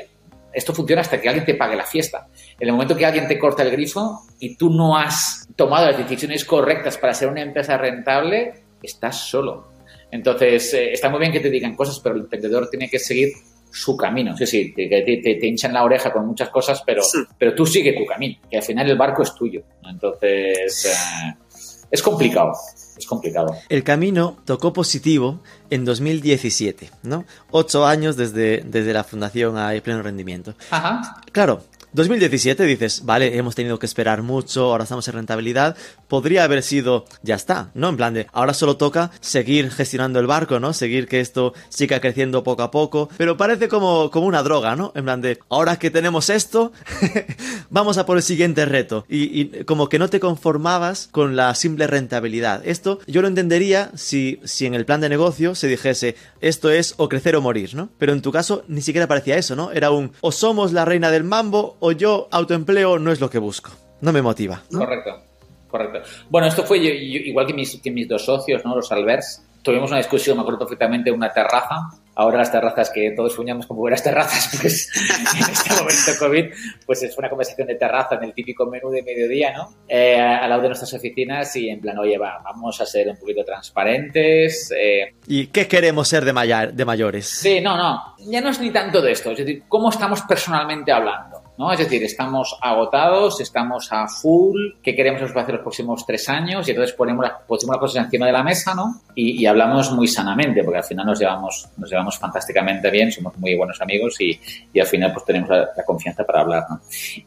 esto 0.54 0.74
funciona 0.74 1.02
hasta 1.02 1.20
que 1.20 1.28
alguien 1.28 1.46
te 1.46 1.56
pague 1.56 1.76
la 1.76 1.86
fiesta. 1.86 2.28
En 2.60 2.68
el 2.68 2.74
momento 2.74 2.96
que 2.96 3.06
alguien 3.06 3.28
te 3.28 3.40
corta 3.40 3.64
el 3.64 3.72
grifo 3.72 4.22
y 4.40 4.56
tú 4.56 4.70
no 4.70 4.98
has 4.98 5.48
tomado 5.56 5.88
las 5.88 5.98
decisiones 5.98 6.46
correctas 6.46 6.98
para 6.98 7.14
ser 7.14 7.30
una 7.30 7.42
empresa 7.42 7.78
rentable, 7.78 8.64
estás 8.82 9.18
solo. 9.30 9.72
Entonces, 10.12 10.74
eh, 10.74 10.92
está 10.92 11.10
muy 11.10 11.20
bien 11.20 11.32
que 11.32 11.40
te 11.40 11.50
digan 11.50 11.76
cosas, 11.76 12.00
pero 12.00 12.16
el 12.16 12.22
emprendedor 12.22 12.70
tiene 12.70 12.90
que 12.90 13.00
seguir 13.00 13.30
su 13.72 13.96
camino. 13.96 14.36
Sí, 14.36 14.46
sí, 14.46 14.74
te, 14.74 14.88
te, 14.88 15.02
te, 15.04 15.36
te 15.36 15.48
hinchan 15.48 15.74
la 15.74 15.84
oreja 15.84 16.12
con 16.12 16.28
muchas 16.28 16.50
cosas, 16.50 16.84
pero, 16.86 17.02
sí. 17.02 17.20
pero 17.38 17.56
tú 17.56 17.66
sigue 17.66 17.94
tu 17.94 18.06
camino, 18.06 18.38
que 18.50 18.58
al 18.58 18.64
final 18.64 18.90
el 18.90 18.98
barco 18.98 19.24
es 19.24 19.34
tuyo. 19.34 19.64
Entonces, 19.90 20.86
eh, 20.86 21.36
es 21.90 22.02
complicado. 22.02 22.52
Es 22.98 23.06
complicado. 23.06 23.56
El 23.70 23.84
camino 23.84 24.38
tocó 24.46 24.74
positivo 24.74 25.40
en 25.70 25.86
2017, 25.86 26.92
¿no? 27.04 27.26
Ocho 27.52 27.86
años 27.86 28.18
desde, 28.18 28.64
desde 28.66 28.94
la 28.94 29.04
fundación 29.04 29.58
a 29.58 29.74
pleno 29.82 30.02
rendimiento. 30.02 30.54
Ajá. 30.70 31.22
Claro, 31.32 31.64
2017 31.94 32.64
dices, 32.64 33.04
vale, 33.06 33.38
hemos 33.38 33.56
tenido 33.56 33.78
que 33.78 33.86
esperar 33.86 34.22
mucho, 34.22 34.72
ahora 34.72 34.84
estamos 34.84 35.08
en 35.10 35.16
rentabilidad. 35.16 35.76
Podría 36.08 36.46
haber 36.46 36.64
sido, 36.64 37.06
ya 37.22 37.36
está, 37.36 37.72
¿no? 37.74 37.90
En 37.90 37.98
plan 37.98 38.14
de, 38.14 38.28
ahora 38.32 38.54
solo 38.54 38.78
toca 38.78 39.12
seguir 39.20 39.72
gestionando 39.72 40.20
el 40.20 40.28
barco, 40.28 40.60
¿no? 40.60 40.72
Seguir 40.72 41.08
que 41.08 41.20
esto 41.20 41.54
siga 41.68 42.00
creciendo 42.00 42.44
poco 42.44 42.64
a 42.64 42.72
poco. 42.72 43.10
Pero 43.18 43.36
parece 43.36 43.68
como, 43.68 44.10
como 44.10 44.28
una 44.28 44.42
droga, 44.42 44.76
¿no? 44.78 44.94
En 44.96 45.04
plan 45.04 45.22
de, 45.22 45.40
ahora 45.50 45.78
que 45.80 45.92
tenemos 45.92 46.30
esto, 46.30 46.72
vamos 47.70 47.98
a 47.98 48.06
por 48.06 48.16
el 48.16 48.24
siguiente 48.24 48.66
reto. 48.66 49.06
Y, 49.10 49.42
y, 49.42 49.64
como 49.66 49.90
que 49.90 50.00
no 50.00 50.10
te 50.10 50.22
conformabas 50.22 51.10
con 51.12 51.36
la 51.36 51.54
simple 51.56 51.88
rentabilidad. 51.88 52.62
Esto 52.66 53.00
yo 53.06 53.22
lo 53.22 53.28
entendería 53.28 53.92
si, 53.96 54.40
si 54.46 54.66
en 54.66 54.76
el 54.76 54.86
plan 54.86 55.02
de 55.02 55.10
negocio 55.10 55.56
se 55.56 55.68
dijese, 55.68 56.16
esto 56.40 56.70
es 56.70 56.94
o 56.98 57.10
crecer 57.10 57.36
o 57.36 57.42
morir, 57.42 57.76
¿no? 57.76 57.90
Pero 57.98 58.14
en 58.14 58.22
tu 58.22 58.32
caso 58.32 58.64
ni 58.70 58.82
siquiera 58.82 59.08
parecía 59.08 59.38
eso, 59.38 59.58
¿no? 59.58 59.72
Era 59.72 59.92
un, 59.92 60.14
o 60.22 60.32
somos 60.32 60.72
la 60.72 60.86
reina 60.86 61.12
del 61.12 61.24
mambo 61.24 61.78
o 61.82 61.92
yo 61.92 62.28
autoempleo 62.32 62.98
no 63.00 63.12
es 63.12 63.20
lo 63.20 63.30
que 63.30 63.40
busco. 63.40 63.72
No 64.02 64.14
me 64.14 64.22
motiva. 64.22 64.62
¿no? 64.70 64.80
Correcto, 64.80 65.22
correcto. 65.68 66.02
Bueno, 66.30 66.48
esto 66.48 66.64
fue 66.64 66.80
yo, 66.80 66.90
yo, 66.90 67.20
igual 67.26 67.46
que 67.46 67.54
mis, 67.54 67.80
que 67.82 67.92
mis 67.92 68.08
dos 68.08 68.24
socios, 68.24 68.64
¿no? 68.64 68.76
Los 68.76 68.92
Albers. 68.92 69.44
Tuvimos 69.64 69.92
una 69.92 70.00
discusión, 70.00 70.38
me 70.38 70.42
acuerdo 70.42 70.60
perfectamente, 70.60 71.12
en 71.12 71.16
una 71.16 71.32
terraza. 71.32 71.92
Ahora 72.16 72.40
las 72.40 72.52
terrazas 72.52 72.90
que 72.90 73.12
todos 73.16 73.34
soñamos 73.34 73.68
como 73.68 73.82
buenas 73.82 74.04
terrazas, 74.04 74.58
pues 74.62 74.90
en 74.96 75.52
este 75.52 75.74
momento 75.76 76.12
COVID, 76.20 76.46
pues 76.86 77.04
es 77.04 77.16
una 77.18 77.30
conversación 77.30 77.68
de 77.68 77.76
terraza 77.76 78.16
en 78.16 78.24
el 78.24 78.34
típico 78.34 78.66
menú 78.66 78.90
de 78.90 79.04
mediodía, 79.04 79.54
¿no? 79.54 79.70
Eh, 79.88 80.20
al 80.20 80.50
lado 80.50 80.64
de 80.64 80.70
nuestras 80.70 80.94
oficinas 80.94 81.56
y 81.56 81.70
en 81.70 81.80
plan, 81.80 81.98
oye, 82.00 82.18
va, 82.18 82.42
vamos 82.44 82.82
a 82.82 82.86
ser 82.88 83.08
un 83.08 83.18
poquito 83.18 83.46
transparentes. 83.46 84.74
Eh... 84.76 85.14
¿Y 85.28 85.48
qué 85.48 85.68
queremos 85.68 86.08
ser 86.08 86.26
de, 86.26 86.34
mayor, 86.34 86.74
de 86.74 86.86
mayores? 86.86 87.28
Sí, 87.28 87.62
no, 87.62 87.78
no, 87.78 88.16
ya 88.18 88.42
no 88.42 88.50
es 88.50 88.60
ni 88.60 88.72
tanto 88.72 89.00
de 89.00 89.12
esto, 89.12 89.32
es 89.32 89.38
decir, 89.38 89.64
cómo 89.68 89.90
estamos 89.90 90.24
personalmente 90.24 90.92
hablando. 90.92 91.41
¿No? 91.62 91.72
Es 91.72 91.80
decir, 91.80 92.04
estamos 92.04 92.58
agotados, 92.60 93.40
estamos 93.40 93.88
a 93.92 94.08
full, 94.08 94.74
¿qué 94.82 94.96
queremos 94.96 95.22
hacer 95.22 95.54
los 95.54 95.62
próximos 95.62 96.06
tres 96.06 96.28
años? 96.28 96.68
Y 96.68 96.72
entonces 96.72 96.96
ponemos 96.96 97.24
las, 97.24 97.34
ponemos 97.48 97.76
las 97.76 97.80
cosas 97.80 98.06
encima 98.06 98.26
de 98.26 98.32
la 98.32 98.44
mesa, 98.44 98.74
¿no? 98.74 99.02
Y, 99.14 99.44
y, 99.44 99.46
hablamos 99.46 99.92
muy 99.92 100.08
sanamente, 100.08 100.64
porque 100.64 100.80
al 100.80 100.84
final 100.84 101.06
nos 101.06 101.20
llevamos, 101.20 101.70
nos 101.78 101.90
llevamos 101.90 102.18
fantásticamente 102.18 102.90
bien, 102.90 103.12
somos 103.12 103.38
muy 103.38 103.56
buenos 103.56 103.80
amigos 103.80 104.20
y, 104.20 104.40
y 104.74 104.80
al 104.80 104.88
final 104.88 105.14
pues 105.14 105.24
tenemos 105.24 105.50
la, 105.50 105.70
la 105.78 105.86
confianza 105.86 106.26
para 106.26 106.42
hablar, 106.42 106.64
¿no? 106.68 106.82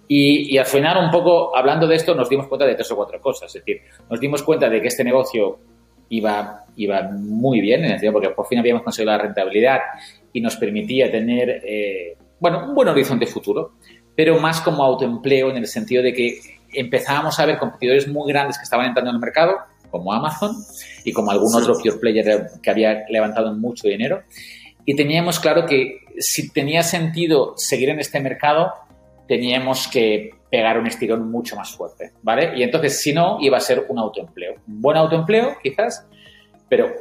Y, 0.08 0.52
y, 0.52 0.58
al 0.58 0.66
final 0.66 1.04
un 1.04 1.10
poco, 1.12 1.56
hablando 1.56 1.86
de 1.86 1.94
esto, 1.94 2.14
nos 2.14 2.28
dimos 2.28 2.48
cuenta 2.48 2.66
de 2.66 2.74
tres 2.74 2.90
o 2.90 2.96
cuatro 2.96 3.20
cosas, 3.20 3.54
es 3.54 3.64
decir, 3.64 3.82
nos 4.10 4.18
dimos 4.18 4.42
cuenta 4.42 4.68
de 4.68 4.82
que 4.82 4.88
este 4.88 5.04
negocio 5.04 5.60
iba, 6.08 6.64
iba 6.76 7.02
muy 7.02 7.60
bien, 7.60 7.80
en 7.80 7.86
el 7.86 7.92
sentido 7.92 8.12
porque 8.14 8.30
por 8.30 8.46
fin 8.46 8.58
habíamos 8.58 8.82
conseguido 8.82 9.12
la 9.12 9.22
rentabilidad 9.22 9.78
y 10.32 10.40
nos 10.40 10.56
permitía 10.56 11.10
tener, 11.10 11.62
eh, 11.64 12.16
bueno, 12.40 12.66
un 12.68 12.74
buen 12.74 12.88
horizonte 12.88 13.26
futuro 13.26 13.74
pero 14.16 14.38
más 14.38 14.60
como 14.60 14.84
autoempleo 14.84 15.50
en 15.50 15.56
el 15.56 15.66
sentido 15.66 16.02
de 16.02 16.12
que 16.12 16.40
empezábamos 16.72 17.38
a 17.38 17.46
ver 17.46 17.58
competidores 17.58 18.08
muy 18.08 18.30
grandes 18.30 18.58
que 18.58 18.64
estaban 18.64 18.86
entrando 18.86 19.10
en 19.10 19.16
el 19.16 19.20
mercado, 19.20 19.58
como 19.90 20.12
Amazon 20.12 20.56
y 21.04 21.12
como 21.12 21.30
algún 21.30 21.50
sí. 21.50 21.58
otro 21.58 21.74
pure 21.74 21.92
player 21.98 22.46
que 22.62 22.70
había 22.70 23.04
levantado 23.08 23.54
mucho 23.54 23.88
dinero. 23.88 24.22
Y 24.84 24.96
teníamos 24.96 25.38
claro 25.40 25.66
que 25.66 26.00
si 26.18 26.50
tenía 26.50 26.82
sentido 26.82 27.54
seguir 27.56 27.90
en 27.90 28.00
este 28.00 28.20
mercado, 28.20 28.72
teníamos 29.26 29.88
que 29.88 30.30
pegar 30.50 30.78
un 30.78 30.86
estirón 30.86 31.30
mucho 31.30 31.56
más 31.56 31.74
fuerte, 31.74 32.12
¿vale? 32.22 32.52
Y 32.56 32.62
entonces, 32.62 33.00
si 33.00 33.12
no, 33.12 33.38
iba 33.40 33.56
a 33.56 33.60
ser 33.60 33.86
un 33.88 33.98
autoempleo. 33.98 34.54
Un 34.68 34.80
buen 34.80 34.96
autoempleo, 34.96 35.56
quizás, 35.62 36.06
pero, 36.68 36.92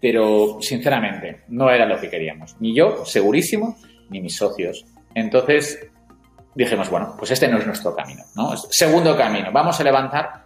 pero 0.00 0.58
sinceramente, 0.60 1.42
no 1.48 1.70
era 1.70 1.86
lo 1.86 2.00
que 2.00 2.10
queríamos. 2.10 2.56
Ni 2.58 2.74
yo, 2.74 3.04
segurísimo, 3.04 3.76
ni 4.08 4.20
mis 4.20 4.36
socios. 4.36 4.84
Entonces, 5.14 5.88
dijimos, 6.54 6.90
bueno, 6.90 7.14
pues 7.18 7.30
este 7.30 7.48
no 7.48 7.58
es 7.58 7.66
nuestro 7.66 7.94
camino, 7.94 8.22
¿no? 8.36 8.56
Segundo 8.56 9.16
camino, 9.16 9.50
vamos 9.52 9.78
a 9.80 9.84
levantar, 9.84 10.44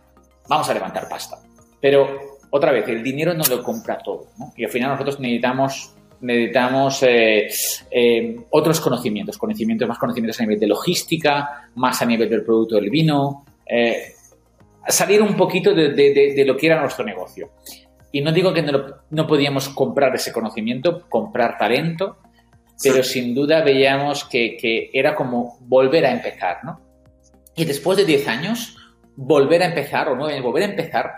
vamos 0.48 0.68
a 0.68 0.74
levantar 0.74 1.08
pasta. 1.08 1.38
Pero, 1.80 2.38
otra 2.50 2.72
vez, 2.72 2.88
el 2.88 3.02
dinero 3.02 3.34
no 3.34 3.44
lo 3.44 3.62
compra 3.62 3.98
todo. 3.98 4.28
Y 4.56 4.64
al 4.64 4.70
final 4.70 4.90
nosotros 4.92 5.20
necesitamos, 5.20 5.94
necesitamos 6.20 7.02
eh, 7.02 7.48
eh, 7.90 8.36
otros 8.50 8.80
conocimientos, 8.80 9.36
conocimientos, 9.36 9.86
más 9.86 9.98
conocimientos 9.98 10.40
a 10.40 10.44
nivel 10.44 10.58
de 10.58 10.66
logística, 10.66 11.70
más 11.74 12.00
a 12.00 12.06
nivel 12.06 12.28
del 12.28 12.44
producto 12.44 12.76
del 12.76 12.90
vino, 12.90 13.44
eh, 13.66 14.14
salir 14.86 15.20
un 15.22 15.36
poquito 15.36 15.74
de, 15.74 15.90
de, 15.90 16.44
lo 16.46 16.56
que 16.56 16.66
era 16.66 16.80
nuestro 16.80 17.04
negocio. 17.04 17.50
Y 18.10 18.22
no 18.22 18.32
digo 18.32 18.54
que 18.54 18.62
no, 18.62 18.82
no 19.10 19.26
podíamos 19.26 19.68
comprar 19.68 20.14
ese 20.14 20.32
conocimiento, 20.32 21.06
comprar 21.10 21.58
talento, 21.58 22.16
pero 22.82 23.02
sí. 23.02 23.20
sin 23.20 23.34
duda 23.34 23.62
veíamos 23.62 24.24
que, 24.24 24.56
que, 24.56 24.90
era 24.92 25.14
como 25.14 25.58
volver 25.60 26.06
a 26.06 26.12
empezar, 26.12 26.58
¿no? 26.64 26.80
Y 27.56 27.64
después 27.64 27.98
de 27.98 28.04
10 28.04 28.28
años, 28.28 28.76
volver 29.16 29.62
a 29.62 29.66
empezar, 29.66 30.08
o 30.08 30.16
no, 30.16 30.28
volver 30.42 30.62
a 30.62 30.66
empezar, 30.66 31.10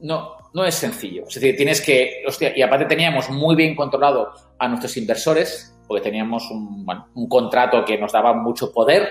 no, 0.00 0.36
no 0.54 0.64
es 0.64 0.74
sencillo. 0.74 1.24
Es 1.26 1.34
decir, 1.34 1.56
tienes 1.56 1.80
que, 1.80 2.22
hostia, 2.26 2.56
y 2.56 2.62
aparte 2.62 2.84
teníamos 2.84 3.30
muy 3.30 3.56
bien 3.56 3.74
controlado 3.74 4.32
a 4.58 4.68
nuestros 4.68 4.96
inversores, 4.96 5.76
porque 5.88 6.02
teníamos 6.02 6.48
un, 6.50 6.84
bueno, 6.84 7.08
un 7.14 7.28
contrato 7.28 7.84
que 7.84 7.98
nos 7.98 8.12
daba 8.12 8.32
mucho 8.34 8.72
poder, 8.72 9.08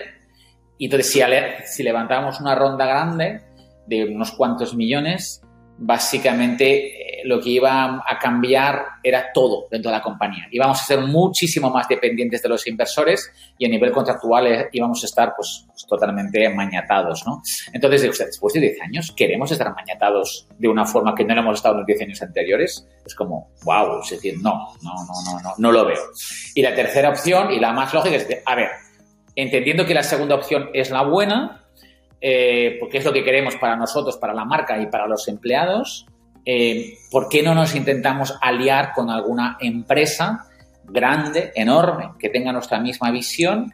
y 0.78 0.86
entonces 0.86 1.12
si, 1.12 1.22
si 1.66 1.84
levantábamos 1.84 2.40
una 2.40 2.56
ronda 2.56 2.86
grande 2.86 3.42
de 3.86 4.06
unos 4.06 4.32
cuantos 4.32 4.74
millones, 4.74 5.42
básicamente 5.78 7.01
lo 7.24 7.40
que 7.40 7.50
iba 7.50 8.04
a 8.08 8.20
cambiar 8.20 8.86
era 9.04 9.32
todo 9.34 9.68
dentro 9.70 9.92
de 9.92 9.98
la 9.98 10.04
compañía. 10.04 10.48
Íbamos 10.52 10.82
a 10.82 10.86
ser 10.86 11.00
muchísimo 11.02 11.70
más 11.70 11.88
dependientes 11.88 12.42
de 12.42 12.50
los 12.50 12.66
inversores 12.68 13.32
y 13.58 13.66
a 13.66 13.70
nivel 13.70 13.92
contractual 13.92 14.70
íbamos 14.72 15.04
a 15.04 15.06
estar 15.06 15.34
pues, 15.36 15.66
pues 15.68 15.86
totalmente 15.88 16.50
mañatados, 16.50 17.24
¿no? 17.26 17.42
Entonces, 17.74 18.18
después 18.18 18.54
de 18.54 18.62
10 18.62 18.82
años, 18.82 19.14
¿queremos 19.16 19.52
estar 19.52 19.74
mañatados 19.74 20.48
de 20.58 20.68
una 20.68 20.86
forma 20.86 21.16
que 21.16 21.24
no 21.24 21.36
lo 21.36 21.42
hemos 21.42 21.56
estado 21.58 21.76
en 21.76 21.80
los 21.80 21.88
10 21.88 22.02
años 22.02 22.22
anteriores? 22.22 22.88
Es 23.06 23.16
como, 23.16 23.52
wow, 23.64 24.02
es 24.04 24.10
decir, 24.12 24.36
no, 24.42 24.74
no, 24.82 24.94
no, 24.94 25.32
no, 25.32 25.40
no, 25.42 25.54
no 25.58 25.72
lo 25.72 25.86
veo. 25.86 26.02
Y 26.56 26.62
la 26.62 26.76
tercera 26.76 27.10
opción 27.10 27.52
y 27.52 27.60
la 27.60 27.74
más 27.74 27.94
lógica 27.94 28.16
es, 28.16 28.28
de, 28.28 28.42
a 28.46 28.56
ver, 28.56 28.70
entendiendo 29.36 29.86
que 29.86 29.94
la 29.94 30.04
segunda 30.04 30.36
opción 30.36 30.70
es 30.74 30.92
la 30.92 31.04
buena, 31.04 31.66
eh, 32.20 32.78
porque 32.80 33.00
es 33.00 33.06
lo 33.06 33.14
que 33.14 33.24
queremos 33.24 33.56
para 33.56 33.76
nosotros, 33.76 34.18
para 34.18 34.34
la 34.34 34.46
marca 34.46 34.80
y 34.80 34.88
para 34.88 35.08
los 35.08 35.28
empleados, 35.28 36.06
eh, 36.46 36.98
¿por 37.10 37.30
qué 37.30 37.44
no 37.44 37.54
nos 37.54 37.76
intentamos 37.76 38.38
aliar 38.42 38.94
con 38.94 39.10
alguna 39.10 39.58
empresa 39.60 40.48
grande, 40.84 41.52
enorme, 41.56 42.12
que 42.20 42.30
tenga 42.30 42.52
nuestra 42.52 42.80
misma 42.80 43.12
visión 43.12 43.74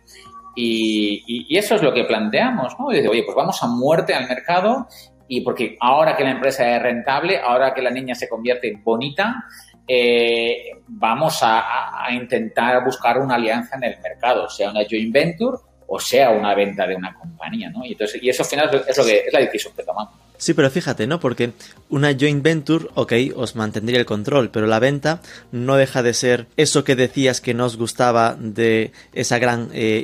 y, 0.56 1.56
eso 1.56 1.76
es 1.76 1.84
lo 1.84 1.94
que 1.94 2.04
planteamos, 2.04 2.76
¿no? 2.80 2.90
Dice, 2.90 3.08
oye, 3.08 3.24
pues 3.24 3.36
vamos 3.36 3.62
a 3.62 3.68
muerte 3.68 4.16
al 4.16 4.28
mercado 4.28 4.88
y 5.28 5.42
porque 5.42 5.78
ahora 5.80 6.16
que 6.16 6.24
la 6.24 6.32
empresa 6.32 6.76
es 6.76 6.82
rentable, 6.82 7.40
ahora 7.40 7.74
que 7.74 7.82
la 7.82 7.92
niña 7.92 8.16
se 8.16 8.28
convierte 8.28 8.80
bonita, 8.84 9.44
eh, 9.88 10.72
vamos 10.88 11.40
a, 11.42 12.08
intentar 12.12 12.84
buscar 12.84 13.20
una 13.20 13.36
alianza 13.36 13.76
en 13.76 13.84
el 13.84 14.00
mercado, 14.00 14.50
sea 14.50 14.72
una 14.72 14.82
joint 14.90 15.14
venture 15.14 15.58
o 15.88 16.00
sea 16.00 16.32
una 16.32 16.54
venta 16.54 16.86
de 16.88 16.96
una 16.96 17.14
compañía, 17.14 17.70
¿no? 17.70 17.86
Y, 17.86 17.92
entonces, 17.92 18.22
y 18.22 18.30
eso 18.30 18.44
al 18.44 18.50
final 18.50 18.86
es, 18.88 18.98
lo 18.98 19.06
que, 19.06 19.18
es 19.28 19.34
la 19.34 19.40
decisión 19.40 19.74
que 19.76 19.84
tomamos. 19.84 20.14
Sí, 20.38 20.54
pero 20.54 20.70
fíjate, 20.70 21.08
¿no? 21.08 21.20
Porque 21.20 21.52
una 21.90 22.16
joint 22.18 22.44
venture, 22.44 22.86
ok, 22.94 23.14
os 23.36 23.56
mantendría 23.56 24.00
el 24.00 24.06
control, 24.06 24.52
pero 24.52 24.68
la 24.68 24.78
venta 24.80 25.22
no 25.52 25.76
deja 25.78 26.04
de 26.04 26.14
ser 26.14 26.46
eso 26.58 26.84
que 26.84 26.96
decías 26.96 27.42
que 27.42 27.56
no 27.56 27.66
os 27.66 27.76
gustaba 27.78 28.36
de 28.40 28.92
esa 29.14 29.40
gran 29.40 29.70
eh, 29.74 30.04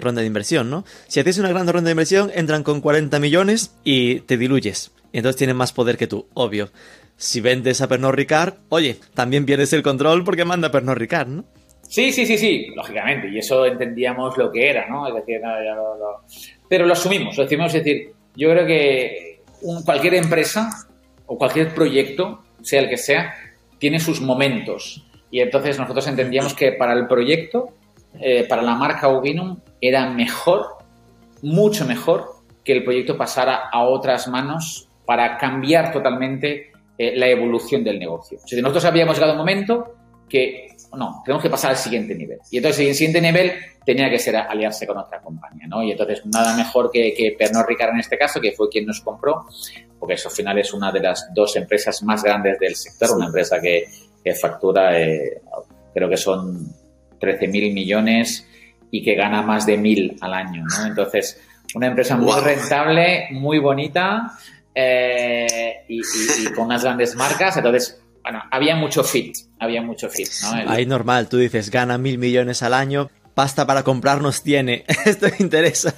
ronda 0.00 0.20
de 0.20 0.26
inversión, 0.26 0.68
¿no? 0.68 0.84
Si 1.06 1.20
hacéis 1.20 1.38
una 1.38 1.50
gran 1.50 1.68
ronda 1.68 1.88
de 1.88 1.92
inversión, 1.92 2.30
entran 2.34 2.64
con 2.64 2.80
40 2.80 3.20
millones 3.20 3.72
y 3.84 4.20
te 4.20 4.36
diluyes. 4.36 4.90
Entonces 5.12 5.36
tienen 5.38 5.56
más 5.56 5.72
poder 5.72 5.96
que 5.96 6.06
tú, 6.08 6.26
obvio. 6.34 6.70
Si 7.16 7.40
vendes 7.40 7.80
a 7.80 7.88
Pernod 7.88 8.12
Ricard, 8.14 8.54
oye, 8.68 8.96
también 9.14 9.46
pierdes 9.46 9.72
el 9.72 9.82
control 9.82 10.24
porque 10.24 10.44
manda 10.44 10.70
Pernod 10.72 10.96
Ricard, 10.96 11.28
¿no? 11.28 11.44
Sí, 11.88 12.12
sí, 12.12 12.26
sí, 12.26 12.36
sí, 12.36 12.66
lógicamente, 12.76 13.28
y 13.30 13.38
eso 13.38 13.64
entendíamos 13.64 14.36
lo 14.36 14.52
que 14.52 14.68
era, 14.68 14.88
¿no? 14.88 15.08
Es 15.08 15.14
decir, 15.14 15.40
no, 15.40 15.58
lo- 15.60 15.96
lo- 15.98 16.22
pero 16.68 16.84
lo 16.84 16.92
asumimos, 16.92 17.36
lo 17.38 17.44
decimos, 17.44 17.72
es 17.74 17.82
decir, 17.84 18.10
yo 18.36 18.50
creo 18.50 18.66
que 18.66 19.27
un- 19.62 19.82
cualquier 19.82 20.14
empresa 20.14 20.70
o 21.26 21.36
cualquier 21.36 21.74
proyecto, 21.74 22.42
sea 22.62 22.80
el 22.80 22.88
que 22.88 22.96
sea, 22.96 23.34
tiene 23.78 24.00
sus 24.00 24.20
momentos. 24.20 25.04
Y 25.30 25.40
entonces 25.40 25.78
nosotros 25.78 26.06
entendíamos 26.06 26.54
que 26.54 26.72
para 26.72 26.94
el 26.94 27.06
proyecto, 27.06 27.70
eh, 28.20 28.46
para 28.48 28.62
la 28.62 28.74
marca 28.74 29.08
Ubinum, 29.08 29.58
era 29.80 30.08
mejor, 30.10 30.66
mucho 31.42 31.84
mejor, 31.84 32.30
que 32.64 32.72
el 32.72 32.84
proyecto 32.84 33.16
pasara 33.16 33.68
a 33.70 33.82
otras 33.84 34.28
manos 34.28 34.88
para 35.06 35.36
cambiar 35.38 35.92
totalmente 35.92 36.72
eh, 36.98 37.14
la 37.16 37.28
evolución 37.28 37.84
del 37.84 37.98
negocio. 37.98 38.38
O 38.38 38.56
nosotros 38.60 38.84
habíamos 38.86 39.14
llegado 39.16 39.32
a 39.32 39.34
un 39.36 39.38
momento 39.38 39.94
que 40.28 40.68
no, 40.96 41.22
tenemos 41.24 41.42
que 41.42 41.50
pasar 41.50 41.72
al 41.72 41.76
siguiente 41.76 42.14
nivel. 42.14 42.38
Y 42.50 42.56
entonces 42.58 42.86
el 42.86 42.94
siguiente 42.94 43.20
nivel 43.20 43.52
tenía 43.84 44.08
que 44.08 44.18
ser 44.18 44.36
aliarse 44.36 44.86
con 44.86 44.96
otra 44.98 45.20
compañía, 45.20 45.66
¿no? 45.66 45.82
Y 45.82 45.90
entonces 45.92 46.24
nada 46.26 46.56
mejor 46.56 46.90
que, 46.90 47.12
que 47.14 47.34
Pernod 47.38 47.66
Ricard 47.66 47.90
en 47.94 48.00
este 48.00 48.16
caso, 48.16 48.40
que 48.40 48.52
fue 48.52 48.68
quien 48.70 48.86
nos 48.86 49.00
compró, 49.00 49.46
porque 49.98 50.14
eso 50.14 50.28
al 50.28 50.34
final 50.34 50.58
es 50.58 50.72
una 50.72 50.90
de 50.92 51.00
las 51.00 51.28
dos 51.34 51.56
empresas 51.56 52.02
más 52.02 52.22
grandes 52.22 52.58
del 52.58 52.74
sector, 52.76 53.16
una 53.16 53.26
empresa 53.26 53.60
que, 53.60 53.84
que 54.24 54.34
factura, 54.34 54.98
eh, 55.00 55.40
creo 55.94 56.08
que 56.08 56.16
son 56.16 56.66
13 57.20 57.48
mil 57.48 57.72
millones 57.74 58.46
y 58.90 59.02
que 59.02 59.14
gana 59.14 59.42
más 59.42 59.66
de 59.66 59.76
mil 59.76 60.16
al 60.20 60.32
año, 60.34 60.64
¿no? 60.64 60.86
Entonces, 60.86 61.40
una 61.74 61.88
empresa 61.88 62.16
muy 62.16 62.40
rentable, 62.40 63.28
muy 63.32 63.58
bonita 63.58 64.32
eh, 64.74 65.84
y, 65.88 65.98
y- 66.00 66.02
y 66.48 66.52
con 66.54 66.66
unas 66.66 66.82
grandes 66.82 67.14
marcas. 67.14 67.56
Entonces, 67.56 68.00
bueno, 68.22 68.42
había 68.50 68.76
mucho 68.76 69.02
fit, 69.04 69.36
había 69.60 69.82
mucho 69.82 70.08
fit, 70.08 70.28
¿no? 70.42 70.60
El- 70.60 70.68
Ahí 70.68 70.86
normal, 70.86 71.28
tú 71.28 71.36
dices, 71.38 71.70
gana 71.70 71.98
mil 71.98 72.18
millones 72.18 72.62
al 72.62 72.74
año, 72.74 73.10
pasta 73.34 73.66
para 73.66 73.82
comprarnos 73.82 74.42
tiene. 74.42 74.84
Esto 75.04 75.26
me 75.28 75.36
interesa. 75.38 75.94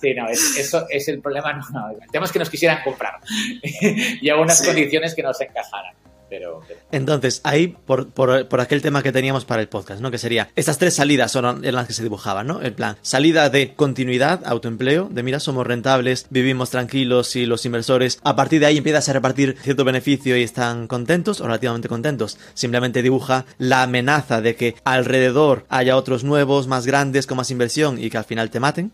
Sí, 0.00 0.14
no, 0.14 0.28
es- 0.28 0.56
eso 0.58 0.86
es 0.90 1.08
el 1.08 1.20
problema. 1.20 1.52
No, 1.52 1.64
no, 1.70 1.90
el 1.90 2.10
tema 2.10 2.26
es 2.26 2.32
que 2.32 2.38
nos 2.38 2.50
quisieran 2.50 2.82
comprar 2.84 3.14
y 4.20 4.28
a 4.28 4.36
unas 4.36 4.58
Sí. 4.58 4.66
condiciones 4.66 5.14
que 5.14 5.22
nos 5.22 5.40
encajaran. 5.40 5.94
Pero, 6.28 6.60
pero- 6.66 6.80
Entonces, 6.90 7.40
ahí, 7.44 7.68
por, 7.86 8.08
por- 8.08 8.48
por 8.48 8.60
aquel 8.60 8.82
tema 8.82 9.02
que 9.02 9.12
teníamos 9.12 9.44
para 9.44 9.62
el 9.62 9.68
podcast, 9.68 10.00
¿no? 10.00 10.10
Que 10.10 10.18
sería, 10.18 10.48
estas 10.56 10.76
tres 10.78 10.94
salidas 10.94 11.30
son 11.30 11.64
en 11.64 11.74
las 11.74 11.86
que 11.86 11.92
se 11.92 12.02
dibujaban, 12.02 12.46
¿no? 12.48 12.60
En 12.62 12.74
plan, 12.74 12.96
salida 13.02 13.48
de 13.48 13.74
continuidad, 13.74 14.40
autoempleo, 14.44 15.08
de 15.10 15.22
mira, 15.22 15.38
somos 15.40 15.66
rentables, 15.66 16.26
vivimos 16.30 16.70
tranquilos 16.70 17.36
y 17.36 17.46
los 17.46 17.64
inversores, 17.64 18.18
a 18.24 18.34
partir 18.34 18.58
de 18.60 18.66
ahí 18.66 18.78
empiezas 18.78 19.08
a 19.08 19.12
repartir 19.12 19.56
cierto 19.62 19.84
beneficio 19.84 20.36
y 20.36 20.42
están 20.42 20.88
contentos 20.88 21.40
o 21.40 21.44
relativamente 21.46 21.88
contentos. 21.88 22.38
Simplemente 22.54 23.02
dibuja 23.02 23.44
la 23.58 23.82
amenaza 23.84 24.40
de 24.40 24.56
que 24.56 24.74
alrededor 24.84 25.64
haya 25.68 25.96
otros 25.96 26.24
nuevos, 26.24 26.66
más 26.66 26.86
grandes, 26.86 27.26
con 27.26 27.36
más 27.36 27.50
inversión 27.50 28.02
y 28.02 28.10
que 28.10 28.18
al 28.18 28.24
final 28.24 28.50
te 28.50 28.60
maten. 28.60 28.90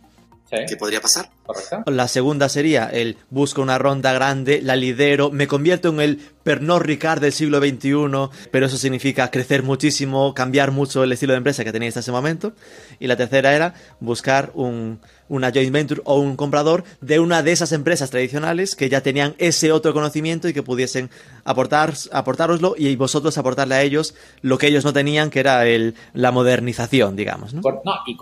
¿sí? 0.51 0.57
¿Qué 0.69 0.77
podría 0.77 1.01
pasar? 1.01 1.31
¿Correcto? 1.47 1.83
La 1.91 2.09
segunda 2.09 2.49
sería 2.49 2.87
el 2.91 3.17
busco 3.31 3.63
una 3.63 3.79
ronda 3.79 4.13
grande, 4.13 4.61
la 4.63 4.77
lidero, 4.77 5.31
me 5.31 5.47
convierto 5.49 5.89
en 5.89 6.01
el 6.01 6.21
Pernod 6.43 6.83
Ricard 6.83 7.21
del 7.21 7.33
siglo 7.33 7.59
XXI, 7.59 8.49
pero 8.51 8.67
eso 8.67 8.77
significa 8.77 9.31
crecer 9.31 9.63
muchísimo, 9.63 10.35
cambiar 10.35 10.71
mucho 10.71 11.05
el 11.05 11.13
estilo 11.13 11.33
de 11.33 11.39
empresa 11.39 11.65
que 11.65 11.73
tenía 11.73 11.89
hasta 11.89 12.01
ese 12.01 12.13
momento. 12.13 12.53
Y 12.99 13.07
la 13.07 13.17
tercera 13.17 13.55
era 13.55 13.75
buscar 14.01 14.51
un, 14.55 15.01
una 15.29 15.51
joint 15.51 15.73
venture 15.73 16.03
o 16.05 16.19
un 16.19 16.37
comprador 16.37 16.85
de 17.01 17.19
una 17.19 17.43
de 17.43 17.53
esas 17.53 17.73
empresas 17.73 18.11
tradicionales 18.11 18.77
que 18.77 18.89
ya 18.89 19.01
tenían 19.01 19.35
ese 19.39 19.73
otro 19.73 19.95
conocimiento 19.95 20.49
y 20.49 20.53
que 20.53 20.63
pudiesen 20.63 21.11
aportar, 21.45 21.95
aportároslo 22.13 22.75
y 22.77 22.95
vosotros 22.97 23.39
aportarle 23.39 23.75
a 23.75 23.83
ellos 23.83 24.15
lo 24.43 24.59
que 24.59 24.67
ellos 24.67 24.85
no 24.85 24.93
tenían, 24.93 25.31
que 25.31 25.41
era 25.41 25.67
el, 25.67 25.95
la 26.13 26.33
modernización, 26.33 27.17
digamos. 27.17 27.55
¿no? 27.55 27.63
Y 28.07 28.17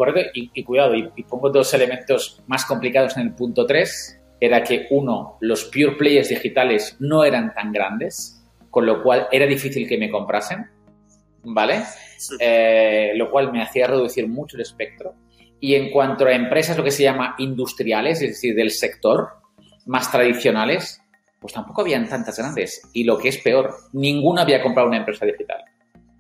y, 0.55 0.65
cuidado, 0.65 0.95
y, 0.95 1.11
y 1.17 1.25
pongo 1.25 1.51
dos 1.51 1.75
elementos 1.75 2.41
más 2.47 2.65
complicados 2.65 3.17
en 3.17 3.25
el 3.25 3.33
punto 3.33 3.67
3, 3.67 4.20
era 4.41 4.63
que 4.65 4.87
uno, 4.91 5.37
los 5.41 5.65
pure 5.65 5.93
players 5.93 6.31
digitales 6.31 6.97
no 6.99 7.25
eran 7.25 7.53
tan 7.55 7.73
grandes, 7.73 8.43
con 8.71 8.87
lo 8.87 9.03
cual 9.03 9.29
era 9.31 9.47
difícil 9.47 9.87
que 9.87 9.99
me 9.99 10.11
comprasen, 10.11 10.67
¿vale? 11.45 11.83
Eh, 12.39 13.13
lo 13.17 13.31
cual 13.31 13.53
me 13.53 13.63
hacía 13.63 13.87
reducir 13.87 14.29
mucho 14.29 14.57
el 14.57 14.63
espectro. 14.63 15.15
Y 15.61 15.75
en 15.75 15.91
cuanto 15.91 16.25
a 16.27 16.33
empresas, 16.33 16.77
lo 16.77 16.85
que 16.85 16.91
se 16.91 17.03
llama 17.03 17.35
industriales, 17.39 18.23
es 18.23 18.31
decir, 18.31 18.55
del 18.55 18.71
sector, 18.71 19.29
más 19.87 20.11
tradicionales, 20.11 21.03
pues 21.41 21.53
tampoco 21.53 21.83
habían 21.83 22.09
tantas 22.09 22.39
grandes. 22.39 22.83
Y 22.93 23.05
lo 23.05 23.19
que 23.19 23.29
es 23.29 23.39
peor, 23.39 23.75
ninguno 23.93 24.41
había 24.41 24.63
comprado 24.63 24.89
una 24.89 24.99
empresa 24.99 25.27
digital. 25.27 25.65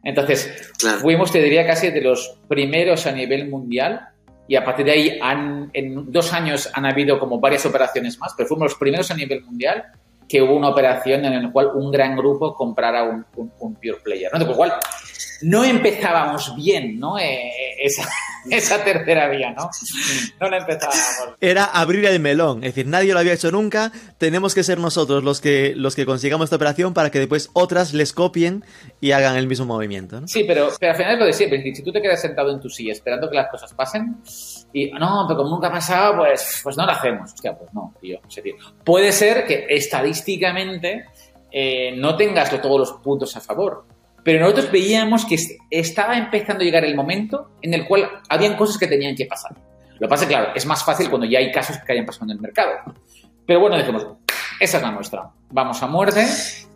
Entonces, 0.02 0.72
Claro. 0.78 0.98
fuimos, 1.00 1.30
te 1.30 1.42
diría, 1.42 1.66
casi 1.66 1.90
de 1.90 2.00
los 2.00 2.38
primeros 2.48 3.06
a 3.06 3.12
nivel 3.12 3.48
mundial 3.48 4.08
y 4.50 4.56
a 4.56 4.64
partir 4.64 4.84
de 4.84 4.90
ahí 4.90 5.18
han, 5.22 5.70
en 5.72 6.10
dos 6.10 6.32
años 6.32 6.68
han 6.74 6.84
habido 6.84 7.20
como 7.20 7.38
varias 7.38 7.64
operaciones 7.66 8.18
más, 8.18 8.34
pero 8.36 8.48
fuimos 8.48 8.64
los 8.64 8.74
primeros 8.74 9.08
a 9.12 9.14
nivel 9.14 9.44
mundial 9.44 9.84
que 10.30 10.40
hubo 10.40 10.54
una 10.54 10.68
operación 10.68 11.24
en 11.24 11.42
la 11.42 11.50
cual 11.50 11.70
un 11.74 11.90
gran 11.90 12.14
grupo 12.16 12.54
comprara 12.54 13.02
un, 13.02 13.26
un- 13.34 13.52
un 13.58 13.74
pure 13.74 13.96
player. 14.04 14.30
¿no? 14.32 14.38
Con 14.38 14.48
lo 14.50 14.56
cual, 14.56 14.72
no 15.42 15.64
empezábamos 15.64 16.54
bien, 16.54 17.00
¿no? 17.00 17.18
Eh, 17.18 17.50
esa, 17.80 18.08
esa 18.50 18.84
tercera 18.84 19.28
vía, 19.28 19.50
¿no? 19.50 19.68
No 20.40 20.48
la 20.48 20.58
empezábamos. 20.58 21.34
era 21.40 21.64
abrir 21.64 22.04
el 22.06 22.20
melón. 22.20 22.58
Es 22.62 22.74
decir, 22.76 22.86
nadie 22.86 23.12
lo 23.12 23.18
había 23.18 23.32
hecho 23.32 23.50
nunca. 23.50 23.90
Tenemos 24.18 24.54
que 24.54 24.62
ser 24.62 24.78
nosotros 24.78 25.24
los 25.24 25.40
que, 25.40 25.72
los 25.74 25.96
que 25.96 26.06
consigamos 26.06 26.44
esta 26.44 26.56
operación 26.56 26.94
para 26.94 27.10
que 27.10 27.18
después 27.18 27.50
otras 27.54 27.92
les 27.92 28.12
copien 28.12 28.64
y 29.00 29.10
hagan 29.10 29.36
el 29.36 29.48
mismo 29.48 29.66
movimiento. 29.66 30.20
¿no? 30.20 30.28
Sí, 30.28 30.44
pero, 30.46 30.68
pero 30.78 30.92
al 30.92 30.98
final 30.98 31.14
es 31.14 31.18
lo 31.18 31.26
de 31.26 31.32
siempre. 31.32 31.74
Si 31.74 31.82
tú 31.82 31.90
te 31.90 32.00
quedas 32.00 32.20
sentado 32.20 32.52
en 32.52 32.60
tu 32.60 32.68
silla 32.70 32.92
esperando 32.92 33.28
que 33.28 33.34
las 33.36 33.48
cosas 33.50 33.74
pasen 33.74 34.16
y 34.72 34.90
no, 34.92 35.24
pero 35.26 35.38
como 35.38 35.50
nunca 35.50 35.68
ha 35.68 35.72
pasado, 35.72 36.18
pues, 36.18 36.60
pues 36.62 36.76
no 36.76 36.86
lo 36.86 36.92
hacemos. 36.92 37.32
Pues 37.42 37.74
no, 37.74 37.94
tío. 38.00 38.20
Es 38.28 38.34
decir, 38.36 38.54
puede 38.84 39.12
ser 39.12 39.46
que 39.46 39.66
estadísticamente 39.68 41.06
eh, 41.50 41.92
no 41.96 42.16
tengas 42.16 42.50
todos 42.60 42.78
los 42.78 42.92
puntos 43.02 43.36
a 43.36 43.40
favor. 43.40 43.84
Pero 44.22 44.40
nosotros 44.40 44.70
veíamos 44.70 45.24
que 45.24 45.36
est- 45.36 45.58
estaba 45.70 46.16
empezando 46.16 46.62
a 46.62 46.64
llegar 46.64 46.84
el 46.84 46.94
momento 46.94 47.50
en 47.62 47.72
el 47.74 47.86
cual 47.86 48.08
habían 48.28 48.54
cosas 48.56 48.76
que 48.78 48.86
tenían 48.86 49.16
que 49.16 49.24
pasar. 49.26 49.52
Lo 49.94 50.06
que 50.06 50.08
pasa 50.08 50.26
claro, 50.28 50.52
es 50.54 50.66
más 50.66 50.84
fácil 50.84 51.08
cuando 51.08 51.26
ya 51.26 51.38
hay 51.38 51.50
casos 51.50 51.78
que 51.78 51.92
hayan 51.92 52.04
pasado 52.06 52.26
en 52.26 52.32
el 52.32 52.40
mercado. 52.40 52.72
Pero 53.46 53.60
bueno, 53.60 53.76
dijimos, 53.78 54.06
esa 54.60 54.76
es 54.76 54.82
la 54.82 54.90
nuestra. 54.92 55.30
Vamos 55.50 55.82
a 55.82 55.86
muerte 55.86 56.24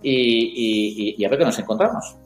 y, 0.02 0.10
y- 0.10 1.10
y- 1.10 1.14
y 1.18 1.24
a 1.24 1.28
ver 1.28 1.38
qué 1.38 1.44
nos 1.44 1.58
encontramos. 1.58 2.16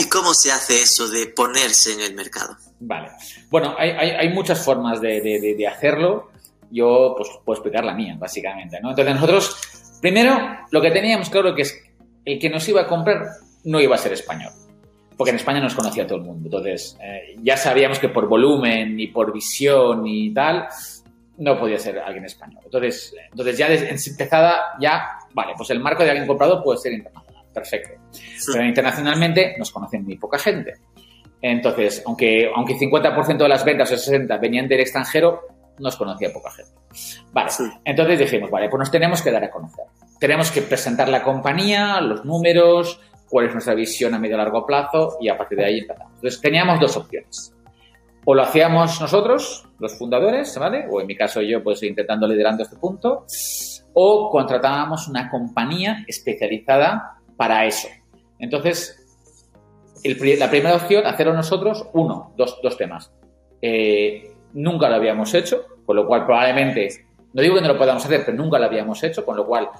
¿Y 0.00 0.08
cómo 0.08 0.32
se 0.34 0.50
hace 0.52 0.82
eso 0.82 1.08
de 1.08 1.26
ponerse 1.26 1.92
en 1.92 2.00
el 2.00 2.14
mercado? 2.14 2.56
Vale. 2.80 3.10
Bueno, 3.50 3.74
hay, 3.78 3.90
hay- 3.90 4.10
hay 4.10 4.28
muchas 4.30 4.64
formas 4.64 5.00
de, 5.00 5.20
de- 5.20 5.40
de- 5.40 5.54
de 5.54 5.66
hacerlo. 5.68 6.30
Yo, 6.70 7.14
pues, 7.16 7.28
puedo 7.44 7.56
explicar 7.58 7.84
la 7.84 7.94
mía, 7.94 8.16
básicamente, 8.18 8.80
¿no? 8.80 8.90
Entonces, 8.90 9.14
nosotros, 9.14 9.98
primero, 10.00 10.38
lo 10.70 10.80
que 10.80 10.90
teníamos 10.90 11.28
claro 11.28 11.54
que 11.54 11.62
es 11.62 11.76
el 12.24 12.38
que 12.38 12.48
nos 12.48 12.66
iba 12.68 12.82
a 12.82 12.86
comprar 12.86 13.24
no 13.64 13.80
iba 13.80 13.94
a 13.94 13.98
ser 13.98 14.12
español. 14.12 14.52
Porque 15.16 15.30
en 15.30 15.36
España 15.36 15.60
nos 15.60 15.74
conocía 15.74 16.06
todo 16.06 16.18
el 16.18 16.24
mundo. 16.24 16.46
Entonces, 16.46 16.96
eh, 17.02 17.36
ya 17.42 17.56
sabíamos 17.56 17.98
que 17.98 18.08
por 18.08 18.26
volumen 18.28 18.98
y 18.98 19.08
por 19.08 19.32
visión 19.32 20.06
y 20.06 20.32
tal, 20.32 20.66
no 21.38 21.58
podía 21.58 21.78
ser 21.78 21.98
alguien 21.98 22.24
español. 22.24 22.62
Entonces, 22.64 23.14
entonces 23.30 23.58
ya 23.58 23.68
desde 23.68 23.90
empezada, 23.90 24.60
ya, 24.80 25.18
vale, 25.34 25.52
pues 25.56 25.68
el 25.70 25.80
marco 25.80 26.04
de 26.04 26.10
alguien 26.10 26.26
comprado 26.26 26.62
puede 26.62 26.78
ser 26.78 26.92
internacional. 26.92 27.29
Perfecto. 27.52 28.00
Pero 28.52 28.64
internacionalmente 28.64 29.54
nos 29.58 29.70
conocen 29.70 30.04
muy 30.04 30.16
poca 30.16 30.38
gente. 30.38 30.74
Entonces, 31.42 32.02
aunque, 32.06 32.50
aunque 32.54 32.74
50% 32.74 33.36
de 33.38 33.48
las 33.48 33.64
ventas 33.64 33.90
o 33.92 33.94
60% 33.96 34.40
venían 34.40 34.68
del 34.68 34.80
extranjero, 34.80 35.40
nos 35.78 35.96
conocía 35.96 36.30
poca 36.32 36.50
gente. 36.50 36.72
Vale, 37.32 37.50
Sí. 37.50 37.64
entonces 37.84 38.18
dijimos, 38.18 38.50
vale, 38.50 38.68
pues 38.68 38.78
nos 38.78 38.90
tenemos 38.90 39.22
que 39.22 39.30
dar 39.30 39.42
a 39.44 39.50
conocer. 39.50 39.84
Tenemos 40.18 40.50
que 40.50 40.60
presentar 40.62 41.08
la 41.08 41.22
compañía, 41.22 42.00
los 42.02 42.24
números, 42.26 43.00
cuál 43.30 43.46
es 43.46 43.52
nuestra 43.52 43.74
visión 43.74 44.12
a 44.12 44.18
medio 44.18 44.34
y 44.34 44.38
largo 44.38 44.66
plazo 44.66 45.16
y 45.20 45.28
a 45.28 45.38
partir 45.38 45.58
de 45.58 45.64
ahí 45.64 45.78
empezamos. 45.78 46.12
Entonces 46.16 46.40
teníamos 46.40 46.78
dos 46.78 46.96
opciones. 46.98 47.54
O 48.26 48.34
lo 48.34 48.42
hacíamos 48.42 49.00
nosotros, 49.00 49.66
los 49.78 49.96
fundadores, 49.96 50.56
¿vale? 50.58 50.84
O 50.90 51.00
en 51.00 51.06
mi 51.06 51.16
caso 51.16 51.40
yo, 51.40 51.62
pues 51.64 51.82
intentando 51.82 52.26
liderando 52.26 52.64
este 52.64 52.76
punto, 52.76 53.24
o 53.94 54.28
contratábamos 54.30 55.08
una 55.08 55.30
compañía 55.30 56.04
especializada 56.06 57.19
para 57.40 57.64
eso. 57.64 57.88
Entonces, 58.38 59.02
la 60.04 60.50
primera 60.50 60.76
opción, 60.76 61.06
hacerlo 61.06 61.32
nosotros, 61.32 61.86
uno, 61.94 62.34
dos, 62.36 62.58
dos 62.62 62.76
temas. 62.76 63.10
Eh, 63.62 64.34
nunca 64.52 64.90
lo 64.90 64.96
habíamos 64.96 65.32
hecho, 65.32 65.64
con 65.86 65.96
lo 65.96 66.06
cual 66.06 66.26
probablemente, 66.26 67.06
no 67.32 67.40
digo 67.40 67.54
que 67.54 67.62
no 67.62 67.68
lo 67.68 67.78
podamos 67.78 68.04
hacer, 68.04 68.24
pero 68.26 68.36
nunca 68.36 68.58
lo 68.58 68.66
habíamos 68.66 69.02
hecho, 69.02 69.24
con 69.24 69.38
lo 69.38 69.46
cual 69.46 69.70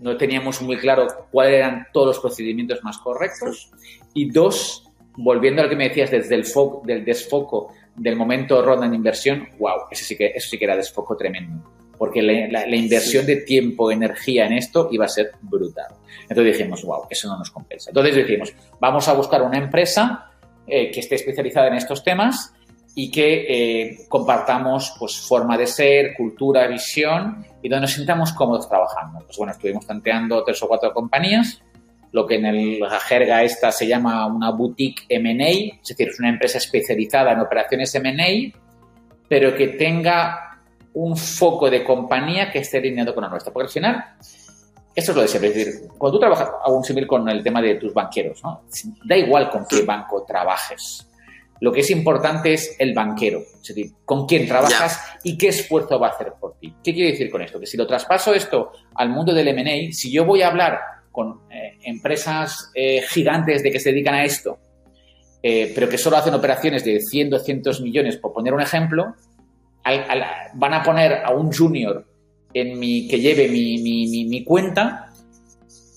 no 0.00 0.16
teníamos 0.16 0.60
muy 0.60 0.78
claro 0.78 1.06
cuáles 1.30 1.54
eran 1.54 1.86
todos 1.92 2.08
los 2.08 2.18
procedimientos 2.18 2.82
más 2.82 2.98
correctos. 2.98 3.70
Y 4.12 4.28
dos, 4.28 4.82
volviendo 5.16 5.62
a 5.62 5.66
lo 5.66 5.70
que 5.70 5.76
me 5.76 5.88
decías 5.90 6.10
desde 6.10 6.34
el 6.34 6.44
del 6.82 7.04
desfoco 7.04 7.72
del 7.94 8.16
momento 8.16 8.62
ronda 8.62 8.86
en 8.86 8.94
inversión, 8.94 9.48
wow, 9.60 9.82
eso 9.92 10.04
sí 10.04 10.16
que, 10.16 10.32
eso 10.34 10.48
sí 10.48 10.58
que 10.58 10.64
era 10.64 10.74
desfoco 10.74 11.16
tremendo. 11.16 11.62
Porque 11.98 12.22
la, 12.22 12.76
inversión 12.76 13.26
de 13.26 13.36
tiempo, 13.36 13.90
energía 13.90 14.46
en 14.46 14.52
esto 14.52 14.88
iba 14.92 15.04
a 15.04 15.08
ser 15.08 15.32
brutal. 15.42 15.88
Entonces 16.22 16.56
dijimos, 16.56 16.84
wow, 16.84 17.06
eso 17.10 17.28
no 17.28 17.38
nos 17.38 17.50
compensa. 17.50 17.90
Entonces 17.90 18.14
dijimos, 18.14 18.54
vamos 18.80 19.08
a 19.08 19.14
buscar 19.14 19.42
una 19.42 19.58
empresa 19.58 20.30
eh, 20.66 20.90
que 20.90 21.00
esté 21.00 21.16
especializada 21.16 21.68
en 21.68 21.74
estos 21.74 22.04
temas 22.04 22.52
y 22.94 23.10
que 23.10 23.46
eh, 23.48 23.98
compartamos 24.08 24.94
pues, 24.98 25.18
forma 25.20 25.56
de 25.56 25.66
ser, 25.66 26.14
cultura, 26.16 26.66
visión 26.66 27.44
y 27.62 27.68
donde 27.68 27.82
nos 27.82 27.92
sintamos 27.92 28.32
cómodos 28.32 28.68
trabajando. 28.68 29.20
Pues 29.24 29.36
bueno, 29.36 29.52
estuvimos 29.52 29.86
tanteando 29.86 30.42
tres 30.44 30.62
o 30.62 30.68
cuatro 30.68 30.92
compañías, 30.92 31.62
lo 32.12 32.26
que 32.26 32.36
en 32.36 32.80
la 32.80 33.00
jerga 33.00 33.42
esta 33.42 33.70
se 33.70 33.86
llama 33.86 34.26
una 34.26 34.50
boutique 34.50 35.04
M&A, 35.08 35.78
es 35.80 35.88
decir, 35.88 36.08
es 36.08 36.18
una 36.18 36.30
empresa 36.30 36.58
especializada 36.58 37.32
en 37.32 37.40
operaciones 37.40 37.94
M&A, 37.94 38.58
pero 39.28 39.54
que 39.54 39.68
tenga 39.68 40.47
un 40.94 41.16
foco 41.16 41.70
de 41.70 41.84
compañía 41.84 42.50
que 42.50 42.60
esté 42.60 42.78
alineado 42.78 43.14
con 43.14 43.22
la 43.22 43.30
nuestra. 43.30 43.52
Porque 43.52 43.66
al 43.66 43.72
final, 43.72 44.04
esto 44.94 45.12
es 45.12 45.16
lo 45.16 45.22
de 45.22 45.28
siempre, 45.28 45.50
es 45.50 45.56
decir, 45.56 45.88
cuando 45.96 46.18
tú 46.18 46.20
trabajas, 46.20 46.50
hago 46.64 46.76
un 46.76 46.84
símil 46.84 47.06
con 47.06 47.28
el 47.28 47.42
tema 47.42 47.60
de 47.62 47.76
tus 47.76 47.92
banqueros, 47.92 48.42
¿no? 48.42 48.62
Da 49.04 49.16
igual 49.16 49.50
con 49.50 49.66
qué 49.66 49.82
banco 49.82 50.24
trabajes 50.24 51.08
lo 51.60 51.72
que 51.72 51.80
es 51.80 51.90
importante 51.90 52.52
es 52.52 52.76
el 52.78 52.94
banquero, 52.94 53.40
es 53.40 53.68
decir, 53.68 53.92
con 54.04 54.26
quién 54.26 54.46
trabajas 54.46 55.00
y 55.24 55.36
qué 55.36 55.48
esfuerzo 55.48 55.98
va 55.98 56.08
a 56.08 56.10
hacer 56.10 56.34
por 56.40 56.56
ti. 56.58 56.72
¿Qué 56.82 56.94
quiere 56.94 57.12
decir 57.12 57.30
con 57.30 57.42
esto? 57.42 57.58
Que 57.58 57.66
si 57.66 57.76
lo 57.76 57.86
traspaso 57.86 58.32
esto 58.32 58.72
al 58.94 59.10
mundo 59.10 59.34
del 59.34 59.48
M&A, 59.48 59.92
si 59.92 60.12
yo 60.12 60.24
voy 60.24 60.42
a 60.42 60.48
hablar 60.48 60.78
con 61.10 61.40
eh, 61.50 61.78
empresas 61.84 62.70
eh, 62.74 63.02
gigantes 63.08 63.62
de 63.62 63.72
que 63.72 63.80
se 63.80 63.90
dedican 63.90 64.14
a 64.14 64.24
esto, 64.24 64.58
eh, 65.42 65.72
pero 65.74 65.88
que 65.88 65.98
solo 65.98 66.16
hacen 66.16 66.34
operaciones 66.34 66.84
de 66.84 67.00
100, 67.00 67.30
200 67.30 67.80
millones, 67.80 68.16
por 68.18 68.32
poner 68.32 68.54
un 68.54 68.60
ejemplo, 68.60 69.14
van 70.54 70.74
a 70.74 70.82
poner 70.82 71.24
a 71.24 71.30
un 71.30 71.52
junior 71.52 72.06
en 72.52 72.78
mi, 72.78 73.08
que 73.08 73.20
lleve 73.20 73.48
mi, 73.48 74.44
cuenta 74.44 75.10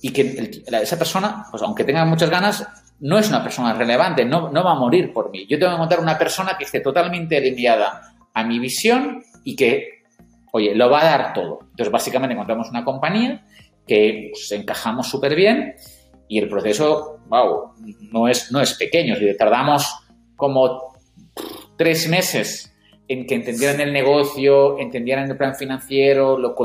y 0.01 0.11
que 0.11 0.63
esa 0.81 0.97
persona, 0.97 1.45
pues 1.49 1.61
aunque 1.63 1.83
tenga 1.83 2.05
muchas 2.05 2.29
ganas, 2.29 2.67
no 2.99 3.17
es 3.17 3.29
una 3.29 3.43
persona 3.43 3.73
relevante, 3.73 4.25
no, 4.25 4.51
va 4.51 4.71
a 4.71 4.75
morir 4.75 5.11
por 5.13 5.31
mí. 5.31 5.45
Yo 5.47 5.57
tengo 5.57 5.71
que 5.71 5.75
encontrar 5.75 5.99
una 5.99 6.17
persona 6.17 6.57
que 6.57 6.65
esté 6.65 6.79
totalmente 6.79 7.37
alineada 7.37 8.13
a 8.33 8.43
mi 8.43 8.59
visión 8.59 9.23
y 9.43 9.55
que, 9.55 10.03
oye, 10.51 10.75
lo 10.75 10.89
va 10.89 11.01
a 11.01 11.05
dar 11.05 11.33
todo. 11.33 11.59
Entonces, 11.71 11.91
básicamente 11.91 12.33
encontramos 12.33 12.69
una 12.69 12.83
compañía 12.83 13.43
que 13.87 14.29
pues, 14.31 14.51
encajamos 14.51 15.07
súper 15.07 15.35
bien 15.35 15.75
y 16.27 16.39
el 16.39 16.47
proceso, 16.47 17.19
wow, 17.27 17.73
no 18.11 18.27
es, 18.27 18.51
no 18.51 18.61
es 18.61 18.73
pequeño. 18.75 19.15
tardamos 19.37 19.93
como 20.35 20.95
tres 21.77 22.07
meses 22.07 22.70
en 23.11 23.25
que 23.25 23.35
entendieran 23.35 23.81
el 23.81 23.91
negocio, 23.91 24.79
entendieran 24.79 25.29
el 25.29 25.35
plan 25.35 25.55
financiero, 25.55 26.37
lo 26.37 26.55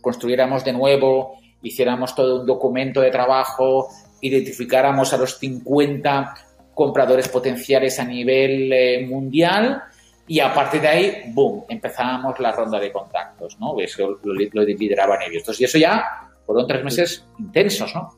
construyéramos 0.00 0.64
de 0.64 0.72
nuevo, 0.72 1.38
hiciéramos 1.62 2.14
todo 2.14 2.40
un 2.40 2.46
documento 2.46 3.00
de 3.00 3.10
trabajo, 3.10 3.88
identificáramos 4.20 5.12
a 5.12 5.16
los 5.18 5.38
50 5.38 6.34
compradores 6.74 7.28
potenciales 7.28 8.00
a 8.00 8.04
nivel 8.04 8.72
eh, 8.72 9.06
mundial 9.06 9.82
y 10.26 10.40
a 10.40 10.52
partir 10.52 10.80
de 10.80 10.88
ahí, 10.88 11.22
boom, 11.28 11.64
empezábamos 11.68 12.40
la 12.40 12.50
ronda 12.52 12.80
de 12.80 12.90
contactos, 12.90 13.58
¿no? 13.60 13.78
Eso 13.78 14.18
lo, 14.24 14.34
lo 14.34 14.62
lideraban 14.64 15.20
ellos. 15.22 15.60
y 15.60 15.64
eso 15.64 15.78
ya 15.78 16.04
fueron 16.44 16.66
tres 16.66 16.82
meses 16.82 17.26
intensos, 17.38 17.94
¿no? 17.94 18.16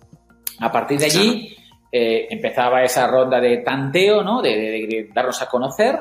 A 0.60 0.70
partir 0.70 0.98
de 0.98 1.06
allí 1.06 1.56
eh, 1.90 2.26
empezaba 2.30 2.82
esa 2.82 3.06
ronda 3.06 3.40
de 3.40 3.58
tanteo, 3.58 4.22
¿no? 4.22 4.40
De, 4.40 5.10
darnos 5.12 5.40
a 5.42 5.46
conocer 5.46 5.98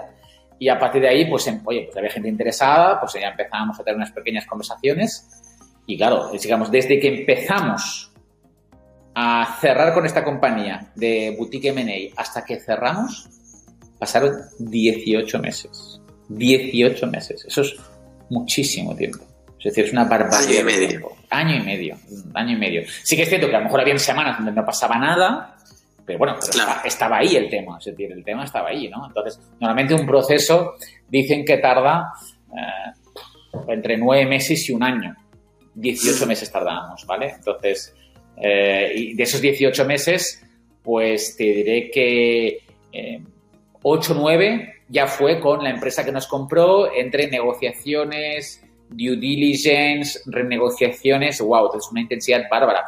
y 0.63 0.69
a 0.69 0.79
partir 0.79 1.01
de 1.01 1.09
ahí, 1.09 1.29
pues, 1.29 1.45
em, 1.47 1.59
oye, 1.65 1.81
pues 1.83 1.97
había 1.97 2.09
gente 2.09 2.29
interesada, 2.29 2.97
pues 2.97 3.11
ya 3.13 3.27
empezábamos 3.27 3.77
a 3.77 3.83
tener 3.83 3.97
unas 3.97 4.11
pequeñas 4.11 4.45
conversaciones 4.45 5.27
y 5.85 5.97
claro, 5.97 6.31
digamos, 6.31 6.71
desde 6.71 7.01
que 7.01 7.19
empezamos 7.19 8.13
a 9.13 9.57
cerrar 9.59 9.93
con 9.93 10.05
esta 10.05 10.23
compañía 10.23 10.93
de 10.95 11.35
Boutique 11.37 11.67
M&A 11.67 12.19
hasta 12.19 12.45
que 12.45 12.61
cerramos, 12.61 13.27
pasaron 13.99 14.37
18 14.57 15.39
meses. 15.39 15.99
18 16.29 17.07
meses. 17.07 17.43
Eso 17.45 17.61
es 17.61 17.75
muchísimo 18.29 18.95
tiempo. 18.95 19.19
Es 19.59 19.65
decir, 19.65 19.83
es 19.83 19.91
una 19.91 20.05
barbaridad. 20.05 20.49
Año 20.49 20.61
y 20.61 20.63
medio. 20.63 21.11
Año 21.29 21.55
y 21.57 21.61
medio. 21.61 21.97
Año 22.33 22.55
y 22.55 22.59
medio. 22.59 22.83
Sí 23.03 23.17
que 23.17 23.23
es 23.23 23.29
cierto 23.29 23.49
que 23.49 23.55
a 23.57 23.59
lo 23.59 23.65
mejor 23.65 23.81
había 23.81 23.97
semanas 23.97 24.37
donde 24.37 24.53
no 24.53 24.65
pasaba 24.65 24.97
nada, 24.97 25.52
pero 26.05 26.19
bueno, 26.19 26.35
estaba, 26.83 27.17
ahí 27.17 27.35
el 27.35 27.49
tema. 27.49 27.77
Es 27.77 27.85
decir, 27.85 28.11
el 28.11 28.23
tema 28.23 28.43
estaba 28.43 28.69
ahí, 28.69 28.89
¿no? 28.89 29.07
Entonces, 29.07 29.39
normalmente 29.59 29.93
un 29.93 30.05
proceso 30.05 30.75
dicen 31.07 31.45
que 31.45 31.57
tarda 31.57 32.13
eh, 32.51 33.61
entre 33.67 33.97
nueve 33.97 34.25
meses 34.25 34.67
y 34.69 34.73
un 34.73 34.83
año. 34.83 35.15
18 35.75 36.27
meses 36.27 36.51
tardábamos, 36.51 37.05
¿vale? 37.05 37.33
Entonces, 37.35 37.95
eh, 38.37 38.91
y 38.95 39.13
de 39.13 39.23
esos 39.23 39.41
18 39.41 39.85
meses, 39.85 40.43
pues 40.83 41.35
te 41.35 41.43
diré 41.43 41.89
que 41.89 42.59
eh, 42.91 43.21
8 43.81 44.13
o 44.13 44.15
9 44.15 44.73
ya 44.89 45.07
fue 45.07 45.39
con 45.39 45.63
la 45.63 45.69
empresa 45.69 46.05
que 46.05 46.11
nos 46.11 46.27
compró 46.27 46.93
entre 46.93 47.27
negociaciones, 47.27 48.63
due 48.89 49.15
diligence, 49.15 50.19
renegociaciones, 50.25 51.41
wow, 51.41 51.75
es 51.75 51.89
una 51.91 52.01
intensidad 52.01 52.43
bárbara. 52.49 52.85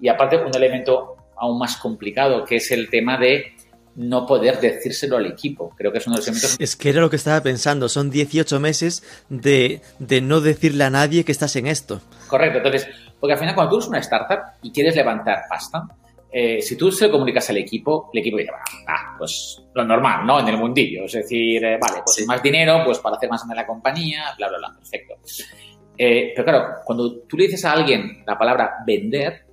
Y 0.00 0.08
aparte 0.08 0.36
un 0.36 0.54
elemento 0.54 1.13
aún 1.36 1.58
más 1.58 1.76
complicado, 1.76 2.44
que 2.44 2.56
es 2.56 2.70
el 2.70 2.88
tema 2.90 3.18
de 3.18 3.52
no 3.96 4.26
poder 4.26 4.60
decírselo 4.60 5.16
al 5.16 5.26
equipo. 5.26 5.72
Creo 5.76 5.92
que 5.92 5.98
es 5.98 6.06
uno 6.06 6.16
de 6.16 6.20
los 6.20 6.26
elementos... 6.28 6.56
Es 6.58 6.74
que 6.74 6.90
era 6.90 7.00
lo 7.00 7.10
que 7.10 7.16
estaba 7.16 7.40
pensando, 7.42 7.88
son 7.88 8.10
18 8.10 8.58
meses 8.58 9.04
de, 9.28 9.82
de 10.00 10.20
no 10.20 10.40
decirle 10.40 10.84
a 10.84 10.90
nadie 10.90 11.24
que 11.24 11.30
estás 11.30 11.54
en 11.54 11.68
esto. 11.68 12.00
Correcto, 12.26 12.58
entonces 12.58 12.88
porque 13.24 13.32
al 13.32 13.38
final, 13.38 13.54
cuando 13.54 13.70
tú 13.70 13.76
eres 13.76 13.88
una 13.88 13.98
startup 14.00 14.38
y 14.60 14.70
quieres 14.70 14.94
levantar 14.96 15.44
pasta, 15.48 15.88
eh, 16.30 16.60
si 16.60 16.76
tú 16.76 16.92
se 16.92 17.06
lo 17.06 17.12
comunicas 17.12 17.48
al 17.48 17.56
equipo, 17.56 18.10
el 18.12 18.20
equipo 18.20 18.36
dice, 18.36 18.50
ah, 18.86 19.14
pues 19.16 19.62
lo 19.72 19.82
normal, 19.82 20.26
¿no? 20.26 20.40
En 20.40 20.48
el 20.48 20.58
mundillo. 20.58 21.06
Es 21.06 21.12
decir, 21.12 21.64
eh, 21.64 21.78
vale, 21.80 22.02
pues 22.04 22.22
más 22.26 22.42
dinero, 22.42 22.82
pues 22.84 22.98
para 22.98 23.16
hacer 23.16 23.30
más 23.30 23.42
en 23.48 23.56
la 23.56 23.66
compañía, 23.66 24.24
bla, 24.36 24.50
bla, 24.50 24.58
bla, 24.58 24.74
perfecto. 24.76 25.14
Eh, 25.96 26.34
pero 26.36 26.44
claro, 26.44 26.66
cuando 26.84 27.20
tú 27.20 27.38
le 27.38 27.44
dices 27.44 27.64
a 27.64 27.72
alguien 27.72 28.22
la 28.26 28.36
palabra 28.36 28.74
vender 28.86 29.46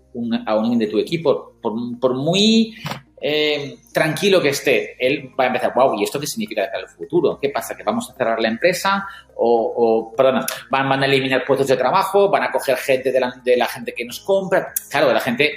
a 0.45 0.55
un 0.55 0.77
de 0.77 0.87
tu 0.87 0.99
equipo, 0.99 1.53
por, 1.61 1.73
por 1.99 2.15
muy 2.15 2.75
eh, 3.23 3.77
tranquilo 3.93 4.41
que 4.41 4.49
esté, 4.49 4.95
él 4.99 5.31
va 5.39 5.43
a 5.43 5.47
empezar, 5.47 5.71
wow, 5.75 5.93
¿y 5.99 6.03
esto 6.03 6.19
qué 6.19 6.25
significa 6.25 6.65
para 6.65 6.83
el 6.83 6.89
futuro? 6.89 7.37
¿Qué 7.39 7.49
pasa? 7.49 7.77
¿Que 7.77 7.83
vamos 7.83 8.09
a 8.09 8.15
cerrar 8.15 8.39
la 8.39 8.47
empresa? 8.47 9.07
O, 9.35 9.73
o 9.75 10.15
perdona, 10.15 10.45
van, 10.71 10.89
van, 10.89 11.03
a 11.03 11.05
eliminar 11.05 11.45
puestos 11.45 11.67
de 11.67 11.77
trabajo, 11.77 12.29
van 12.29 12.43
a 12.43 12.51
coger 12.51 12.77
gente 12.77 13.11
de 13.11 13.19
la, 13.19 13.31
de 13.43 13.55
la 13.55 13.67
gente 13.67 13.93
que 13.93 14.05
nos 14.05 14.21
compra. 14.21 14.73
Claro, 14.89 15.13
la 15.13 15.19
gente, 15.19 15.51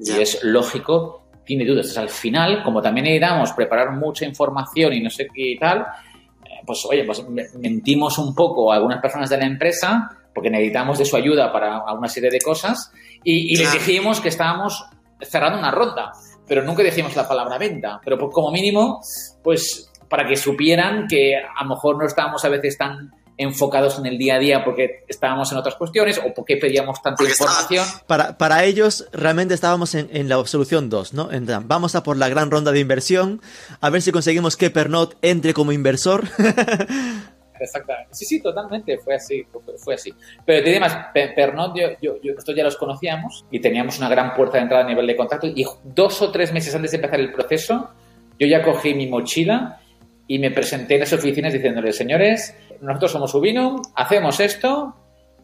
y 0.00 0.12
es 0.12 0.42
lógico, 0.44 1.26
tiene 1.44 1.66
dudas. 1.66 1.88
Entonces, 1.88 1.98
al 1.98 2.08
final, 2.08 2.62
como 2.62 2.80
también 2.80 3.04
necesitamos 3.04 3.52
preparar 3.52 3.90
mucha 3.92 4.24
información 4.24 4.94
y 4.94 5.02
no 5.02 5.10
sé 5.10 5.26
qué 5.26 5.50
y 5.50 5.58
tal, 5.58 5.80
eh, 5.80 6.62
pues 6.64 6.86
oye, 6.86 7.04
pues 7.04 7.22
mentimos 7.58 8.16
un 8.16 8.34
poco 8.34 8.72
a 8.72 8.76
algunas 8.76 9.02
personas 9.02 9.28
de 9.28 9.36
la 9.36 9.44
empresa 9.44 10.23
porque 10.34 10.50
necesitamos 10.50 10.98
de 10.98 11.04
su 11.04 11.16
ayuda 11.16 11.52
para 11.52 11.84
una 11.92 12.08
serie 12.08 12.30
de 12.30 12.40
cosas 12.40 12.90
y, 13.22 13.54
y 13.54 13.56
les 13.56 13.72
dijimos 13.72 14.20
que 14.20 14.28
estábamos 14.28 14.84
cerrando 15.20 15.58
una 15.58 15.70
ronda 15.70 16.12
pero 16.46 16.62
nunca 16.62 16.82
decíamos 16.82 17.16
la 17.16 17.26
palabra 17.26 17.58
venta. 17.58 18.00
Pero 18.04 18.18
como 18.30 18.50
mínimo, 18.50 19.00
pues 19.42 19.90
para 20.08 20.26
que 20.26 20.36
supieran 20.36 21.06
que 21.08 21.36
a 21.36 21.62
lo 21.64 21.70
mejor 21.70 21.98
no 21.98 22.06
estábamos 22.06 22.44
a 22.44 22.48
veces 22.48 22.76
tan 22.76 23.12
enfocados 23.36 23.98
en 23.98 24.06
el 24.06 24.16
día 24.16 24.36
a 24.36 24.38
día 24.38 24.64
porque 24.64 25.04
estábamos 25.08 25.50
en 25.50 25.58
otras 25.58 25.74
cuestiones 25.74 26.18
o 26.18 26.32
porque 26.32 26.56
pedíamos 26.56 27.02
tanta 27.02 27.24
información. 27.24 27.84
Para, 28.06 28.38
para 28.38 28.62
ellos 28.64 29.08
realmente 29.12 29.54
estábamos 29.54 29.96
en, 29.96 30.08
en 30.12 30.28
la 30.28 30.44
solución 30.46 30.88
2, 30.88 31.14
¿no? 31.14 31.32
En, 31.32 31.48
vamos 31.66 31.96
a 31.96 32.04
por 32.04 32.16
la 32.16 32.28
gran 32.28 32.52
ronda 32.52 32.70
de 32.70 32.78
inversión, 32.78 33.40
a 33.80 33.90
ver 33.90 34.02
si 34.02 34.12
conseguimos 34.12 34.56
que 34.56 34.70
Pernod 34.70 35.14
entre 35.22 35.52
como 35.52 35.72
inversor. 35.72 36.28
exactamente. 37.64 38.14
Sí, 38.14 38.24
sí, 38.24 38.40
totalmente, 38.40 38.98
fue 38.98 39.16
así, 39.16 39.46
fue, 39.78 39.94
así. 39.94 40.12
Pero 40.44 40.64
te 40.64 40.80
más, 40.80 41.08
Pernod, 41.12 41.74
yo, 41.76 41.88
yo, 42.00 42.20
yo, 42.22 42.32
nosotros 42.34 42.56
ya 42.56 42.64
los 42.64 42.76
conocíamos 42.76 43.44
y 43.50 43.60
teníamos 43.60 43.98
una 43.98 44.08
gran 44.08 44.34
puerta 44.34 44.58
de 44.58 44.62
entrada 44.62 44.84
a 44.84 44.86
nivel 44.86 45.06
de 45.06 45.16
contacto 45.16 45.46
y 45.46 45.64
dos 45.82 46.22
o 46.22 46.30
tres 46.30 46.52
meses 46.52 46.74
antes 46.74 46.92
de 46.92 46.96
empezar 46.96 47.20
el 47.20 47.32
proceso, 47.32 47.90
yo 48.38 48.46
ya 48.46 48.62
cogí 48.62 48.94
mi 48.94 49.06
mochila 49.06 49.80
y 50.26 50.38
me 50.38 50.50
presenté 50.50 50.94
en 50.94 51.00
las 51.00 51.12
oficinas 51.12 51.52
diciéndoles, 51.52 51.96
señores, 51.96 52.56
nosotros 52.80 53.12
somos 53.12 53.34
Ubinum, 53.34 53.82
hacemos 53.94 54.40
esto, 54.40 54.94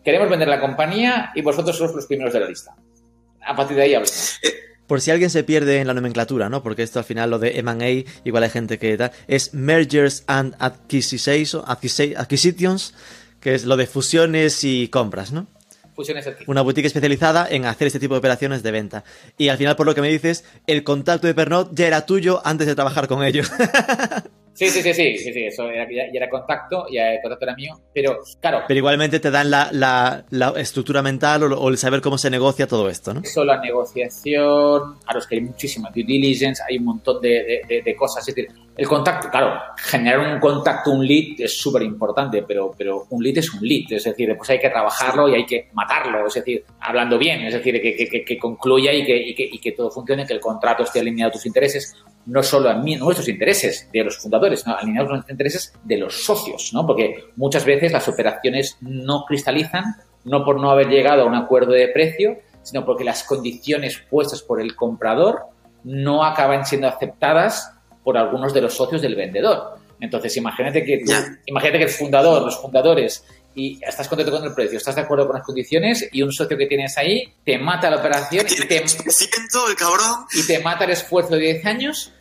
queremos 0.05 0.29
vender 0.29 0.49
la 0.49 0.61
compañía 0.61 1.33
y 1.35 1.43
vosotros 1.43 1.77
sois 1.77 1.93
los 1.93 2.07
primeros 2.07 2.33
de 2.33 2.41
la 2.41 2.49
lista. 2.49 2.75
A 3.45 3.55
partir 3.55 3.77
de 3.77 3.83
ahí 3.83 3.95
hablamos. 3.95 4.41
Por 4.91 5.01
si 5.01 5.13
alguien 5.13 5.31
se 5.31 5.45
pierde 5.45 5.79
en 5.79 5.87
la 5.87 5.95
nomenclatura, 5.95 6.49
¿no? 6.49 6.65
Porque 6.65 6.83
esto 6.83 6.99
al 6.99 7.05
final, 7.05 7.31
lo 7.31 7.39
de 7.39 7.61
M&A, 7.61 8.11
igual 8.25 8.43
hay 8.43 8.51
gente 8.51 8.77
que 8.77 8.97
tal, 8.97 9.13
es 9.29 9.55
Mergers 9.55 10.25
and 10.27 10.57
Acquisitions, 10.59 11.55
que 13.39 13.55
es 13.55 13.67
lo 13.67 13.77
de 13.77 13.87
fusiones 13.87 14.65
y 14.65 14.89
compras, 14.89 15.31
¿no? 15.31 15.47
Fusiones 15.95 16.27
adquisiciones. 16.27 16.49
Una 16.49 16.63
boutique 16.63 16.89
especializada 16.89 17.47
en 17.49 17.67
hacer 17.67 17.87
este 17.87 18.01
tipo 18.01 18.15
de 18.15 18.19
operaciones 18.19 18.65
de 18.65 18.73
venta. 18.73 19.05
Y 19.39 19.51
al 19.51 19.59
final, 19.59 19.77
por 19.77 19.87
lo 19.87 19.95
que 19.95 20.01
me 20.01 20.09
dices, 20.09 20.43
el 20.67 20.83
contacto 20.83 21.29
de 21.29 21.35
Pernod 21.35 21.69
ya 21.71 21.87
era 21.87 22.05
tuyo 22.05 22.43
antes 22.45 22.67
de 22.67 22.75
trabajar 22.75 23.07
con 23.07 23.23
ellos. 23.23 23.49
Sí, 24.61 24.69
sí, 24.69 24.83
sí, 24.83 24.93
sí, 24.93 25.17
sí, 25.17 25.33
sí, 25.33 25.45
eso 25.47 25.71
era, 25.71 25.85
ya, 25.91 26.05
ya 26.13 26.19
era 26.19 26.29
contacto, 26.29 26.85
ya 26.93 27.15
el 27.15 27.23
contacto 27.23 27.47
era 27.47 27.55
mío, 27.57 27.81
pero 27.95 28.19
claro, 28.43 28.65
Pero 28.69 28.77
igualmente 28.77 29.19
te 29.19 29.31
dan 29.31 29.51
la, 29.51 29.71
la- 29.73 30.23
la 30.29 30.51
estructura 30.61 31.01
mental 31.01 31.45
o, 31.45 31.59
o 31.59 31.69
el 31.71 31.79
saber 31.79 32.03
cómo 32.03 32.19
se 32.19 32.29
negocia 32.29 32.67
todo 32.67 32.91
esto, 32.91 33.15
¿no? 33.15 33.23
eso, 33.25 33.43
la 33.43 33.59
negociación, 33.59 34.99
claro, 35.03 35.19
es 35.19 35.27
que 35.27 35.37
hay 35.37 35.41
muchísima 35.41 35.89
due 35.95 36.05
diligence, 36.05 36.63
hay 36.69 36.77
un 36.77 36.85
montón 36.85 37.21
de, 37.23 37.63
de- 37.85 37.97
cosas, 37.97 38.27
es 38.29 38.35
decir, 38.35 38.51
el 38.77 38.87
contacto, 38.87 39.29
claro, 39.31 39.61
generar 39.79 40.21
un 40.35 40.39
contacto, 40.41 40.91
un 40.91 41.07
lead 41.07 41.41
es 41.41 41.59
súper 41.59 41.83
importante, 41.83 42.43
pero, 42.43 42.73
pero 42.77 43.07
un 43.11 43.23
lead 43.23 43.39
es 43.39 43.53
un 43.53 43.61
lead, 43.67 43.91
es 43.93 44.05
decir, 44.05 44.35
pues 44.37 44.49
hay 44.51 44.59
que 44.59 44.71
trabajarlo 44.71 45.29
y 45.29 45.35
hay 45.37 45.45
que 45.47 45.69
matarlo, 45.73 46.27
es 46.27 46.35
decir, 46.35 46.65
hablando 46.81 47.19
bien, 47.19 47.41
es 47.43 47.55
decir, 47.55 47.81
que, 47.81 47.95
que- 47.97 48.07
que- 48.09 48.25
que 48.25 48.39
concluya 48.39 48.93
y 48.93 49.05
que, 49.05 49.17
y, 49.17 49.35
que, 49.35 49.49
y 49.53 49.59
que 49.59 49.73
todo 49.73 49.91
funcione, 49.91 50.27
que 50.27 50.33
el 50.35 50.41
contrato 50.41 50.83
esté 50.85 51.01
alineado 51.01 51.31
a 51.31 51.33
tus 51.33 51.45
intereses, 51.47 51.95
no 52.27 52.43
solo 52.43 52.71
a 52.71 52.75
mí, 52.75 52.97
nuestros 52.97 53.29
intereses 53.29 53.89
de 53.93 54.05
los 54.05 54.19
fundadores, 54.19 54.67
¿no? 54.67 54.77
alineados 54.77 55.11
a 55.11 55.17
los 55.17 55.31
intereses 55.31 55.73
de 55.85 55.97
los 55.97 56.25
socios, 56.25 56.71
¿no? 56.73 56.87
Porque 56.87 57.25
muchas 57.37 57.65
veces 57.65 57.93
las 57.93 58.09
operaciones 58.09 58.77
no 58.81 59.25
cristalizan, 59.27 59.97
no 60.25 60.45
por 60.45 60.61
no 60.61 60.71
haber 60.71 60.89
llegado 60.89 61.23
a 61.23 61.27
un 61.27 61.35
acuerdo 61.35 61.73
de 61.73 61.89
precio, 61.89 62.39
sino 62.63 62.85
porque 62.85 63.05
las 63.05 63.25
condiciones 63.25 64.03
puestas 64.11 64.43
por 64.43 64.61
el 64.61 64.77
comprador 64.77 65.47
no 65.85 66.25
acaban 66.25 66.67
siendo 66.67 66.89
aceptadas 66.89 67.73
por 68.05 68.17
algunos 68.17 68.53
de 68.53 68.61
los 68.61 68.75
socios 68.75 69.03
del 69.03 69.17
vendedor. 69.17 69.79
Entonces, 70.01 70.37
imagínate 70.37 70.85
que 70.85 71.03
imagínate 71.47 71.79
que 71.79 71.85
el 71.85 71.91
fundador, 71.91 72.43
los 72.43 72.61
fundadores, 72.61 73.25
y 73.55 73.79
estás 73.85 74.07
contento 74.09 74.33
con 74.33 74.45
el 74.45 74.55
precio, 74.55 74.79
estás 74.79 74.95
de 74.95 75.01
acuerdo 75.03 75.27
con 75.27 75.37
las 75.37 75.45
condiciones 75.45 76.09
y 76.13 76.23
un 76.23 76.33
socio 76.33 76.57
que 76.57 76.67
tienes 76.67 76.97
ahí 76.99 77.33
te 77.45 77.59
mata 77.59 77.91
la 77.91 77.97
operación 77.97 78.47
y 78.47 78.55
te, 78.55 78.67
Tiene 78.67 78.87
100%, 78.87 79.71
el 79.71 79.77
cabrón. 79.77 80.25
y 80.35 80.47
te 80.47 80.61
mata 80.61 80.85
el 80.85 80.91
esfuerzo 80.91 81.35
de 81.35 81.41
10 81.41 81.67
años, 81.67 82.13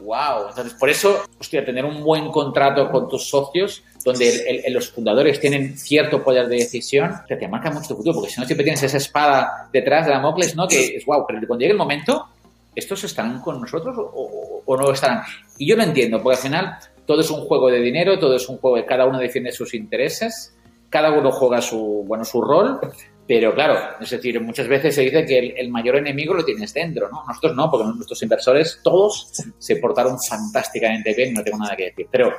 wow. 0.00 0.48
Entonces, 0.50 0.74
por 0.74 0.88
eso, 0.90 1.24
hostia, 1.40 1.64
tener 1.64 1.84
un 1.84 2.02
buen 2.04 2.30
contrato 2.30 2.90
con 2.90 3.08
tus 3.08 3.28
socios, 3.28 3.82
donde 4.04 4.28
el- 4.48 4.62
el- 4.66 4.72
los 4.72 4.90
fundadores 4.92 5.40
tienen 5.40 5.76
cierto 5.76 6.22
poder 6.22 6.46
de 6.48 6.56
decisión, 6.58 7.12
que 7.26 7.34
te 7.34 7.48
marca 7.48 7.70
mucho 7.70 7.88
tu 7.88 7.96
futuro, 7.96 8.14
porque 8.20 8.30
si 8.32 8.40
no, 8.40 8.46
siempre 8.46 8.62
tienes 8.62 8.82
esa 8.84 8.98
espada 8.98 9.68
detrás 9.72 10.06
de 10.06 10.12
Damocles, 10.12 10.54
¿no? 10.54 10.68
Que 10.68 10.96
es 10.96 11.04
wow, 11.04 11.24
pero 11.26 11.40
cuando 11.48 11.60
llegue 11.62 11.72
el 11.72 11.78
momento, 11.78 12.28
¿estos 12.76 13.02
estarán 13.02 13.40
con 13.40 13.60
nosotros 13.60 13.96
o, 13.98 14.02
o- 14.02 14.62
o 14.64 14.76
no 14.76 14.92
estarán? 14.92 15.22
Y 15.58 15.66
yo 15.68 15.74
lo 15.74 15.82
entiendo, 15.82 16.22
porque 16.22 16.36
al 16.36 16.42
final 16.42 16.76
todo 17.04 17.20
es 17.22 17.30
un 17.30 17.40
juego 17.46 17.68
de 17.68 17.80
dinero, 17.80 18.18
todo 18.20 18.36
es 18.36 18.48
un 18.48 18.58
juego 18.58 18.76
de 18.76 18.84
cada 18.84 19.06
uno 19.06 19.18
defiende 19.18 19.50
sus 19.50 19.74
intereses, 19.74 20.52
cada 20.90 21.12
uno 21.12 21.30
juega 21.30 21.60
su, 21.60 22.04
bueno, 22.06 22.24
su 22.24 22.40
rol, 22.40 22.80
pero 23.26 23.54
claro, 23.54 23.76
es 24.00 24.10
decir, 24.10 24.40
muchas 24.40 24.68
veces 24.68 24.94
se 24.94 25.02
dice 25.02 25.24
que 25.24 25.54
el, 25.56 25.68
mayor 25.68 25.96
enemigo 25.96 26.32
lo 26.32 26.44
tienes 26.44 26.72
dentro, 26.72 27.08
¿no? 27.10 27.24
Nosotros 27.26 27.56
no, 27.56 27.70
porque 27.70 27.86
nuestros 27.86 28.22
inversores 28.22 28.80
todos 28.82 29.32
se 29.58 29.76
portaron 29.76 30.16
fantásticamente 30.28 31.12
bien, 31.14 31.34
no 31.34 31.42
tengo 31.42 31.58
nada 31.58 31.74
que 31.74 31.86
decir. 31.86 32.06
Pero, 32.10 32.32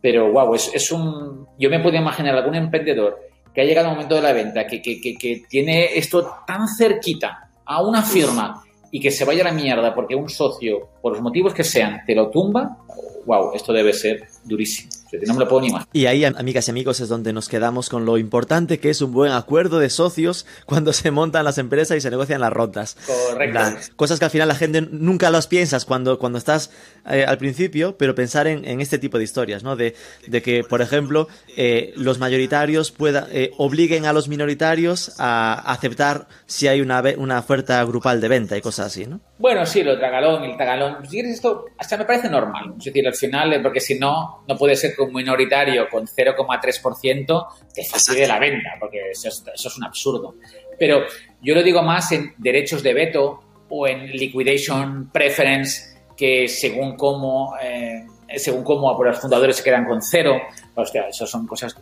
pero 0.00 0.30
wow, 0.32 0.54
es, 0.54 0.70
es 0.72 0.92
un... 0.92 1.46
Yo 1.58 1.68
me 1.68 1.80
puedo 1.80 1.96
imaginar 1.96 2.36
algún 2.36 2.54
emprendedor 2.54 3.18
que 3.52 3.60
ha 3.60 3.64
llegado 3.64 3.88
al 3.88 3.94
momento 3.94 4.14
de 4.14 4.22
la 4.22 4.32
venta, 4.32 4.66
que, 4.66 4.80
que, 4.80 5.00
que, 5.00 5.14
que 5.14 5.42
tiene 5.48 5.98
esto 5.98 6.36
tan 6.46 6.68
cerquita 6.68 7.50
a 7.64 7.82
una 7.82 8.02
firma 8.02 8.62
y 8.92 9.00
que 9.00 9.10
se 9.10 9.24
vaya 9.24 9.42
a 9.42 9.46
la 9.46 9.52
mierda 9.52 9.94
porque 9.94 10.14
un 10.14 10.28
socio, 10.28 10.90
por 11.00 11.14
los 11.14 11.22
motivos 11.22 11.52
que 11.52 11.64
sean, 11.64 12.02
te 12.06 12.14
lo 12.14 12.30
tumba, 12.30 12.78
wow, 13.26 13.52
esto 13.54 13.72
debe 13.72 13.92
ser 13.92 14.28
durísimo. 14.44 14.90
O 15.06 15.10
sea, 15.10 15.20
no 15.26 15.34
me 15.34 15.40
lo 15.40 15.48
puedo 15.48 15.60
ni 15.62 15.68
imaginar. 15.68 15.88
Y 15.92 16.06
ahí, 16.06 16.24
am- 16.24 16.34
amigas 16.38 16.66
y 16.68 16.70
amigos, 16.70 17.00
es 17.00 17.08
donde 17.08 17.32
nos 17.32 17.48
quedamos 17.48 17.88
con 17.90 18.04
lo 18.06 18.16
importante 18.18 18.78
que 18.80 18.88
es 18.90 19.02
un 19.02 19.12
buen 19.12 19.30
acuerdo 19.32 19.78
de 19.78 19.90
socios 19.90 20.46
cuando 20.66 20.92
se 20.92 21.10
montan 21.10 21.44
las 21.44 21.58
empresas 21.58 21.96
y 21.96 22.00
se 22.00 22.10
negocian 22.10 22.40
las 22.40 22.52
rondas. 22.52 22.96
Correcto. 23.06 23.58
La- 23.58 23.76
cosas 23.96 24.18
que 24.18 24.24
al 24.24 24.30
final 24.30 24.48
la 24.48 24.54
gente 24.54 24.80
nunca 24.80 25.30
las 25.30 25.46
piensas 25.46 25.84
cuando, 25.84 26.18
cuando 26.18 26.38
estás 26.38 26.70
eh, 27.10 27.24
al 27.26 27.38
principio, 27.38 27.96
pero 27.98 28.14
pensar 28.14 28.46
en, 28.46 28.64
en 28.64 28.80
este 28.80 28.98
tipo 28.98 29.18
de 29.18 29.24
historias, 29.24 29.62
¿no? 29.62 29.76
De, 29.76 29.94
de 30.26 30.42
que, 30.42 30.64
por 30.64 30.80
ejemplo, 30.80 31.28
eh, 31.56 31.92
los 31.96 32.18
mayoritarios 32.18 32.90
pueda, 32.90 33.28
eh, 33.32 33.50
obliguen 33.58 34.06
a 34.06 34.12
los 34.12 34.28
minoritarios 34.28 35.14
a 35.18 35.54
aceptar 35.72 36.26
si 36.46 36.68
hay 36.68 36.80
una, 36.80 37.02
oferta 37.38 37.82
grupal 37.84 38.20
de 38.20 38.28
venta 38.28 38.56
y 38.56 38.60
cosas 38.60 38.86
así, 38.86 39.06
¿no? 39.06 39.20
Bueno, 39.38 39.66
sí, 39.66 39.82
lo 39.82 39.98
tragalón 39.98 40.44
el 40.44 40.56
tagalón. 40.56 40.98
Si 41.04 41.08
quieres 41.10 41.32
esto, 41.34 41.66
hasta 41.78 41.96
me 41.96 42.04
parece 42.04 42.30
normal. 42.30 42.74
Es 42.78 42.84
decir, 42.84 43.06
eh, 43.20 43.60
porque 43.62 43.80
si 43.80 43.98
no, 43.98 44.44
no 44.46 44.56
puede 44.56 44.76
ser 44.76 44.94
que 44.94 45.02
un 45.02 45.12
minoritario 45.12 45.88
con 45.88 46.06
0,3% 46.06 47.46
te 47.74 47.84
facilite 47.84 48.26
la 48.26 48.38
venta, 48.38 48.70
porque 48.78 49.10
eso 49.10 49.28
es, 49.28 49.44
eso 49.54 49.68
es 49.68 49.76
un 49.76 49.84
absurdo. 49.84 50.34
Pero 50.78 51.04
yo 51.40 51.54
lo 51.54 51.62
digo 51.62 51.82
más 51.82 52.12
en 52.12 52.34
derechos 52.38 52.82
de 52.82 52.94
veto 52.94 53.40
o 53.68 53.86
en 53.86 54.10
liquidation 54.10 55.10
preference, 55.12 55.96
que 56.16 56.46
según 56.48 56.96
cómo, 56.96 57.54
eh, 57.62 58.04
según 58.36 58.64
cómo 58.64 58.94
por 58.96 59.06
los 59.06 59.18
fundadores 59.18 59.56
se 59.56 59.64
quedan 59.64 59.84
con 59.84 60.02
cero, 60.02 60.40
hostia, 60.74 61.08
eso 61.08 61.26
son 61.26 61.46
cosas 61.46 61.74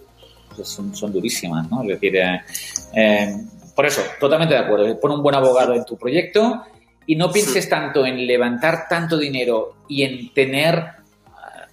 son, 0.65 0.95
son 0.95 1.13
durísimas, 1.13 1.71
¿no? 1.71 1.83
Es 1.83 1.89
decir, 1.89 2.17
eh, 2.17 2.41
eh, 2.95 3.37
por 3.75 3.87
eso, 3.87 4.03
totalmente 4.19 4.55
de 4.55 4.61
acuerdo. 4.61 5.01
Pon 5.01 5.13
un 5.13 5.23
buen 5.23 5.35
abogado 5.35 5.75
en 5.75 5.85
tu 5.85 5.97
proyecto 5.97 6.63
y 7.07 7.17
no 7.17 7.31
pienses 7.31 7.69
tanto 7.69 8.05
en 8.05 8.27
levantar 8.27 8.87
tanto 8.89 9.17
dinero 9.17 9.77
y 9.89 10.03
en 10.03 10.33
tener 10.33 11.00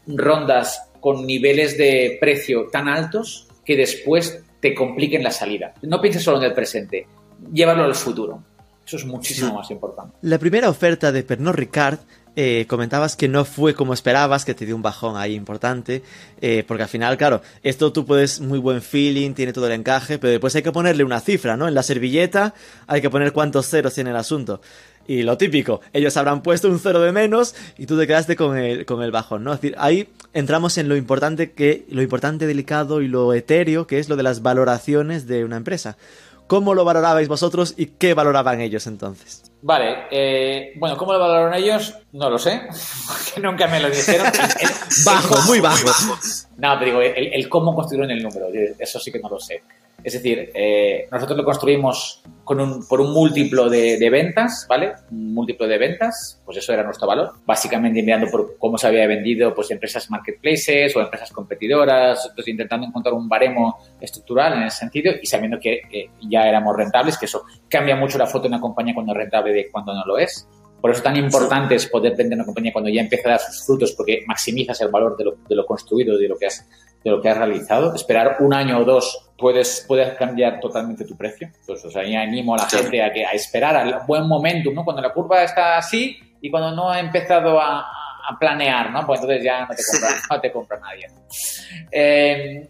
rondas 0.07 0.89
con 0.99 1.25
niveles 1.25 1.77
de 1.77 2.17
precio 2.19 2.67
tan 2.71 2.87
altos 2.87 3.47
que 3.65 3.75
después 3.75 4.41
te 4.59 4.73
compliquen 4.73 5.23
la 5.23 5.31
salida. 5.31 5.73
No 5.81 6.01
pienses 6.01 6.23
solo 6.23 6.37
en 6.37 6.45
el 6.45 6.53
presente, 6.53 7.07
llévalo 7.53 7.83
al 7.83 7.95
futuro. 7.95 8.43
Eso 8.85 8.95
es 8.95 9.05
muchísimo 9.05 9.53
más 9.53 9.69
importante. 9.69 10.15
La 10.21 10.39
primera 10.39 10.69
oferta 10.69 11.11
de 11.11 11.21
Pernod 11.23 11.55
Ricard 11.55 11.99
eh, 12.37 12.65
comentabas 12.69 13.15
que 13.15 13.27
no 13.27 13.45
fue 13.45 13.73
como 13.73 13.93
esperabas, 13.93 14.45
que 14.45 14.53
te 14.53 14.65
dio 14.65 14.75
un 14.75 14.83
bajón 14.83 15.17
ahí 15.17 15.33
importante, 15.33 16.03
eh, 16.39 16.63
porque 16.67 16.83
al 16.83 16.89
final, 16.89 17.17
claro, 17.17 17.41
esto 17.63 17.91
tú 17.91 18.05
puedes 18.05 18.39
muy 18.39 18.59
buen 18.59 18.83
feeling, 18.83 19.33
tiene 19.33 19.53
todo 19.53 19.65
el 19.65 19.73
encaje, 19.73 20.19
pero 20.19 20.29
después 20.29 20.55
hay 20.55 20.61
que 20.61 20.71
ponerle 20.71 21.03
una 21.03 21.19
cifra, 21.19 21.57
¿no? 21.57 21.67
En 21.67 21.73
la 21.73 21.81
servilleta 21.81 22.53
hay 22.85 23.01
que 23.01 23.09
poner 23.09 23.33
cuántos 23.33 23.67
ceros 23.67 23.95
tiene 23.95 24.11
el 24.11 24.15
asunto. 24.15 24.61
Y 25.07 25.23
lo 25.23 25.37
típico, 25.37 25.79
ellos 25.93 26.17
habrán 26.17 26.41
puesto 26.43 26.67
un 26.67 26.79
cero 26.79 26.99
de 26.99 27.11
menos 27.13 27.55
y 27.77 27.85
tú 27.85 27.97
te 27.97 28.05
quedaste 28.07 28.35
con 28.35 28.57
el, 28.57 28.85
con 28.85 29.01
el 29.01 29.11
bajón, 29.11 29.43
¿no? 29.45 29.53
Es 29.53 29.61
decir, 29.61 29.75
ahí 29.79 30.09
entramos 30.33 30.77
en 30.77 30.89
lo 30.89 30.97
importante 30.97 31.51
que, 31.53 31.85
lo 31.89 32.01
importante, 32.01 32.45
delicado 32.45 33.01
y 33.01 33.07
lo 33.07 33.33
etéreo, 33.33 33.87
que 33.87 33.99
es 33.99 34.09
lo 34.09 34.17
de 34.17 34.23
las 34.23 34.41
valoraciones 34.41 35.25
de 35.27 35.45
una 35.45 35.55
empresa. 35.57 35.97
¿Cómo 36.47 36.73
lo 36.73 36.85
valorabais 36.85 37.27
vosotros 37.27 37.73
y 37.75 37.87
qué 37.87 38.13
valoraban 38.13 38.61
ellos 38.61 38.87
entonces? 38.87 39.43
Vale, 39.61 40.07
eh, 40.11 40.73
bueno, 40.77 40.95
¿cómo 40.95 41.11
lo 41.13 41.19
valoraron 41.19 41.53
ellos? 41.53 41.95
No 42.13 42.29
lo 42.29 42.37
sé, 42.37 42.61
porque 43.07 43.41
nunca 43.41 43.67
me 43.67 43.79
lo 43.81 43.89
dijeron. 43.89 44.27
El- 44.59 44.67
el- 44.67 44.73
Bajo, 45.05 45.37
el- 45.39 45.45
muy 45.45 45.59
bajo. 45.59 45.87
No, 46.57 46.79
te 46.79 46.85
digo, 46.85 47.01
el, 47.01 47.33
el 47.33 47.49
cómo 47.49 47.73
construyeron 47.75 48.11
el 48.11 48.23
número, 48.23 48.47
eso 48.79 48.99
sí 48.99 49.11
que 49.11 49.19
no 49.19 49.29
lo 49.29 49.39
sé. 49.39 49.61
Es 50.03 50.13
decir, 50.13 50.51
eh, 50.53 51.07
nosotros 51.11 51.37
lo 51.37 51.43
construimos 51.43 52.23
con 52.43 52.61
un, 52.61 52.87
por 52.87 53.01
un 53.01 53.11
múltiplo 53.11 53.69
de, 53.69 53.97
de 53.97 54.09
ventas, 54.09 54.65
¿vale? 54.69 54.93
Un 55.11 55.33
múltiplo 55.33 55.67
de 55.67 55.77
ventas, 55.77 56.41
pues 56.45 56.57
eso 56.57 56.71
era 56.71 56.83
nuestro 56.83 57.07
valor. 57.07 57.33
Básicamente 57.45 58.01
mirando 58.01 58.27
por 58.31 58.57
cómo 58.57 58.77
se 58.77 58.87
había 58.87 59.05
vendido 59.07 59.53
pues 59.53 59.69
empresas 59.71 60.09
marketplaces 60.09 60.95
o 60.95 61.01
empresas 61.01 61.31
competidoras, 61.31 62.21
entonces 62.23 62.47
intentando 62.47 62.87
encontrar 62.87 63.15
un 63.15 63.27
baremo 63.27 63.77
estructural 63.99 64.53
en 64.53 64.63
ese 64.63 64.77
sentido 64.77 65.13
y 65.21 65.25
sabiendo 65.25 65.59
que 65.59 65.81
eh, 65.91 66.09
ya 66.29 66.47
éramos 66.47 66.75
rentables, 66.75 67.17
que 67.17 67.25
eso 67.25 67.43
cambia 67.67 67.95
mucho 67.95 68.17
la 68.17 68.27
foto 68.27 68.43
de 68.43 68.49
una 68.49 68.61
compañía 68.61 68.93
cuando 68.93 69.11
es 69.11 69.17
rentable 69.17 69.51
de 69.51 69.69
cuando 69.69 69.93
no 69.93 70.05
lo 70.05 70.17
es. 70.17 70.47
Por 70.79 70.91
eso 70.91 71.01
tan 71.01 71.17
importante 71.17 71.75
es 71.75 71.87
poder 71.87 72.15
vender 72.15 72.37
una 72.37 72.45
compañía 72.45 72.71
cuando 72.71 72.89
ya 72.89 73.01
empieza 73.01 73.29
a 73.29 73.31
dar 73.31 73.39
sus 73.41 73.65
frutos, 73.65 73.93
porque 73.93 74.23
maximizas 74.27 74.79
el 74.81 74.89
valor 74.89 75.17
de 75.17 75.25
lo, 75.25 75.35
de 75.49 75.55
lo 75.55 75.65
construido, 75.65 76.17
de 76.17 76.27
lo 76.27 76.37
que 76.37 76.45
has, 76.45 76.65
de 77.07 77.15
lo 77.15 77.21
que 77.21 77.29
has 77.29 77.37
realizado. 77.37 77.95
Esperar 77.95 78.37
un 78.39 78.53
año 78.53 78.79
o 78.79 78.83
dos 78.83 79.31
puedes, 79.37 79.85
puedes 79.87 80.17
cambiar 80.17 80.59
totalmente 80.59 81.05
tu 81.05 81.15
precio. 81.15 81.49
Pues, 81.65 81.83
o 81.85 81.89
sea, 81.89 82.03
yo 82.03 82.19
animo 82.19 82.53
a 82.53 82.57
la 82.57 82.69
gente 82.69 83.01
a, 83.01 83.11
que, 83.13 83.25
a 83.25 83.31
esperar 83.31 83.77
al 83.77 84.01
buen 84.05 84.27
momento, 84.27 84.71
¿no? 84.71 84.83
Cuando 84.83 85.01
la 85.01 85.13
curva 85.13 85.43
está 85.43 85.77
así 85.77 86.17
y 86.41 86.51
cuando 86.51 86.71
no 86.75 86.91
ha 86.91 86.99
empezado 86.99 87.59
a, 87.59 87.79
a 87.79 88.37
planear, 88.37 88.91
¿no? 88.91 89.05
Pues 89.05 89.21
entonces 89.21 89.43
ya 89.43 89.61
no 89.61 89.67
te 89.73 89.83
compra, 89.89 90.09
no 90.29 90.41
te 90.41 90.51
compra 90.51 90.79
nadie. 90.79 91.07
Eh, 91.91 92.69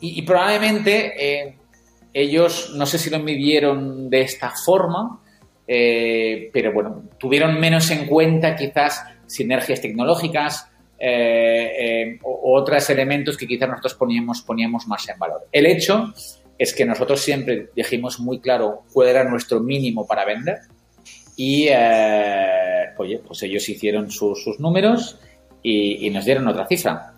y, 0.00 0.20
y 0.20 0.22
probablemente 0.22 1.14
eh, 1.16 1.58
ellos, 2.12 2.72
no 2.76 2.86
sé 2.86 2.98
si 2.98 3.10
lo 3.10 3.18
midieron 3.18 4.08
de 4.08 4.20
esta 4.20 4.52
forma, 4.64 5.20
eh, 5.66 6.50
pero 6.52 6.72
bueno, 6.72 7.02
tuvieron 7.18 7.58
menos 7.58 7.90
en 7.90 8.06
cuenta 8.06 8.54
quizás 8.54 9.04
sinergias 9.26 9.80
tecnológicas 9.80 10.71
eh, 11.04 11.72
eh, 11.80 12.18
otros 12.22 12.88
elementos 12.90 13.36
que 13.36 13.46
quizás 13.48 13.68
nosotros 13.68 13.94
poníamos, 13.94 14.42
poníamos 14.42 14.86
más 14.86 15.08
en 15.08 15.18
valor. 15.18 15.48
El 15.50 15.66
hecho 15.66 16.14
es 16.56 16.72
que 16.72 16.84
nosotros 16.84 17.20
siempre 17.20 17.70
dijimos 17.74 18.20
muy 18.20 18.38
claro 18.38 18.82
cuál 18.92 19.08
era 19.08 19.24
nuestro 19.24 19.58
mínimo 19.58 20.06
para 20.06 20.24
vender 20.24 20.58
y, 21.36 21.66
eh, 21.68 22.90
oye, 22.98 23.18
pues 23.18 23.42
ellos 23.42 23.68
hicieron 23.68 24.10
su- 24.12 24.36
sus 24.36 24.60
números 24.60 25.18
y, 25.62 26.08
nos 26.10 26.24
dieron 26.24 26.46
otra 26.46 26.66
cifra. 26.68 27.14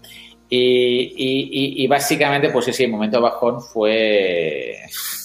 Y- 0.48 1.74
y 1.84 1.86
básicamente, 1.86 2.50
pues 2.50 2.68
ese 2.68 2.86
momento 2.86 3.20
bajón 3.20 3.60
fue, 3.60 4.76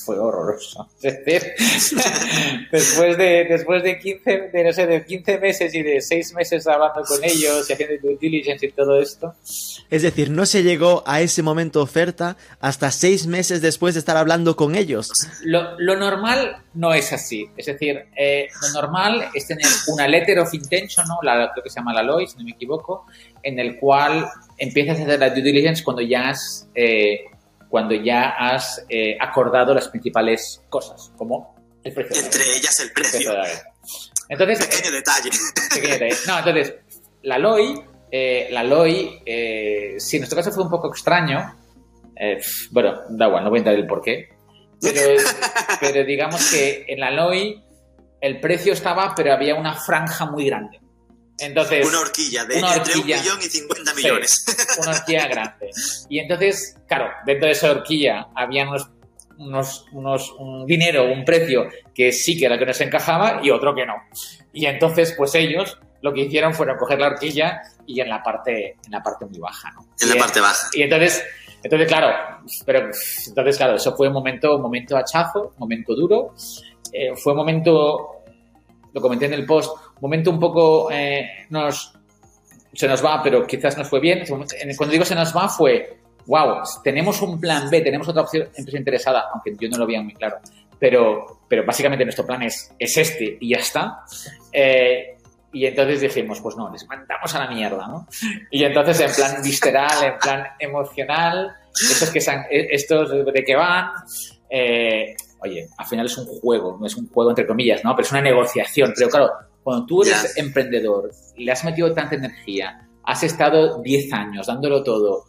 fue 0.09 0.17
horroroso. 0.17 0.89
Es 1.03 1.23
decir, 1.23 1.53
después 2.71 3.15
de, 3.17 3.45
después 3.47 3.83
de 3.83 3.99
15, 3.99 4.49
de, 4.51 4.63
no 4.63 4.73
sé, 4.73 4.87
de 4.87 5.05
15 5.05 5.37
meses 5.37 5.75
y 5.75 5.83
de 5.83 6.01
6 6.01 6.33
meses 6.33 6.65
hablando 6.65 7.03
con 7.03 7.23
ellos 7.23 7.69
y 7.69 7.73
haciendo 7.73 7.95
due 8.01 8.17
diligence 8.19 8.65
y 8.65 8.71
todo 8.71 8.99
esto, 8.99 9.35
Es 9.91 10.01
decir, 10.01 10.31
no 10.31 10.47
se 10.47 10.63
llegó 10.63 11.03
a 11.05 11.21
ese 11.21 11.43
momento 11.43 11.81
oferta 11.81 12.37
hasta 12.59 12.89
seis 12.89 13.27
meses 13.27 13.61
después 13.61 13.93
de 13.93 13.99
estar 13.99 14.17
hablando 14.17 14.55
con 14.55 14.75
ellos. 14.75 15.11
Lo, 15.43 15.79
lo 15.79 15.95
normal 15.95 16.63
no 16.73 16.93
es 16.93 17.13
así. 17.13 17.47
Es 17.55 17.67
decir, 17.67 18.05
eh, 18.15 18.47
lo 18.61 18.81
normal 18.81 19.29
es 19.33 19.47
tener 19.47 19.67
una 19.87 20.07
letter 20.07 20.39
of 20.39 20.53
intention, 20.53 21.05
¿no? 21.07 21.19
La, 21.21 21.51
creo 21.51 21.63
que 21.63 21.69
se 21.69 21.79
llama 21.79 21.93
la 21.93 22.03
LOI, 22.03 22.27
si 22.27 22.37
no 22.37 22.43
me 22.43 22.51
equivoco, 22.51 23.05
en 23.43 23.59
el 23.59 23.77
cual 23.77 24.27
empiezas 24.57 24.99
a 24.99 25.03
hacer 25.03 25.19
la 25.19 25.29
due 25.29 25.43
diligence 25.43 25.83
cuando 25.83 26.01
ya 26.01 26.29
has, 26.29 26.67
eh, 26.73 27.25
cuando 27.69 27.95
ya 27.95 28.29
has 28.29 28.85
eh, 28.89 29.17
acordado 29.19 29.73
las 29.73 29.87
principales 29.87 30.61
cosas, 30.69 31.11
como 31.17 31.55
el 31.83 31.93
precio. 31.93 32.23
Entre 32.23 32.41
ellas 32.55 32.79
el 32.79 32.91
precio. 32.91 33.31
Entonces, 34.27 34.61
eh, 34.61 34.69
Pequeño 34.69 34.91
detalle. 34.91 35.29
Pequeño 35.73 35.93
detalle. 35.93 36.15
No, 36.27 36.39
entonces, 36.39 36.75
la 37.23 37.37
LOI, 37.37 37.81
eh, 38.11 38.47
la 38.51 38.63
LOI, 38.63 39.21
eh, 39.25 39.95
si 39.97 40.17
en 40.17 40.21
nuestro 40.21 40.37
caso 40.37 40.51
fue 40.51 40.63
un 40.63 40.69
poco 40.69 40.89
extraño, 40.89 41.55
eh, 42.15 42.39
bueno, 42.71 43.01
da 43.09 43.27
igual, 43.27 43.43
no 43.43 43.49
voy 43.49 43.57
a 43.57 43.61
entrar 43.61 43.75
el 43.75 43.87
por 43.87 44.01
qué, 44.01 44.29
pero, 44.81 45.21
pero 45.79 46.05
digamos 46.05 46.51
que 46.51 46.85
en 46.87 46.99
la 46.99 47.11
LOI 47.11 47.63
el 48.21 48.39
precio 48.39 48.73
estaba, 48.73 49.13
pero 49.15 49.33
había 49.33 49.55
una 49.55 49.75
franja 49.75 50.25
muy 50.25 50.45
grande. 50.45 50.79
Entonces, 51.41 51.87
Una 51.87 51.99
horquilla 52.01 52.45
de 52.45 52.57
Una 52.59 52.75
entre 52.75 52.93
horquilla. 52.93 53.15
un 53.17 53.21
millón 53.23 53.39
y 53.41 53.43
50 53.49 53.91
Sí. 53.91 53.97
millones. 53.97 54.45
una 54.79 54.91
horquilla 54.91 55.27
grande. 55.27 55.69
Y 56.09 56.19
entonces, 56.19 56.75
claro, 56.87 57.09
dentro 57.25 57.45
de 57.47 57.51
esa 57.53 57.71
horquilla 57.71 58.27
había 58.35 58.67
unos, 58.67 58.89
unos, 59.37 59.85
unos- 59.93 60.31
un 60.37 60.65
dinero, 60.65 61.11
un 61.11 61.23
precio 61.23 61.67
que 61.93 62.11
sí 62.11 62.37
que 62.37 62.45
era 62.45 62.57
que 62.57 62.65
nos 62.65 62.79
encajaba 62.81 63.39
y 63.43 63.51
otro 63.51 63.73
que 63.73 63.85
no. 63.85 63.95
Y 64.53 64.65
entonces, 64.65 65.13
pues 65.17 65.33
ellos 65.35 65.77
lo 66.01 66.13
que 66.13 66.21
hicieron 66.21 66.53
fue 66.53 66.65
coger 66.77 66.99
la 66.99 67.07
horquilla 67.07 67.61
y 67.85 67.99
en 68.01 68.09
la 68.09 68.21
parte, 68.23 68.77
en 68.85 68.91
la 68.91 69.01
parte 69.01 69.25
muy 69.25 69.39
baja, 69.39 69.71
¿no? 69.71 69.85
En 69.99 70.09
la 70.09 70.15
parte 70.15 70.39
baja. 70.39 70.67
y 70.73 70.81
entonces, 70.83 71.23
entonces 71.63 71.87
claro, 71.89 72.41
pero 72.65 72.89
entonces 73.27 73.57
claro, 73.57 73.75
eso 73.75 73.95
fue 73.95 74.07
un 74.07 74.13
momento, 74.13 74.55
un 74.55 74.61
momento 74.61 74.95
hachazo, 74.97 75.49
un 75.53 75.59
momento 75.59 75.93
duro. 75.95 76.33
Eh, 76.93 77.15
fue 77.15 77.33
un 77.33 77.37
momento, 77.39 78.23
lo 78.93 79.01
comenté 79.01 79.25
en 79.25 79.33
el 79.33 79.45
post, 79.45 79.71
momento 80.01 80.31
un 80.31 80.39
poco 80.39 80.89
eh, 80.91 81.45
nos 81.49 81.93
se 82.73 82.87
nos 82.87 83.03
va, 83.03 83.21
pero 83.23 83.45
quizás 83.47 83.77
nos 83.77 83.87
fue 83.89 83.99
bien. 83.99 84.23
Cuando 84.77 84.91
digo 84.91 85.03
se 85.05 85.15
nos 85.15 85.35
va 85.35 85.49
fue, 85.49 85.97
wow, 86.27 86.61
tenemos 86.83 87.21
un 87.21 87.39
plan 87.39 87.69
B, 87.69 87.81
tenemos 87.81 88.07
otra 88.07 88.21
opción, 88.21 88.47
empresa 88.55 88.77
interesada, 88.77 89.25
aunque 89.33 89.55
yo 89.59 89.67
no 89.69 89.77
lo 89.79 89.87
veía 89.87 90.01
muy 90.01 90.13
claro. 90.13 90.37
Pero, 90.77 91.39
pero 91.47 91.65
básicamente 91.65 92.05
nuestro 92.05 92.25
plan 92.25 92.41
es, 92.43 92.73
es 92.79 92.95
este 92.97 93.37
y 93.41 93.49
ya 93.49 93.57
está. 93.57 94.03
Eh, 94.51 95.17
y 95.51 95.65
entonces 95.65 95.99
dijimos, 95.99 96.39
pues 96.41 96.55
no, 96.55 96.71
les 96.71 96.87
mandamos 96.87 97.33
a 97.35 97.39
la 97.39 97.49
mierda, 97.51 97.87
¿no? 97.87 98.07
Y 98.51 98.63
entonces 98.63 98.99
en 99.01 99.11
plan 99.13 99.41
visceral, 99.43 100.03
en 100.03 100.17
plan 100.19 100.43
emocional, 100.59 101.51
estos 101.73 102.11
que 102.11 102.21
san- 102.21 102.45
eh, 102.51 102.67
estos 102.69 103.09
de 103.09 103.43
que 103.43 103.55
van, 103.55 103.91
eh, 104.49 105.15
oye, 105.39 105.67
al 105.75 105.85
final 105.87 106.05
es 106.05 106.17
un 106.17 106.27
juego, 106.27 106.77
no 106.79 106.85
es 106.85 106.95
un 106.95 107.09
juego 107.09 107.31
entre 107.31 107.47
comillas, 107.47 107.83
¿no? 107.83 107.95
Pero 107.95 108.05
es 108.05 108.11
una 108.11 108.21
negociación. 108.21 108.93
Pero 108.95 109.09
claro, 109.09 109.31
cuando 109.69 109.85
tú 109.85 110.01
eres 110.01 110.35
emprendedor, 110.35 111.11
le 111.37 111.51
has 111.51 111.63
metido 111.63 111.93
tanta 111.93 112.15
energía, 112.15 112.89
has 113.03 113.21
estado 113.21 113.79
10 113.83 114.13
años 114.13 114.47
dándolo 114.47 114.81
todo, 114.81 115.25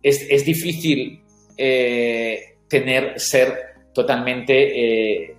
es, 0.00 0.24
es 0.30 0.44
difícil 0.44 1.20
eh, 1.56 2.58
tener, 2.68 3.18
ser 3.18 3.58
totalmente, 3.92 4.52
eh, 5.24 5.36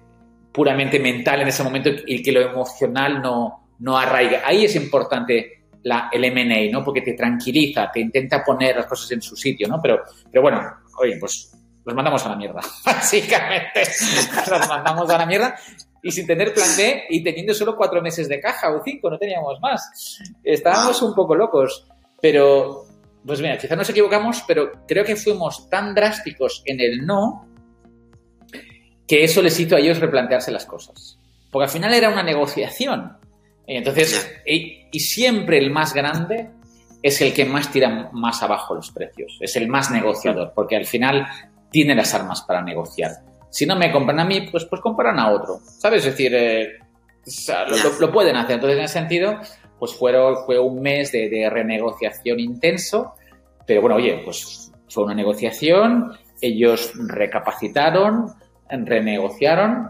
puramente 0.51 0.99
mental 0.99 1.39
en 1.39 1.47
ese 1.47 1.63
momento 1.63 1.91
y 2.05 2.21
que 2.21 2.33
lo 2.33 2.41
emocional 2.41 3.21
no, 3.21 3.69
no 3.79 3.97
arraiga. 3.97 4.41
Ahí 4.43 4.65
es 4.65 4.75
importante 4.75 5.63
la, 5.83 6.09
el 6.11 6.25
M&A, 6.25 6.69
¿no? 6.69 6.83
Porque 6.83 7.01
te 7.01 7.13
tranquiliza, 7.13 7.89
te 7.89 8.01
intenta 8.01 8.43
poner 8.43 8.75
las 8.75 8.85
cosas 8.85 9.09
en 9.13 9.21
su 9.21 9.37
sitio, 9.37 9.69
¿no? 9.69 9.79
Pero, 9.81 10.01
pero 10.29 10.41
bueno, 10.41 10.61
oye, 10.97 11.15
pues 11.17 11.53
los 11.85 11.95
mandamos 11.95 12.25
a 12.25 12.29
la 12.31 12.35
mierda, 12.35 12.59
básicamente. 12.85 13.83
los 14.49 14.67
mandamos 14.67 15.09
a 15.09 15.17
la 15.19 15.25
mierda 15.25 15.55
y 16.01 16.11
sin 16.11 16.25
tener 16.25 16.53
plan 16.53 16.69
B 16.77 17.03
y 17.09 17.23
teniendo 17.23 17.53
solo 17.53 17.75
cuatro 17.75 18.01
meses 18.01 18.27
de 18.29 18.39
caja 18.39 18.71
o 18.71 18.81
cinco, 18.83 19.09
no 19.09 19.17
teníamos 19.17 19.59
más. 19.61 20.21
Estábamos 20.43 21.01
un 21.01 21.13
poco 21.13 21.35
locos, 21.35 21.87
pero, 22.21 22.85
pues 23.25 23.41
mira, 23.41 23.57
quizás 23.57 23.77
nos 23.77 23.89
equivocamos, 23.89 24.43
pero 24.47 24.71
creo 24.87 25.03
que 25.03 25.15
fuimos 25.15 25.69
tan 25.69 25.93
drásticos 25.93 26.61
en 26.65 26.79
el 26.79 27.05
no 27.05 27.45
que 29.07 29.23
eso 29.23 29.41
les 29.41 29.59
hizo 29.59 29.75
a 29.75 29.79
ellos 29.79 29.99
replantearse 29.99 30.51
las 30.51 30.65
cosas. 30.65 31.17
Porque 31.51 31.65
al 31.65 31.71
final 31.71 31.93
era 31.93 32.09
una 32.09 32.21
negociación. 32.21 33.17
Y 33.65 33.75
entonces, 33.75 34.31
y, 34.45 34.85
y 34.91 34.99
siempre 34.99 35.57
el 35.57 35.71
más 35.71 35.93
grande 35.93 36.51
es 37.01 37.21
el 37.21 37.33
que 37.33 37.45
más 37.45 37.71
tira 37.71 38.09
más 38.13 38.43
abajo 38.43 38.75
los 38.75 38.91
precios, 38.91 39.37
es 39.39 39.55
el 39.55 39.67
más 39.67 39.89
negociador, 39.89 40.51
porque 40.53 40.75
al 40.75 40.85
final 40.85 41.27
tiene 41.71 41.95
las 41.95 42.13
armas 42.13 42.41
para 42.41 42.61
negociar. 42.61 43.28
Si 43.49 43.65
no 43.65 43.75
me 43.75 43.91
compran 43.91 44.19
a 44.19 44.25
mí, 44.25 44.47
pues, 44.49 44.65
pues 44.65 44.81
compran 44.81 45.19
a 45.19 45.31
otro, 45.31 45.59
¿sabes? 45.63 46.05
Es 46.05 46.11
decir, 46.11 46.33
eh, 46.35 46.77
lo, 47.67 47.99
lo- 47.99 48.11
pueden 48.11 48.35
hacer. 48.35 48.55
Entonces, 48.55 48.77
en 48.77 48.83
ese 48.85 48.93
sentido, 48.93 49.39
pues 49.77 49.93
fue 49.93 50.59
un 50.59 50.81
mes 50.81 51.11
de, 51.11 51.29
de 51.29 51.49
renegociación 51.49 52.39
intenso, 52.39 53.13
pero 53.65 53.81
bueno, 53.81 53.95
oye, 53.97 54.21
pues 54.23 54.71
fue 54.89 55.03
una 55.03 55.13
negociación, 55.15 56.13
ellos 56.41 56.91
recapacitaron, 56.95 58.33
renegociaron, 58.69 59.89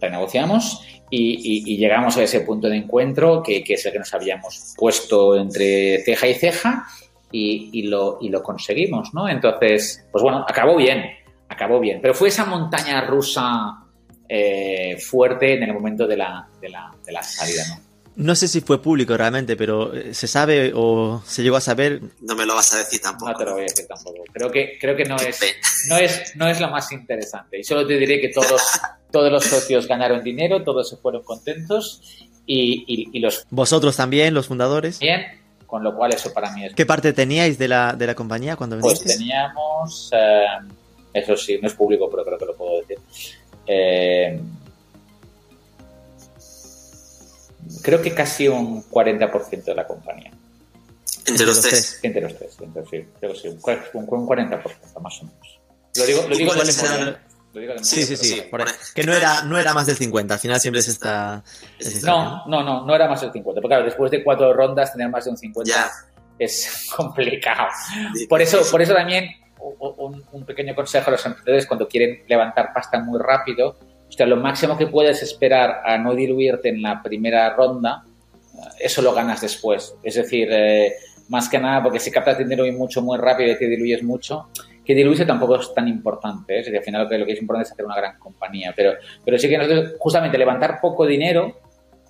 renegociamos 0.00 0.86
y, 1.10 1.76
llegamos 1.76 2.16
a 2.16 2.22
ese 2.22 2.40
punto 2.40 2.68
de 2.68 2.76
encuentro 2.76 3.42
que, 3.42 3.62
es 3.66 3.86
el 3.86 3.92
que 3.92 3.98
nos 3.98 4.12
habíamos 4.14 4.74
puesto 4.76 5.36
entre 5.36 6.02
ceja 6.04 6.26
y 6.26 6.34
ceja 6.34 6.86
y, 7.30 7.70
y 7.72 7.82
lo, 7.84 8.18
lo 8.20 8.42
conseguimos, 8.42 9.14
¿no? 9.14 9.28
Entonces, 9.28 10.06
pues 10.10 10.22
bueno, 10.22 10.44
acabó 10.48 10.76
bien, 10.76 11.04
acabó 11.54 11.80
bien, 11.80 12.00
pero 12.02 12.14
fue 12.14 12.28
esa 12.28 12.44
montaña 12.44 13.00
rusa 13.06 13.80
eh, 14.28 14.96
fuerte 14.98 15.54
en 15.54 15.62
el 15.62 15.72
momento 15.72 16.06
de 16.06 16.16
la, 16.16 16.46
de 16.60 16.68
la, 16.68 16.90
de 17.04 17.12
la 17.12 17.22
salida, 17.22 17.62
¿no? 17.68 17.80
No 18.16 18.36
sé 18.36 18.46
si 18.46 18.60
fue 18.60 18.80
público 18.80 19.16
realmente, 19.16 19.56
pero 19.56 19.92
eh, 19.92 20.14
se 20.14 20.28
sabe 20.28 20.70
o 20.72 21.20
se 21.26 21.42
llegó 21.42 21.56
a 21.56 21.60
saber. 21.60 22.00
No 22.20 22.36
me 22.36 22.46
lo 22.46 22.54
vas 22.54 22.72
a 22.72 22.78
decir 22.78 23.00
tampoco. 23.00 23.32
No 23.32 23.36
te 23.38 23.44
lo 23.44 23.52
voy 23.54 23.62
a 23.62 23.64
decir 23.64 23.86
tampoco. 23.88 24.22
Creo 24.32 24.52
que, 24.52 24.78
creo 24.80 24.94
que 24.94 25.04
no 25.04 25.16
es, 25.16 25.40
no 25.88 25.96
es, 25.96 26.32
no 26.36 26.46
es 26.46 26.60
lo 26.60 26.68
más 26.70 26.92
interesante. 26.92 27.58
Y 27.58 27.64
solo 27.64 27.84
te 27.84 27.98
diré 27.98 28.20
que 28.20 28.28
todos, 28.28 28.62
todos 29.10 29.32
los 29.32 29.42
socios 29.44 29.88
ganaron 29.88 30.22
dinero, 30.22 30.62
todos 30.62 30.88
se 30.90 30.96
fueron 30.98 31.24
contentos 31.24 32.02
y, 32.46 32.84
y- 32.86 33.08
y 33.16 33.18
los 33.18 33.46
Vosotros 33.50 33.96
también, 33.96 34.32
los 34.32 34.46
fundadores. 34.46 35.00
bien, 35.00 35.22
con 35.66 35.82
lo 35.82 35.96
cual 35.96 36.14
eso 36.14 36.32
para 36.32 36.52
mí 36.52 36.66
es... 36.66 36.74
¿Qué 36.74 36.86
parte 36.86 37.12
teníais 37.12 37.58
de 37.58 37.66
la, 37.66 37.94
de 37.94 38.06
la 38.06 38.14
compañía 38.14 38.54
cuando 38.54 38.78
Pues 38.78 39.00
vendisteis? 39.00 39.18
teníamos, 39.18 40.10
eh, 40.12 40.44
eso 41.14 41.36
sí, 41.36 41.58
no 41.62 41.68
es 41.68 41.74
público, 41.74 42.10
pero 42.10 42.24
creo 42.24 42.38
que 42.38 42.44
lo 42.46 42.56
puedo 42.56 42.80
decir. 42.80 42.98
Eh, 43.66 44.38
creo 47.82 48.00
que 48.02 48.14
casi 48.14 48.48
un 48.48 48.82
40% 48.90 49.64
de 49.64 49.74
la 49.74 49.86
compañía. 49.86 50.30
Entre 51.26 51.46
los 51.46 51.60
tres. 51.62 52.00
Entre 52.02 52.20
los 52.20 52.36
tres, 52.36 52.56
entre, 52.60 52.82
sí, 52.86 53.08
creo 53.18 53.32
que 53.32 53.38
sí, 53.38 53.48
un, 53.48 53.60
cua- 53.60 53.82
un, 53.94 54.04
un 54.08 54.26
40% 54.28 55.00
más 55.00 55.22
o 55.22 55.24
menos. 55.24 55.60
Lo 55.96 56.04
digo, 56.06 56.22
lo 56.28 56.34
¿Y 56.34 56.38
digo 56.38 56.50
de 56.52 56.56
cuáles 56.58 56.82
memoria. 56.82 57.02
eran? 57.02 57.18
Lo 57.54 57.60
digo 57.60 57.72
de 57.74 57.84
Sí, 57.84 57.96
memoria, 58.00 58.16
sí, 58.16 58.26
sí. 58.34 58.42
por 58.50 58.60
ahí. 58.62 58.68
Que 58.94 59.04
no 59.04 59.14
era, 59.14 59.42
no 59.44 59.58
era 59.58 59.72
más 59.72 59.86
del 59.86 59.96
50, 59.96 60.34
al 60.34 60.40
final 60.40 60.60
siempre 60.60 60.80
es 60.80 60.88
esta. 60.88 61.42
es 61.78 61.86
esta- 61.96 62.06
No, 62.10 62.46
no, 62.46 62.62
no, 62.62 62.84
no 62.84 62.94
era 62.94 63.08
más 63.08 63.20
del 63.22 63.32
50. 63.32 63.60
Porque 63.62 63.72
claro, 63.72 63.84
después 63.86 64.10
de 64.10 64.22
cuatro 64.22 64.52
rondas, 64.52 64.92
tener 64.92 65.08
más 65.08 65.24
de 65.24 65.30
un 65.30 65.36
50 65.38 65.70
Ya. 65.72 65.90
es 66.38 66.90
complicado. 66.96 67.68
Por 68.28 68.42
eso, 68.42 68.60
por 68.70 68.82
eso 68.82 68.92
también 68.92 69.30
un, 70.32 70.44
pequeño 70.44 70.74
consejo 70.74 71.08
a 71.08 71.12
los 71.12 71.26
emprendedores 71.26 71.66
cuando 71.66 71.88
quieren 71.88 72.22
levantar 72.28 72.72
pasta 72.72 73.00
muy 73.00 73.18
rápido, 73.20 73.76
o 74.18 74.26
lo 74.26 74.36
máximo 74.36 74.76
que 74.76 74.86
puedes 74.86 75.22
esperar 75.22 75.82
a 75.84 75.98
no 75.98 76.14
diluirte 76.14 76.68
en 76.68 76.82
la 76.82 77.02
primera 77.02 77.50
ronda, 77.50 78.04
eh, 78.04 78.58
eso 78.80 79.02
lo 79.02 79.12
ganas 79.12 79.40
después. 79.40 79.96
Es 80.02 80.14
decir, 80.14 80.48
eh, 80.50 80.94
más 81.28 81.48
que 81.48 81.58
nada, 81.58 81.82
porque 81.82 81.98
si 81.98 82.10
captas 82.10 82.38
dinero 82.38 82.66
y 82.66 82.72
mucho 82.72 83.02
muy 83.02 83.18
rápido 83.18 83.52
y 83.52 83.58
te 83.58 83.66
diluyes 83.66 84.02
mucho, 84.02 84.48
que 84.84 84.94
diluirse 84.94 85.24
tampoco 85.24 85.56
es 85.56 85.72
tan 85.72 85.88
importante. 85.88 86.54
¿eh? 86.54 86.60
Es 86.60 86.66
decir, 86.66 86.78
al 86.78 86.84
final 86.84 87.02
lo 87.04 87.08
que, 87.08 87.18
lo 87.18 87.26
que 87.26 87.32
es 87.32 87.40
importante 87.40 87.68
es 87.68 87.72
hacer 87.72 87.86
una 87.86 87.96
gran 87.96 88.18
compañía. 88.18 88.72
Pero, 88.76 88.92
pero 89.24 89.38
sí 89.38 89.48
que 89.48 89.58
nosotros, 89.58 89.94
justamente 89.98 90.36
levantar 90.36 90.80
poco 90.80 91.06
dinero, 91.06 91.58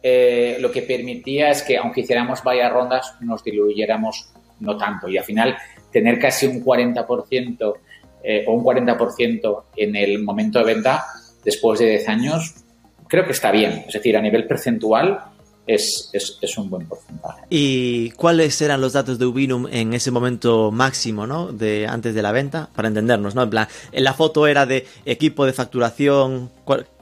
eh, 0.03 0.59
lo 0.61 0.71
que 0.71 0.83
permitía 0.83 1.51
es 1.51 1.63
que, 1.63 1.79
aunque 1.79 2.01
hiciéramos 2.01 2.43
varias 2.43 2.73
rondas, 2.73 3.15
nos 3.21 3.45
diluyéramos 3.45 4.33
no 4.61 4.77
tanto. 4.77 5.09
Y 5.09 5.17
al 5.17 5.25
final, 5.25 5.57
tener 5.95 6.19
casi 6.19 6.47
un 6.47 6.63
40% 6.63 7.75
eh, 8.25 8.45
o 8.49 8.53
un 8.53 8.65
40% 8.65 9.63
en 9.77 9.95
el 9.95 10.25
momento 10.25 10.59
de 10.59 10.65
venta 10.65 11.05
después 11.45 11.79
de 11.79 11.91
10 11.91 12.09
años, 12.09 12.55
creo 13.07 13.25
que 13.25 13.31
está 13.31 13.53
bien. 13.53 13.85
Es 13.87 13.95
decir, 13.95 14.17
a 14.17 14.21
nivel 14.21 14.45
percentual, 14.45 15.21
es, 15.67 16.11
es, 16.13 16.39
es, 16.41 16.59
un 16.59 16.71
buen 16.71 16.87
porcentaje. 16.87 17.43
¿Y 17.49 18.11
cuáles 18.13 18.61
eran 18.61 18.81
los 18.81 18.93
datos 18.93 19.19
de 19.19 19.27
Ubinum 19.27 19.67
en 19.71 19.95
ese 19.95 20.11
momento 20.11 20.71
máximo, 20.71 21.27
¿no? 21.27 21.53
De 21.53 21.87
antes 21.87 22.15
de 22.15 22.23
la 22.23 22.33
venta, 22.33 22.69
para 22.75 22.89
entendernos, 22.89 23.35
¿no? 23.35 23.43
En 23.43 23.51
plan, 23.51 23.69
en 23.93 24.05
la 24.05 24.15
foto 24.15 24.47
era 24.47 24.67
de 24.67 24.87
equipo 25.05 25.47
de 25.47 25.53
facturación, 25.53 26.51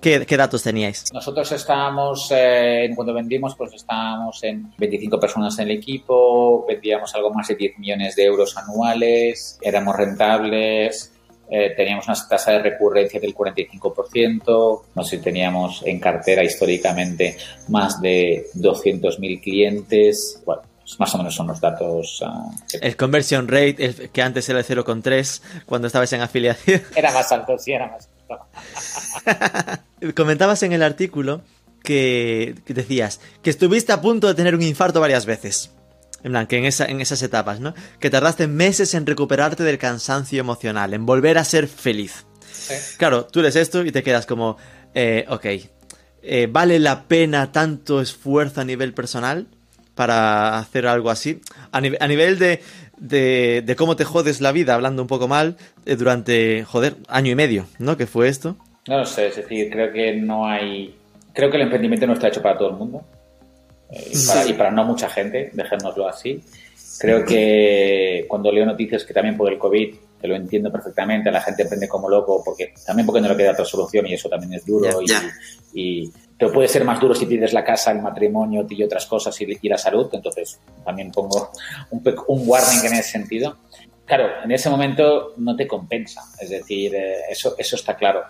¿qué, 0.00 0.24
qué 0.26 0.36
datos 0.36 0.62
teníais? 0.62 1.12
Nosotros 1.12 1.50
estábamos, 1.52 2.28
eh, 2.30 2.90
cuando 2.94 3.14
vendimos, 3.14 3.54
pues 3.56 3.72
estábamos 3.74 4.42
en 4.44 4.72
25 4.78 5.18
personas 5.18 5.58
en 5.58 5.70
el 5.70 5.76
equipo, 5.78 6.64
vendíamos 6.66 7.14
algo 7.14 7.32
más 7.32 7.48
de 7.48 7.56
10 7.56 7.78
millones 7.78 8.16
de 8.16 8.24
euros 8.24 8.56
anuales, 8.56 9.58
éramos 9.62 9.96
rentables, 9.96 11.11
eh, 11.54 11.74
teníamos 11.76 12.08
una 12.08 12.16
tasa 12.26 12.52
de 12.52 12.60
recurrencia 12.60 13.20
del 13.20 13.34
45%, 13.34 14.82
no 14.94 15.04
sé 15.04 15.18
si 15.18 15.22
teníamos 15.22 15.82
en 15.84 16.00
cartera 16.00 16.42
históricamente 16.42 17.36
más 17.68 18.00
de 18.00 18.46
200.000 18.56 19.42
clientes, 19.42 20.40
bueno, 20.46 20.62
pues 20.80 20.98
más 20.98 21.14
o 21.14 21.18
menos 21.18 21.34
son 21.34 21.48
los 21.48 21.60
datos. 21.60 22.22
Uh, 22.22 22.50
el 22.80 22.96
conversion 22.96 23.48
rate, 23.48 23.76
el, 23.84 24.08
que 24.08 24.22
antes 24.22 24.48
era 24.48 24.60
el 24.60 24.64
0,3 24.64 25.42
cuando 25.66 25.88
estabas 25.88 26.10
en 26.14 26.22
afiliación. 26.22 26.80
Era 26.96 27.12
más 27.12 27.30
alto, 27.30 27.58
sí, 27.58 27.72
era 27.72 27.86
más 27.86 28.08
alto. 28.30 28.46
Comentabas 30.16 30.62
en 30.62 30.72
el 30.72 30.82
artículo 30.82 31.42
que, 31.82 32.54
que 32.64 32.72
decías 32.72 33.20
que 33.42 33.50
estuviste 33.50 33.92
a 33.92 34.00
punto 34.00 34.26
de 34.26 34.34
tener 34.34 34.54
un 34.54 34.62
infarto 34.62 35.00
varias 35.02 35.26
veces. 35.26 35.70
En 36.24 36.30
plan, 36.30 36.46
que 36.46 36.58
en, 36.58 36.64
esa, 36.64 36.86
en 36.86 37.00
esas 37.00 37.22
etapas, 37.22 37.60
¿no? 37.60 37.74
Que 37.98 38.10
tardaste 38.10 38.46
meses 38.46 38.94
en 38.94 39.06
recuperarte 39.06 39.64
del 39.64 39.78
cansancio 39.78 40.38
emocional, 40.40 40.94
en 40.94 41.04
volver 41.04 41.38
a 41.38 41.44
ser 41.44 41.66
feliz. 41.66 42.26
Sí. 42.52 42.74
Claro, 42.96 43.26
tú 43.26 43.42
lees 43.42 43.56
esto 43.56 43.84
y 43.84 43.90
te 43.90 44.02
quedas 44.02 44.26
como, 44.26 44.56
eh, 44.94 45.24
ok, 45.28 45.46
eh, 46.22 46.48
¿vale 46.50 46.78
la 46.78 47.04
pena 47.04 47.50
tanto 47.50 48.00
esfuerzo 48.00 48.60
a 48.60 48.64
nivel 48.64 48.94
personal 48.94 49.48
para 49.96 50.58
hacer 50.58 50.86
algo 50.86 51.10
así? 51.10 51.40
A 51.72 51.80
nivel 51.80 52.38
de, 52.38 52.60
de, 52.98 53.62
de, 53.64 53.76
cómo 53.76 53.96
te 53.96 54.04
jodes 54.04 54.40
la 54.40 54.52
vida, 54.52 54.74
hablando 54.74 55.02
un 55.02 55.08
poco 55.08 55.26
mal, 55.26 55.56
eh, 55.86 55.96
durante, 55.96 56.64
joder, 56.64 56.96
año 57.08 57.32
y 57.32 57.34
medio, 57.34 57.66
¿no? 57.78 57.96
Que 57.96 58.06
fue 58.06 58.28
esto. 58.28 58.56
No 58.86 58.98
lo 58.98 59.06
sé, 59.06 59.28
es 59.28 59.36
decir, 59.36 59.70
creo 59.70 59.92
que 59.92 60.14
no 60.14 60.46
hay... 60.46 60.94
Creo 61.32 61.50
que 61.50 61.56
el 61.56 61.62
emprendimiento 61.62 62.06
no 62.06 62.12
está 62.12 62.28
hecho 62.28 62.42
para 62.42 62.58
todo 62.58 62.70
el 62.70 62.76
mundo 62.76 63.04
y, 63.92 64.26
para, 64.26 64.46
y 64.46 64.52
para 64.54 64.70
no 64.70 64.84
mucha 64.84 65.08
gente, 65.08 65.50
dejémoslo 65.52 66.08
así. 66.08 66.42
Creo 66.98 67.24
que 67.24 68.26
cuando 68.28 68.50
leo 68.52 68.64
noticias 68.64 69.04
que 69.04 69.12
también 69.14 69.36
por 69.36 69.52
el 69.52 69.58
COVID, 69.58 69.94
que 70.20 70.28
lo 70.28 70.36
entiendo 70.36 70.70
perfectamente, 70.70 71.30
la 71.30 71.40
gente 71.40 71.62
emprende 71.62 71.88
como 71.88 72.08
loco, 72.08 72.42
porque 72.44 72.72
también 72.86 73.06
porque 73.06 73.20
no 73.20 73.28
le 73.28 73.36
queda 73.36 73.52
otra 73.52 73.64
solución 73.64 74.06
y 74.06 74.14
eso 74.14 74.28
también 74.28 74.54
es 74.54 74.64
duro. 74.64 75.00
Yeah, 75.00 75.20
yeah. 75.20 75.32
Y, 75.74 76.04
y, 76.04 76.12
pero 76.38 76.52
puede 76.52 76.68
ser 76.68 76.84
más 76.84 77.00
duro 77.00 77.14
si 77.14 77.26
pides 77.26 77.52
la 77.52 77.64
casa, 77.64 77.90
el 77.92 78.02
matrimonio 78.02 78.66
y 78.68 78.82
otras 78.82 79.06
cosas 79.06 79.40
y, 79.40 79.46
y 79.60 79.68
la 79.68 79.78
salud. 79.78 80.08
Entonces 80.12 80.60
también 80.84 81.10
pongo 81.10 81.50
un, 81.90 82.02
un 82.28 82.48
warning 82.48 82.84
en 82.84 82.92
ese 82.94 83.10
sentido. 83.10 83.58
Claro, 84.04 84.28
en 84.44 84.50
ese 84.50 84.68
momento 84.68 85.34
no 85.38 85.56
te 85.56 85.66
compensa, 85.66 86.22
es 86.40 86.50
decir, 86.50 86.94
eh, 86.94 87.20
eso, 87.30 87.54
eso 87.56 87.76
está 87.76 87.96
claro. 87.96 88.22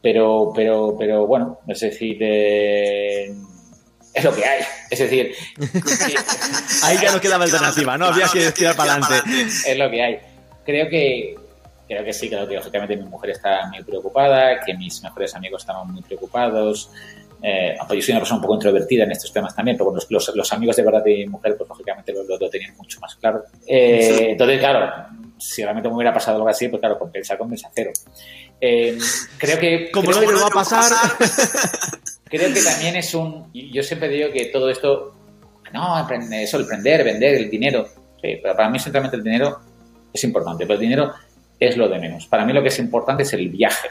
Pero, 0.00 0.52
pero, 0.54 0.96
pero 0.96 1.26
bueno, 1.26 1.58
es 1.66 1.80
decir, 1.80 2.16
eh, 2.20 3.34
es 4.14 4.24
lo 4.24 4.34
que 4.34 4.44
hay. 4.44 4.62
Es 4.90 4.98
decir, 4.98 5.34
ahí 6.82 6.98
ya 7.00 7.12
no 7.12 7.20
quedaba 7.20 7.44
alternativa, 7.44 7.98
¿no? 7.98 8.06
Había 8.06 8.28
que 8.28 8.52
tirar 8.52 8.76
para 8.76 8.94
adelante. 8.94 9.30
Es 9.66 9.78
lo 9.78 9.90
que 9.90 10.02
hay. 10.02 10.18
Creo 10.64 10.88
que 10.88 11.36
creo 11.88 12.04
que 12.04 12.12
sí, 12.12 12.28
creo 12.28 12.46
que 12.46 12.54
lógicamente 12.54 12.96
mi 12.96 13.04
mujer 13.04 13.30
está 13.30 13.66
muy 13.68 13.82
preocupada, 13.82 14.60
que 14.64 14.74
mis 14.74 15.02
mejores 15.02 15.34
amigos 15.34 15.62
estaban 15.62 15.90
muy 15.90 16.02
preocupados. 16.02 16.90
Eh, 17.42 17.76
yo 17.90 18.02
soy 18.02 18.12
una 18.12 18.20
persona 18.20 18.36
un 18.36 18.42
poco 18.42 18.54
introvertida 18.54 19.04
en 19.04 19.12
estos 19.12 19.32
temas 19.32 19.54
también, 19.54 19.76
pero 19.76 19.90
bueno, 19.90 20.04
los, 20.10 20.34
los 20.34 20.52
amigos 20.52 20.76
de 20.76 20.82
verdad 20.82 21.02
de 21.04 21.14
mi 21.14 21.26
mujer, 21.26 21.56
pues 21.56 21.68
lógicamente 21.68 22.12
lo, 22.12 22.24
lo, 22.24 22.36
lo 22.36 22.50
tenían 22.50 22.76
mucho 22.76 23.00
más 23.00 23.14
claro. 23.16 23.44
Eh, 23.66 24.14
sí. 24.16 24.24
Entonces, 24.24 24.58
claro, 24.58 25.06
si 25.38 25.62
realmente 25.62 25.88
me 25.88 25.94
hubiera 25.94 26.12
pasado 26.12 26.36
algo 26.36 26.48
así, 26.48 26.68
pues 26.68 26.80
claro, 26.80 26.98
compensa, 26.98 27.38
compensa 27.38 27.70
cero. 27.74 27.92
Eh, 28.60 28.98
creo 29.38 29.58
que... 29.58 29.90
Como 29.90 30.10
creo 30.10 30.22
no 30.22 30.32
me 30.32 30.40
va 30.40 30.48
a 30.48 30.50
pasar... 30.50 30.92
creo 32.28 32.52
que 32.52 32.62
también 32.62 32.96
es 32.96 33.14
un... 33.14 33.50
Yo 33.52 33.82
siempre 33.82 34.08
digo 34.08 34.30
que 34.32 34.46
todo 34.46 34.70
esto... 34.70 35.14
No, 35.72 36.08
eso, 36.32 36.56
el 36.56 36.64
aprender, 36.64 37.04
vender, 37.04 37.34
el 37.34 37.50
dinero. 37.50 37.86
Sí, 38.22 38.38
pero 38.42 38.56
para 38.56 38.70
mí 38.70 38.78
centralmente 38.78 39.16
el 39.16 39.22
dinero 39.22 39.60
es 40.12 40.24
importante, 40.24 40.64
pero 40.64 40.74
el 40.74 40.80
dinero 40.80 41.12
es 41.58 41.76
lo 41.76 41.88
de 41.88 41.98
menos. 41.98 42.26
Para 42.26 42.44
mí 42.44 42.52
lo 42.52 42.62
que 42.62 42.68
es 42.68 42.78
importante 42.78 43.22
es 43.22 43.32
el 43.32 43.48
viaje. 43.48 43.88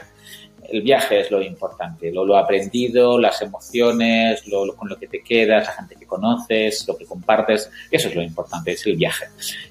El 0.68 0.82
viaje 0.82 1.20
es 1.20 1.30
lo 1.30 1.40
importante, 1.40 2.12
lo, 2.12 2.26
lo 2.26 2.36
aprendido, 2.36 3.18
las 3.18 3.40
emociones, 3.40 4.46
lo, 4.48 4.66
lo, 4.66 4.76
con 4.76 4.88
lo 4.88 4.98
que 4.98 5.06
te 5.06 5.22
quedas, 5.22 5.66
la 5.66 5.72
gente 5.72 5.96
que 5.96 6.04
conoces, 6.04 6.86
lo 6.86 6.96
que 6.96 7.06
compartes, 7.06 7.70
eso 7.90 8.08
es 8.08 8.14
lo 8.14 8.22
importante, 8.22 8.72
es 8.72 8.84
el 8.86 8.96
viaje. 8.96 9.26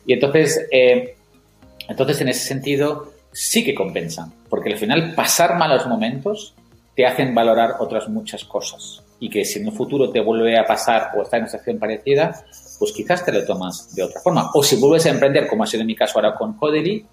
Y 0.08 0.14
entonces, 0.14 0.66
eh, 0.72 1.16
entonces 1.88 2.22
en 2.22 2.30
ese 2.30 2.48
sentido 2.48 3.14
sí 3.32 3.64
que 3.64 3.76
compensan, 3.76 4.34
porque 4.50 4.72
al 4.72 4.80
final 4.80 5.14
pasar 5.14 5.56
malos 5.56 5.86
momentos 5.86 6.56
te 6.98 7.06
hacen 7.06 7.36
valorar 7.36 7.76
otras 7.80 8.10
muchas 8.10 8.44
cosas 8.44 9.04
y 9.20 9.30
que 9.30 9.46
si 9.46 9.60
en 9.60 9.68
un 9.68 9.74
futuro 9.74 10.10
te 10.10 10.20
vuelve 10.20 10.58
a 10.58 10.66
pasar 10.66 11.12
o 11.16 11.22
está 11.22 11.38
en 11.38 11.44
una 11.44 11.52
situación 11.52 11.78
parecida, 11.78 12.44
pues 12.80 12.92
quizás 12.92 13.24
te 13.24 13.32
lo 13.32 13.46
tomas 13.46 13.94
de 13.94 14.02
otra 14.02 14.20
forma. 14.20 14.50
O 14.56 14.64
si 14.64 14.78
vuelves 14.78 15.06
a 15.06 15.12
emprender, 15.12 15.46
como 15.48 15.64
ha 15.64 15.68
sido 15.68 15.82
en 15.82 15.88
mi 15.88 15.96
caso 15.96 16.18
ahora 16.18 16.34
con 16.34 16.58
Codely, 16.58 17.06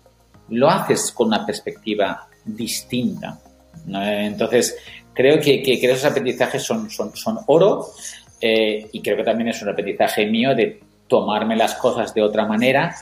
lo 0.48 0.70
haces 0.70 1.12
con 1.12 1.26
una 1.26 1.44
perspectiva 1.44 2.26
distinta. 2.46 3.38
Entonces, 3.86 4.74
creo 5.12 5.38
que, 5.38 5.60
esos 5.62 6.04
aprendizajes 6.06 6.62
son 6.62 6.88
oro 7.46 7.90
eh, 8.40 8.88
y 8.90 9.02
creo 9.02 9.18
que 9.18 9.24
también 9.24 9.50
es 9.50 9.60
un 9.60 9.68
aprendizaje 9.68 10.24
mío 10.24 10.54
de 10.54 10.80
tomarme 11.08 11.56
las 11.56 11.74
cosas 11.74 12.14
de 12.14 12.22
otra 12.22 12.46
manera 12.46 12.96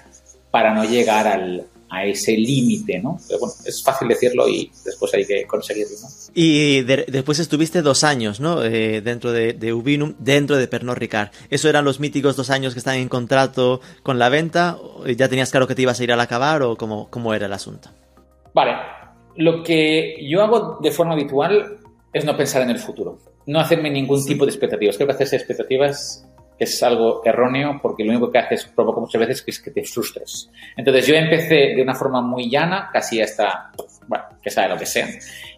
para 0.51 0.75
no 0.75 0.83
llegar 0.83 1.29
al, 1.29 1.65
a 1.93 2.07
ese 2.07 2.33
límite, 2.39 2.99
¿no? 3.01 3.19
Pero 3.29 3.41
bueno, 3.41 3.55
es 3.67 3.83
fácil 3.83 4.09
decirlo 4.09 4.49
y 4.49 4.71
después 4.83 5.13
hay 5.13 5.27
que 5.27 5.47
conseguirlo, 5.47 5.93
¿no? 6.01 6.09
Y 6.33 6.81
de, 6.81 7.05
después 7.07 7.39
estuviste 7.39 7.83
dos 7.83 8.03
años, 8.03 8.41
¿no? 8.41 8.65
Eh, 8.65 9.03
dentro 9.03 9.31
de, 9.31 9.53
de, 9.53 9.75
Ubinum, 9.75 10.15
dentro 10.19 10.57
de 10.57 10.67
Pernod 10.69 10.97
Ricard. 10.97 11.29
¿Eso 11.51 11.69
eran 11.69 11.85
los 11.85 12.01
míticos 12.01 12.35
dos 12.35 12.49
años 12.49 12.73
que 12.73 12.79
están 12.79 12.97
en 12.97 13.11
contrato 13.11 13.83
con 14.03 14.19
la 14.19 14.31
venta? 14.31 14.79
¿Ya 15.19 15.29
tenías 15.29 15.51
claro 15.51 15.67
que 15.67 15.75
te 15.75 15.83
ibas 15.83 16.01
a 16.01 16.05
ir 16.05 16.13
al 16.13 16.21
acabar 16.21 16.63
o 16.63 16.77
cómo, 16.77 17.11
cómo 17.11 17.35
era 17.35 17.45
el 17.45 17.53
asunto? 17.53 17.91
Vale. 18.55 18.73
Lo 19.37 19.63
que 19.63 20.17
yo 20.27 20.43
hago 20.43 20.79
de 20.81 20.93
forma 20.93 21.13
habitual 21.13 21.79
es 22.11 22.25
no 22.25 22.35
pensar 22.39 22.63
en 22.63 22.71
el 22.71 22.79
futuro. 22.79 23.19
No 23.45 23.61
hacerme 23.61 23.91
ningún 23.91 24.25
tipo 24.25 24.47
de 24.47 24.51
expectativas. 24.51 24.97
Creo 24.97 25.09
que 25.09 25.15
hacerse 25.15 25.37
expectativas 25.37 26.27
es 26.65 26.83
algo 26.83 27.23
erróneo 27.25 27.79
porque 27.81 28.05
lo 28.05 28.11
único 28.11 28.31
que 28.31 28.39
haces 28.39 28.65
provoca 28.65 29.01
muchas 29.01 29.21
veces 29.21 29.45
es 29.47 29.61
que 29.61 29.71
te 29.71 29.85
frustres. 29.85 30.51
Entonces 30.77 31.07
yo 31.07 31.15
empecé 31.15 31.75
de 31.75 31.83
una 31.83 31.95
forma 31.95 32.21
muy 32.21 32.51
llana, 32.51 32.91
casi 32.93 33.21
hasta, 33.21 33.71
bueno, 34.07 34.25
que 34.43 34.51
sabe 34.51 34.69
lo 34.69 34.79
que 34.79 34.87
sea. 34.87 35.09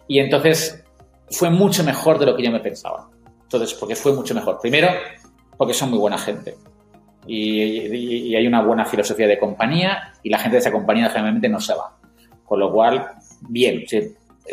Y 0.07 0.19
entonces 0.19 0.83
fue 1.29 1.49
mucho 1.49 1.83
mejor 1.83 2.19
de 2.19 2.25
lo 2.25 2.35
que 2.35 2.43
yo 2.43 2.51
me 2.51 2.59
pensaba. 2.59 3.09
Entonces, 3.43 3.73
porque 3.73 3.95
fue 3.95 4.13
mucho 4.13 4.33
mejor. 4.33 4.59
Primero, 4.61 4.89
porque 5.57 5.73
son 5.73 5.89
muy 5.89 5.99
buena 5.99 6.17
gente. 6.17 6.55
Y, 7.27 7.61
y, 7.61 8.17
y 8.27 8.35
hay 8.35 8.45
una 8.45 8.61
buena 8.61 8.85
filosofía 8.85 9.27
de 9.27 9.39
compañía 9.39 10.13
y 10.21 10.29
la 10.29 10.37
gente 10.37 10.55
de 10.55 10.59
esa 10.59 10.71
compañía 10.71 11.09
generalmente 11.09 11.49
no 11.49 11.59
se 11.59 11.73
va. 11.73 11.97
Con 12.45 12.59
lo 12.59 12.71
cual, 12.71 13.13
bien. 13.41 13.83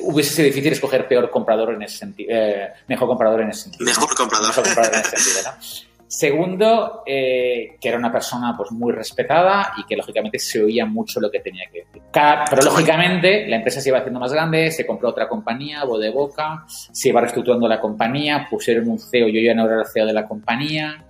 Hubiese 0.00 0.34
sido 0.34 0.46
difícil 0.46 0.72
escoger 0.72 1.06
peor 1.06 1.30
comprador 1.30 1.74
en 1.74 1.82
ese 1.82 1.98
sentido, 1.98 2.30
eh, 2.32 2.72
mejor 2.88 3.08
comprador 3.08 3.42
en 3.42 3.50
ese 3.50 3.64
sentido. 3.64 3.84
Mejor 3.84 4.14
comprador. 4.14 4.48
Mejor 4.48 4.64
comprador 4.64 4.94
en 4.94 5.00
ese 5.00 5.16
sentido, 5.16 5.52
¿no? 5.52 5.91
Segundo, 6.12 7.04
eh, 7.06 7.78
que 7.80 7.88
era 7.88 7.96
una 7.96 8.12
persona 8.12 8.52
pues 8.54 8.70
muy 8.70 8.92
respetada 8.92 9.72
y 9.78 9.86
que 9.86 9.96
lógicamente 9.96 10.38
se 10.38 10.62
oía 10.62 10.84
mucho 10.84 11.18
lo 11.20 11.30
que 11.30 11.40
tenía 11.40 11.64
que 11.72 11.86
decir. 11.86 12.02
Cada, 12.10 12.44
pero 12.50 12.60
lógicamente 12.60 13.48
la 13.48 13.56
empresa 13.56 13.80
se 13.80 13.88
iba 13.88 13.96
haciendo 13.96 14.20
más 14.20 14.30
grande, 14.30 14.70
se 14.70 14.86
compró 14.86 15.08
otra 15.08 15.26
compañía, 15.26 15.84
voz 15.84 16.02
de 16.02 16.10
boca, 16.10 16.66
se 16.68 17.08
iba 17.08 17.22
reestructurando 17.22 17.66
la 17.66 17.80
compañía, 17.80 18.46
pusieron 18.50 18.90
un 18.90 18.98
CEO, 18.98 19.28
yo 19.28 19.40
ya 19.40 19.54
no 19.54 19.64
era 19.64 19.80
el 19.80 19.86
CEO 19.86 20.04
de 20.04 20.12
la 20.12 20.28
compañía. 20.28 21.02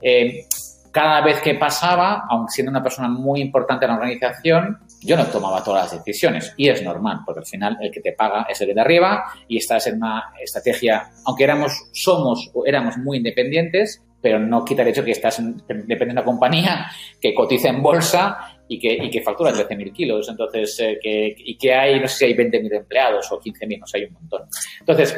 Eh, 0.00 0.46
cada 0.90 1.20
vez 1.20 1.42
que 1.42 1.52
pasaba, 1.56 2.24
aun 2.26 2.48
siendo 2.48 2.70
una 2.70 2.82
persona 2.82 3.08
muy 3.08 3.42
importante 3.42 3.84
en 3.84 3.90
la 3.90 3.98
organización, 3.98 4.78
yo 5.02 5.18
no 5.18 5.26
tomaba 5.26 5.62
todas 5.62 5.92
las 5.92 6.02
decisiones 6.02 6.54
y 6.56 6.70
es 6.70 6.82
normal, 6.82 7.20
porque 7.26 7.40
al 7.40 7.46
final 7.46 7.76
el 7.82 7.90
que 7.90 8.00
te 8.00 8.12
paga 8.12 8.46
es 8.48 8.58
el 8.62 8.74
de 8.74 8.80
arriba 8.80 9.26
y 9.46 9.58
estás 9.58 9.86
en 9.88 9.96
una 9.96 10.32
estrategia, 10.40 11.10
aunque 11.26 11.44
éramos, 11.44 11.90
somos 11.92 12.50
o 12.54 12.64
éramos 12.64 12.96
muy 12.96 13.18
independientes, 13.18 14.02
pero 14.20 14.38
no 14.38 14.64
quita 14.64 14.82
el 14.82 14.88
hecho 14.88 15.04
que 15.04 15.12
estás, 15.12 15.40
depende 15.66 16.06
de 16.06 16.12
una 16.12 16.24
compañía 16.24 16.86
que 17.20 17.34
cotiza 17.34 17.68
en 17.68 17.82
bolsa 17.82 18.58
y 18.68 18.78
que, 18.78 18.92
y 18.94 19.10
que 19.10 19.22
factura 19.22 19.52
13.000 19.52 19.92
kilos. 19.92 20.28
Entonces, 20.28 20.80
eh, 20.80 20.98
que, 21.00 21.34
y 21.36 21.56
que 21.56 21.74
hay, 21.74 22.00
no 22.00 22.08
sé 22.08 22.16
si 22.16 22.24
hay 22.26 22.34
20.000 22.34 22.76
empleados 22.76 23.30
o 23.30 23.40
15.000, 23.40 23.78
no 23.78 23.86
sé, 23.86 23.98
hay 23.98 24.04
un 24.04 24.14
montón. 24.14 24.42
Entonces, 24.80 25.16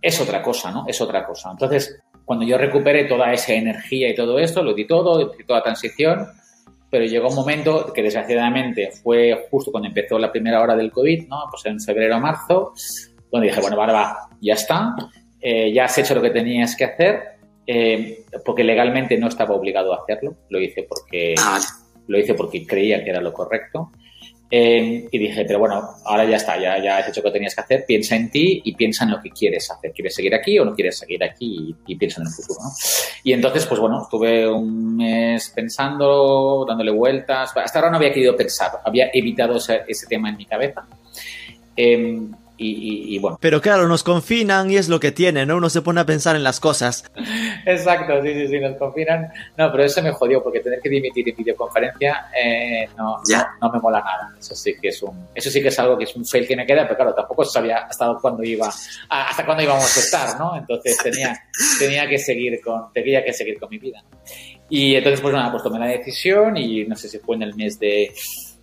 es 0.00 0.20
otra 0.20 0.42
cosa, 0.42 0.70
¿no? 0.70 0.84
Es 0.86 1.00
otra 1.00 1.24
cosa. 1.24 1.50
Entonces, 1.50 1.98
cuando 2.24 2.44
yo 2.44 2.58
recuperé 2.58 3.04
toda 3.04 3.32
esa 3.32 3.52
energía 3.52 4.08
y 4.08 4.14
todo 4.14 4.38
esto, 4.38 4.62
lo 4.62 4.74
di 4.74 4.86
todo, 4.86 5.32
di 5.36 5.44
toda 5.44 5.62
transición, 5.62 6.26
pero 6.90 7.04
llegó 7.06 7.28
un 7.28 7.34
momento 7.34 7.92
que 7.92 8.02
desgraciadamente 8.02 8.90
fue 9.02 9.46
justo 9.50 9.70
cuando 9.70 9.88
empezó 9.88 10.18
la 10.18 10.30
primera 10.30 10.60
hora 10.62 10.76
del 10.76 10.90
COVID, 10.90 11.28
¿no? 11.28 11.44
Pues 11.50 11.66
en 11.66 11.80
febrero 11.80 12.16
o 12.16 12.20
marzo, 12.20 12.72
donde 13.30 13.48
dije, 13.48 13.60
bueno, 13.60 13.76
va, 13.76 14.28
ya 14.40 14.54
está, 14.54 14.94
eh, 15.40 15.72
ya 15.72 15.84
has 15.84 15.98
hecho 15.98 16.14
lo 16.14 16.22
que 16.22 16.30
tenías 16.30 16.76
que 16.76 16.84
hacer, 16.84 17.33
eh, 17.66 18.24
porque 18.44 18.64
legalmente 18.64 19.16
no 19.18 19.28
estaba 19.28 19.54
obligado 19.54 19.92
a 19.92 20.02
hacerlo, 20.02 20.36
lo 20.50 20.60
hice 20.60 20.84
porque, 20.84 21.34
Ah, 21.38 21.60
lo 22.06 22.18
hice 22.18 22.34
porque 22.34 22.66
creía 22.66 23.02
que 23.02 23.10
era 23.10 23.20
lo 23.20 23.32
correcto. 23.32 23.90
Eh, 24.50 25.08
y 25.10 25.18
dije, 25.18 25.44
pero 25.46 25.58
bueno, 25.58 25.82
ahora 26.04 26.24
ya 26.26 26.36
está, 26.36 26.60
ya, 26.60 26.80
ya 26.80 26.98
has 26.98 27.08
hecho 27.08 27.22
lo 27.22 27.24
que 27.24 27.32
tenías 27.32 27.54
que 27.56 27.62
hacer, 27.62 27.84
piensa 27.88 28.14
en 28.14 28.30
ti 28.30 28.60
y 28.62 28.74
piensa 28.76 29.04
en 29.04 29.10
lo 29.10 29.20
que 29.20 29.30
quieres 29.30 29.68
hacer. 29.70 29.90
¿Quieres 29.92 30.14
seguir 30.14 30.34
aquí 30.34 30.58
o 30.58 30.64
no 30.64 30.74
quieres 30.74 30.98
seguir 30.98 31.24
aquí? 31.24 31.74
Y, 31.86 31.92
y 31.92 31.96
piensa 31.96 32.20
en 32.20 32.28
el 32.28 32.32
futuro, 32.32 32.60
¿no? 32.62 32.70
Y 33.24 33.32
entonces, 33.32 33.66
pues 33.66 33.80
bueno, 33.80 34.02
estuve 34.02 34.46
un 34.48 34.96
mes 34.96 35.50
pensando, 35.56 36.64
dándole 36.68 36.92
vueltas. 36.92 37.52
Hasta 37.56 37.78
ahora 37.78 37.90
no 37.90 37.96
había 37.96 38.12
querido 38.12 38.36
pensar, 38.36 38.70
había 38.84 39.10
evitado 39.12 39.56
ese, 39.56 39.82
ese 39.88 40.06
tema 40.06 40.28
en 40.28 40.36
mi 40.36 40.46
cabeza. 40.46 40.86
Eh, 41.76 42.20
y, 42.64 43.12
y- 43.12 43.16
y 43.16 43.18
bueno, 43.18 43.38
Pero 43.40 43.60
claro, 43.60 43.86
nos 43.88 44.02
confinan 44.02 44.70
y 44.70 44.76
es 44.76 44.88
lo 44.88 45.00
que 45.00 45.12
tiene, 45.12 45.44
¿no? 45.46 45.56
Uno 45.56 45.68
se 45.70 45.82
pone 45.82 46.00
a 46.00 46.06
pensar 46.06 46.36
en 46.36 46.42
las 46.44 46.60
cosas. 46.60 47.04
Exacto, 47.66 48.22
sí, 48.22 48.32
sí, 48.34 48.48
sí, 48.48 48.60
nos 48.60 48.76
confinan. 48.76 49.28
No, 49.56 49.70
pero 49.70 49.84
eso 49.84 50.02
me 50.02 50.12
jodió 50.12 50.42
porque 50.42 50.60
tener 50.60 50.80
que 50.80 50.88
dimitir 50.88 51.28
en 51.28 51.36
videoconferencia 51.36 52.26
eh, 52.42 52.88
no, 52.96 53.16
Ya. 53.28 53.48
no, 53.60 53.70
me 53.70 53.78
mola 53.80 54.00
nada. 54.00 54.34
Eso 54.38 54.54
sí 54.54 54.74
que 54.80 54.88
es 54.88 55.02
un, 55.02 55.26
eso 55.34 55.50
sí 55.50 55.62
que 55.62 55.68
es 55.68 55.78
algo 55.78 55.96
que 55.98 56.04
es 56.04 56.14
un 56.16 56.24
fail 56.24 56.46
que 56.46 56.56
me 56.56 56.66
queda, 56.66 56.82
pero 56.84 56.96
claro, 56.96 57.14
tampoco 57.14 57.44
sabía 57.44 57.78
hasta 57.88 58.14
cuándo 58.20 58.42
iba, 58.42 58.68
a- 59.08 59.28
hasta 59.28 59.44
cuándo 59.44 59.62
íbamos 59.62 59.96
a 59.96 60.00
estar, 60.00 60.38
¿no? 60.38 60.56
Entonces 60.56 60.96
tenía, 61.02 61.38
tenía 61.78 62.08
que 62.08 62.18
seguir 62.18 62.60
con, 62.62 62.92
tenía 62.92 63.24
que 63.24 63.32
seguir 63.32 63.58
con 63.58 63.68
mi 63.70 63.78
vida. 63.78 64.02
Y 64.68 64.94
entonces, 64.96 65.20
pues 65.20 65.32
nada, 65.34 65.50
pues 65.50 65.62
tomé 65.62 65.78
la 65.78 65.86
decisión 65.86 66.56
y 66.56 66.84
no 66.84 66.96
sé 66.96 67.08
si 67.08 67.18
fue 67.18 67.36
en 67.36 67.42
el 67.42 67.54
mes 67.54 67.78
de, 67.78 68.12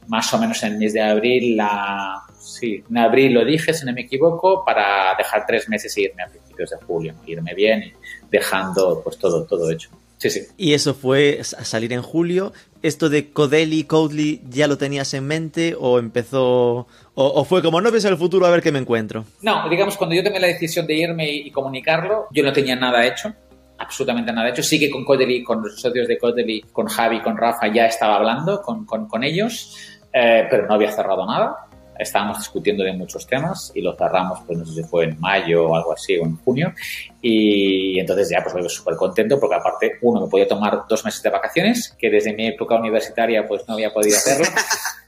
más 0.08 0.34
o 0.34 0.38
menos 0.40 0.62
en 0.64 0.74
el 0.74 0.80
mes 0.80 0.94
de 0.94 1.02
abril, 1.02 1.56
la, 1.58 2.22
sí, 2.42 2.84
en 2.90 2.98
abril 2.98 3.34
lo 3.34 3.46
dije, 3.46 3.74
si 3.74 3.86
no 3.86 3.94
me 3.94 4.02
equivoco, 4.02 4.66
para 4.66 5.16
dejar 5.16 5.46
tres 5.46 5.70
meses 5.70 5.96
e 5.98 6.02
irme 6.02 6.24
a 6.24 6.28
principios 6.28 6.72
de 6.72 6.78
julio, 6.78 7.14
irme 7.26 7.54
bien 7.54 7.84
y 7.84 7.94
dejando 8.30 9.02
pues 9.04 9.18
todo, 9.18 9.46
todo 9.46 9.70
hecho. 9.70 9.90
Sí, 10.18 10.30
sí. 10.30 10.42
Y 10.56 10.74
eso 10.74 10.94
fue 10.94 11.40
salir 11.44 11.94
en 11.94 12.04
julio. 12.04 12.54
¿Esto 12.84 13.10
de 13.10 13.32
Codeli, 13.32 13.86
Codely, 13.86 14.42
ya 14.50 14.68
lo 14.68 14.78
tenías 14.78 15.14
en 15.16 15.26
mente 15.26 15.76
o 15.80 15.98
empezó... 15.98 16.88
O, 17.16 17.26
o 17.26 17.44
fue 17.44 17.64
como, 17.64 17.82
no 17.82 17.92
ves 17.92 18.06
el 18.06 18.18
futuro 18.18 18.46
a 18.46 18.52
ver 18.52 18.62
qué 18.62 18.72
me 18.72 18.78
encuentro? 18.78 19.26
No, 19.42 19.68
digamos, 19.68 19.98
cuando 19.98 20.16
yo 20.16 20.24
tomé 20.24 20.40
la 20.40 20.48
decisión 20.48 20.86
de 20.86 20.94
irme 20.94 21.28
y, 21.28 21.48
y 21.48 21.52
comunicarlo, 21.52 22.28
yo 22.32 22.44
no 22.44 22.54
tenía 22.54 22.76
nada 22.76 23.06
hecho, 23.06 23.34
absolutamente 23.80 24.32
nada 24.32 24.50
hecho. 24.50 24.62
Sí 24.62 24.80
que 24.80 24.92
con 24.92 25.04
Codely, 25.04 25.44
con 25.44 25.64
los 25.64 25.82
socios 25.82 26.08
de 26.08 26.20
Codely, 26.20 26.66
con 26.72 26.86
Javi, 26.86 27.22
con 27.22 27.36
Rafa, 27.36 27.68
ya 27.74 27.88
estaba 27.88 28.18
hablando 28.18 28.62
con, 28.62 28.86
con, 28.86 29.08
con 29.08 29.24
ellos, 29.24 29.76
eh, 30.14 30.46
pero 30.50 30.68
no 30.68 30.76
había 30.76 30.92
cerrado 30.92 31.26
nada. 31.26 31.68
Estábamos 32.02 32.40
discutiendo 32.40 32.84
de 32.84 32.94
muchos 32.94 33.28
temas 33.28 33.72
y 33.76 33.82
lo 33.82 33.96
cerramos, 33.96 34.40
pues 34.46 34.58
no 34.58 34.66
sé 34.66 34.74
si 34.74 34.84
fue 34.84 35.06
en 35.06 35.20
mayo 35.20 35.68
o 35.68 35.76
algo 35.76 35.94
así, 35.94 36.18
o 36.18 36.26
en 36.26 36.36
junio. 36.38 36.74
Y 37.22 38.00
entonces 38.00 38.30
ya 38.30 38.44
pues 38.44 38.56
me 38.56 38.68
súper 38.70 38.96
contento 38.96 39.40
porque 39.40 39.56
aparte, 39.56 39.92
uno, 40.02 40.22
me 40.22 40.28
podía 40.28 40.48
tomar 40.48 40.84
dos 40.90 41.06
meses 41.06 41.22
de 41.22 41.30
vacaciones, 41.30 41.96
que 42.00 42.10
desde 42.10 42.34
mi 42.34 42.48
época 42.48 42.76
universitaria 42.76 43.48
pues 43.48 43.68
no 43.68 43.76
había 43.76 43.94
podido 43.94 44.18
hacerlo. 44.18 44.46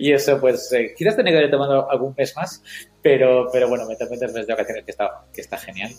y 0.00 0.12
eso, 0.12 0.40
pues, 0.40 0.72
eh, 0.72 0.94
quizás 0.96 1.16
tenía 1.16 1.32
que 1.32 1.38
haber 1.38 1.50
tomado 1.50 1.90
algún 1.90 2.14
mes 2.16 2.34
más, 2.36 2.62
pero, 3.02 3.48
pero 3.52 3.68
bueno, 3.68 3.86
me 3.86 3.96
tomé 3.96 4.18
tres 4.18 4.32
meses 4.32 4.46
de 4.46 4.54
vacaciones, 4.54 4.84
que 4.84 4.90
está, 4.90 5.24
que 5.32 5.40
está 5.40 5.58
genial. 5.58 5.92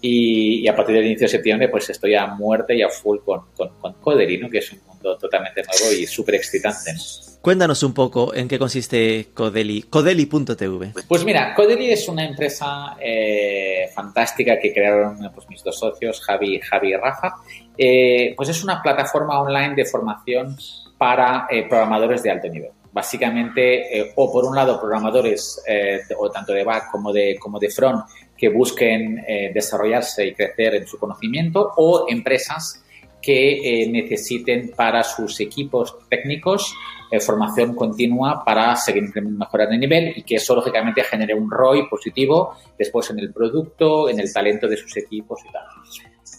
Y, 0.00 0.60
y 0.60 0.68
a 0.68 0.76
partir 0.76 0.94
del 0.94 1.06
inicio 1.06 1.24
de 1.24 1.30
septiembre, 1.30 1.68
pues 1.68 1.90
estoy 1.90 2.14
a 2.14 2.26
muerte 2.26 2.76
y 2.76 2.82
a 2.82 2.88
full 2.88 3.18
con, 3.24 3.46
con, 3.56 3.70
con 3.80 3.94
Codery, 3.94 4.38
¿no? 4.38 4.48
Que 4.48 4.58
es 4.58 4.72
un 4.72 4.80
mundo 4.86 5.16
totalmente 5.18 5.62
nuevo 5.62 5.92
y 5.92 6.06
súper 6.06 6.36
excitante. 6.36 6.92
¿no? 6.92 7.00
Cuéntanos 7.40 7.82
un 7.82 7.94
poco 7.94 8.34
en 8.34 8.48
qué 8.48 8.58
consiste 8.58 9.28
Codeli, 9.32 9.82
codeli.tv. 9.82 10.92
Pues 11.06 11.24
mira, 11.24 11.54
Codery 11.54 11.92
es 11.92 12.08
una 12.08 12.24
empresa 12.24 12.96
eh, 13.00 13.88
fantástica 13.94 14.58
que 14.58 14.72
crearon 14.72 15.18
pues, 15.34 15.48
mis 15.48 15.62
dos 15.62 15.78
socios, 15.78 16.20
Javi, 16.20 16.60
Javi 16.60 16.90
y 16.90 16.96
Rafa. 16.96 17.36
Eh, 17.76 18.34
pues 18.36 18.48
es 18.48 18.62
una 18.64 18.82
plataforma 18.82 19.40
online 19.40 19.74
de 19.76 19.84
formación 19.84 20.56
para 20.98 21.46
eh, 21.48 21.66
programadores 21.68 22.22
de 22.22 22.30
alto 22.30 22.48
nivel. 22.48 22.70
Básicamente, 22.92 24.00
eh, 24.00 24.12
o 24.16 24.32
por 24.32 24.44
un 24.44 24.56
lado, 24.56 24.80
programadores 24.80 25.62
eh, 25.68 26.00
o 26.18 26.30
tanto 26.30 26.52
de 26.52 26.64
back 26.64 26.90
como 26.90 27.12
de, 27.12 27.38
como 27.38 27.60
de 27.60 27.70
front 27.70 28.04
que 28.38 28.48
busquen 28.48 29.24
eh, 29.26 29.50
desarrollarse 29.52 30.26
y 30.26 30.32
crecer 30.32 30.76
en 30.76 30.86
su 30.86 30.98
conocimiento, 30.98 31.72
o 31.76 32.06
empresas 32.08 32.84
que 33.20 33.82
eh, 33.82 33.88
necesiten 33.88 34.70
para 34.76 35.02
sus 35.02 35.40
equipos 35.40 35.96
técnicos 36.08 36.72
eh, 37.10 37.18
formación 37.18 37.74
continua 37.74 38.44
para 38.44 38.76
seguir 38.76 39.10
mejorando 39.22 39.74
el 39.74 39.80
nivel 39.80 40.12
y 40.14 40.22
que 40.22 40.36
eso 40.36 40.54
lógicamente 40.54 41.02
genere 41.02 41.34
un 41.34 41.50
ROI 41.50 41.88
positivo 41.88 42.54
después 42.78 43.10
en 43.10 43.18
el 43.18 43.32
producto, 43.32 44.08
en 44.08 44.20
el 44.20 44.32
talento 44.32 44.68
de 44.68 44.76
sus 44.76 44.96
equipos 44.96 45.40
y 45.48 45.52
tal. 45.52 45.64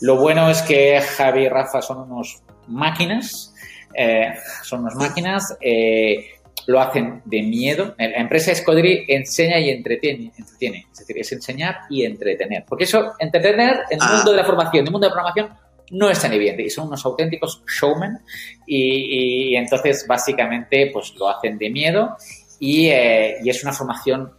Lo 0.02 0.16
bueno 0.16 0.50
es 0.50 0.62
que 0.62 1.02
Javi 1.02 1.42
y 1.42 1.50
Rafa 1.50 1.82
son 1.82 2.10
unos 2.10 2.42
máquinas, 2.68 3.54
son 4.64 4.82
unas 4.82 4.96
máquinas, 4.96 5.58
lo 6.68 6.80
hacen 6.80 7.22
de 7.26 7.42
miedo. 7.42 7.96
La 7.98 8.06
empresa 8.18 8.52
Escodri 8.52 9.06
enseña 9.08 9.60
y 9.60 9.70
entretiene, 9.70 10.32
entretiene, 10.38 10.88
es 10.92 11.00
decir, 11.00 11.18
es 11.18 11.32
enseñar 11.32 11.78
y 11.90 12.04
entretener. 12.06 12.66
Porque 12.68 12.84
eso, 12.84 13.14
entretener 13.20 13.82
en 13.90 14.00
el 14.00 14.00
Ah. 14.02 14.16
mundo 14.16 14.32
de 14.32 14.38
la 14.38 14.44
formación, 14.46 14.82
en 14.82 14.88
el 14.88 14.92
mundo 14.92 15.08
de 15.08 15.10
la 15.10 15.14
programación, 15.14 15.50
no 15.92 16.10
es 16.10 16.22
tan 16.22 16.34
evidente. 16.34 16.64
Y 16.64 16.70
son 16.70 16.88
unos 16.88 17.04
auténticos 17.06 17.64
showmen. 17.80 18.20
Y, 18.68 19.52
y 19.52 19.56
entonces 19.56 20.06
básicamente 20.08 20.90
pues 20.94 21.14
lo 21.18 21.30
hacen 21.30 21.58
de 21.58 21.70
miedo. 21.70 22.16
Y, 22.60 22.88
eh, 22.90 23.38
y 23.44 23.50
es 23.50 23.64
una 23.64 23.74
formación 23.74 24.32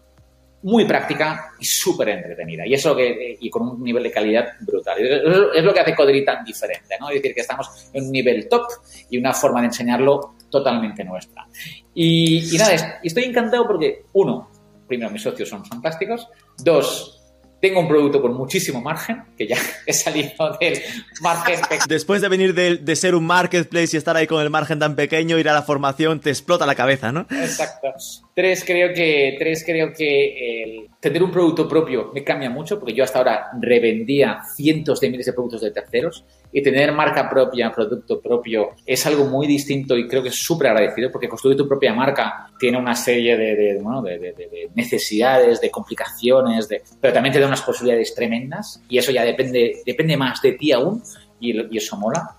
muy 0.62 0.84
práctica 0.84 1.52
y 1.58 1.64
súper 1.64 2.10
entretenida. 2.10 2.66
Y 2.66 2.74
eso 2.74 2.94
que 2.94 3.38
y 3.40 3.48
con 3.48 3.62
un 3.62 3.82
nivel 3.82 4.02
de 4.02 4.10
calidad 4.10 4.46
brutal. 4.60 4.98
Es, 5.00 5.22
es 5.56 5.64
lo 5.64 5.72
que 5.72 5.80
hace 5.80 5.94
Codri 5.94 6.22
tan 6.24 6.44
diferente 6.44 6.96
no 7.00 7.08
es 7.08 7.14
decir 7.14 7.34
que 7.34 7.40
estamos 7.40 7.88
en 7.94 8.04
un 8.04 8.12
nivel 8.12 8.46
top 8.46 8.64
y 9.08 9.16
una 9.16 9.32
forma 9.32 9.60
de 9.60 9.68
enseñarlo 9.68 10.34
totalmente 10.50 11.04
nuestra 11.04 11.46
y, 11.94 12.54
y 12.54 12.58
nada 12.58 13.00
estoy 13.02 13.24
encantado 13.24 13.66
porque 13.66 14.04
uno 14.12 14.50
primero 14.86 15.10
mis 15.10 15.22
socios 15.22 15.48
son 15.48 15.64
fantásticos 15.64 16.28
dos 16.62 17.20
tengo 17.60 17.80
un 17.80 17.88
producto 17.88 18.22
con 18.22 18.34
muchísimo 18.34 18.80
margen 18.80 19.22
que 19.36 19.46
ya 19.46 19.56
he 19.86 19.92
salido 19.92 20.30
del 20.58 20.78
margen 21.20 21.60
pequeño 21.60 21.84
Después 21.88 22.22
de 22.22 22.28
venir 22.28 22.54
de, 22.54 22.78
de 22.78 22.96
ser 22.96 23.14
un 23.14 23.26
marketplace 23.26 23.90
y 23.92 23.98
estar 23.98 24.16
ahí 24.16 24.26
con 24.26 24.40
el 24.42 24.50
margen 24.50 24.78
tan 24.78 24.96
pequeño, 24.96 25.38
ir 25.38 25.48
a 25.48 25.52
la 25.52 25.62
formación 25.62 26.20
te 26.20 26.30
explota 26.30 26.66
la 26.66 26.74
cabeza, 26.74 27.12
¿no? 27.12 27.26
Exacto. 27.30 27.88
Tres, 28.34 28.64
creo 28.64 28.94
que, 28.94 29.36
tres, 29.38 29.62
creo 29.64 29.92
que 29.92 30.62
el 30.62 30.88
tener 31.00 31.22
un 31.22 31.30
producto 31.30 31.68
propio 31.68 32.10
me 32.14 32.24
cambia 32.24 32.48
mucho, 32.48 32.78
porque 32.78 32.94
yo 32.94 33.04
hasta 33.04 33.18
ahora 33.18 33.50
revendía 33.60 34.40
cientos 34.54 35.00
de 35.00 35.10
miles 35.10 35.26
de 35.26 35.32
productos 35.32 35.60
de 35.62 35.70
terceros 35.70 36.24
y 36.52 36.62
tener 36.62 36.92
marca 36.92 37.28
propia, 37.30 37.70
producto 37.70 38.20
propio, 38.20 38.70
es 38.84 39.06
algo 39.06 39.24
muy 39.26 39.46
distinto 39.46 39.96
y 39.96 40.08
creo 40.08 40.22
que 40.22 40.30
es 40.30 40.36
súper 40.42 40.68
agradecido, 40.68 41.10
porque 41.12 41.28
construir 41.28 41.56
tu 41.56 41.68
propia 41.68 41.94
marca 41.94 42.48
tiene 42.58 42.76
una 42.78 42.94
serie 42.94 43.36
de, 43.36 43.78
bueno, 43.80 44.02
de, 44.02 44.18
de- 44.18 44.32
de- 44.32 44.48
de 44.48 44.70
necesidades, 44.74 45.60
de 45.60 45.70
complicaciones, 45.70 46.68
de, 46.68 46.82
pero 47.00 47.12
también 47.14 47.32
te 47.32 47.40
da 47.40 47.46
unas 47.46 47.62
posibilidades 47.62 48.14
tremendas 48.14 48.82
y 48.88 48.98
eso 48.98 49.12
ya 49.12 49.24
depende, 49.24 49.82
depende 49.86 50.16
más 50.16 50.42
de 50.42 50.52
ti 50.52 50.72
aún 50.72 51.02
y, 51.38 51.74
y 51.74 51.78
eso 51.78 51.96
mola. 51.96 52.36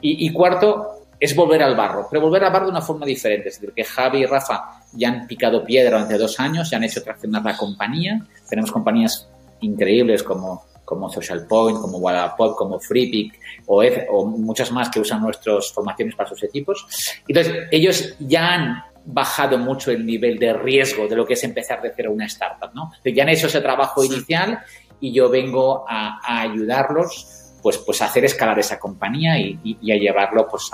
Y, 0.00 0.26
y 0.26 0.32
cuarto, 0.32 1.06
es 1.18 1.34
volver 1.34 1.62
al 1.62 1.74
barro, 1.74 2.06
pero 2.10 2.20
volver 2.20 2.44
al 2.44 2.52
barro 2.52 2.66
de 2.66 2.72
una 2.72 2.82
forma 2.82 3.06
diferente. 3.06 3.48
Es 3.48 3.54
decir, 3.58 3.72
que 3.74 3.82
Javi 3.84 4.18
y 4.18 4.26
Rafa 4.26 4.82
ya 4.92 5.08
han 5.08 5.26
picado 5.26 5.64
piedra 5.64 5.92
durante 5.96 6.18
dos 6.18 6.38
años, 6.38 6.68
ya 6.70 6.76
han 6.76 6.84
hecho 6.84 7.02
traccionar 7.02 7.42
la 7.42 7.56
compañía. 7.56 8.20
Tenemos 8.48 8.70
compañías 8.70 9.26
increíbles 9.60 10.22
como, 10.22 10.64
como 10.84 11.10
Social 11.10 11.46
Point, 11.46 11.80
como 11.80 11.98
Wallapop, 11.98 12.56
como 12.56 12.78
FreePick 12.80 13.40
o, 13.66 13.82
Eth- 13.82 14.06
o 14.10 14.26
muchas 14.26 14.70
más 14.70 14.88
que 14.90 15.00
usan 15.00 15.22
nuestras 15.22 15.72
formaciones 15.72 16.14
para 16.14 16.28
sus 16.28 16.42
equipos. 16.42 16.86
Entonces, 17.26 17.68
ellos 17.70 18.14
ya 18.18 18.54
han 18.54 18.82
bajado 19.06 19.58
mucho 19.58 19.90
el 19.90 20.04
nivel 20.06 20.38
de 20.38 20.52
riesgo 20.54 21.06
de 21.08 21.16
lo 21.16 21.26
que 21.26 21.34
es 21.34 21.44
empezar 21.44 21.82
de 21.82 21.92
cero 21.94 22.10
una 22.12 22.26
startup, 22.26 22.70
¿no? 22.74 22.90
Ya 23.04 23.22
han 23.22 23.28
hecho 23.28 23.48
ese 23.48 23.60
trabajo 23.60 24.02
inicial 24.02 24.60
y 25.00 25.12
yo 25.12 25.28
vengo 25.28 25.84
a, 25.88 26.20
a 26.24 26.40
ayudarlos 26.42 27.43
pues, 27.64 27.78
pues 27.78 28.02
hacer 28.02 28.26
escalar 28.26 28.58
esa 28.58 28.78
compañía 28.78 29.38
y, 29.38 29.58
y, 29.64 29.90
a 29.90 29.96
llevarlo 29.96 30.46
pues 30.50 30.68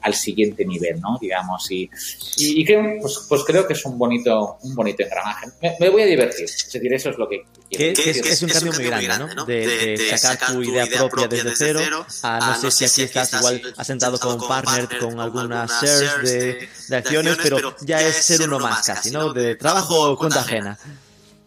al 0.00 0.14
siguiente 0.14 0.64
nivel, 0.64 1.00
¿no? 1.00 1.18
Digamos, 1.20 1.68
y, 1.72 1.90
y, 2.36 2.64
creo, 2.64 2.84
pues, 3.00 3.26
pues, 3.28 3.42
creo 3.44 3.66
que 3.66 3.72
es 3.72 3.84
un 3.84 3.98
bonito, 3.98 4.56
un 4.62 4.72
bonito 4.76 5.02
engranaje. 5.02 5.48
Me, 5.80 5.90
voy 5.90 6.02
a 6.02 6.06
divertir, 6.06 6.44
es 6.44 6.70
decir, 6.72 6.94
eso 6.94 7.10
es 7.10 7.18
lo 7.18 7.28
que... 7.28 7.44
Que, 7.68 7.90
es, 7.90 8.42
un 8.42 8.48
cambio 8.48 8.72
muy 8.74 8.84
grande, 8.84 9.34
¿no? 9.34 9.44
De, 9.44 10.16
sacar, 10.16 10.52
tu 10.52 10.62
idea, 10.62 10.86
propia, 11.10 11.26
desde, 11.26 11.56
cero, 11.56 12.06
a 12.22 12.58
no, 12.62 12.70
sé 12.70 12.86
si 12.86 13.02
aquí 13.02 13.18
estás 13.18 13.40
igual 13.40 13.74
asentado 13.76 14.16
con 14.16 14.40
un 14.40 14.46
partner, 14.46 15.00
con 15.00 15.18
algunas 15.18 15.68
shares 15.82 16.22
de, 16.22 16.68
de 16.86 16.96
acciones, 16.96 17.38
pero 17.42 17.74
ya 17.80 18.00
es 18.02 18.24
ser 18.24 18.42
uno 18.42 18.60
más 18.60 18.86
casi, 18.86 19.10
¿no? 19.10 19.32
De 19.32 19.56
trabajo 19.56 20.12
o 20.12 20.16
cuenta 20.16 20.42
ajena. 20.42 20.78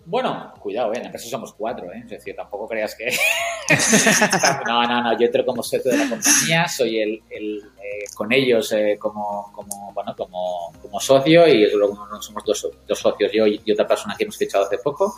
Bueno, 0.10 0.52
cuidado, 0.60 0.92
¿eh? 0.92 0.96
en 0.96 1.04
la 1.04 1.08
empresa 1.10 1.30
somos 1.30 1.54
cuatro, 1.54 1.86
¿eh? 1.94 2.00
es 2.04 2.10
decir, 2.10 2.36
tampoco 2.36 2.68
creas 2.68 2.96
que... 2.96 3.06
no, 4.66 4.84
no, 4.88 5.04
no, 5.04 5.20
yo 5.20 5.28
entro 5.28 5.46
como 5.46 5.62
socio 5.62 5.92
de 5.92 5.98
la 6.00 6.10
compañía, 6.10 6.68
soy 6.68 7.00
el, 7.00 7.22
el 7.30 7.58
eh, 7.60 8.06
con 8.16 8.34
ellos 8.34 8.72
eh, 8.72 8.98
como, 9.00 9.52
como, 9.54 9.94
bueno, 9.94 10.16
como, 10.18 10.74
como 10.82 11.00
socio 11.00 11.48
y 11.48 11.70
luego 11.76 11.96
somos 12.22 12.44
dos, 12.44 12.70
dos, 12.88 12.98
socios, 12.98 13.32
yo 13.32 13.46
y, 13.46 13.62
otra 13.72 13.88
persona 13.88 14.16
que 14.18 14.24
hemos 14.24 14.36
fichado 14.36 14.66
hace 14.66 14.80
poco, 14.80 15.16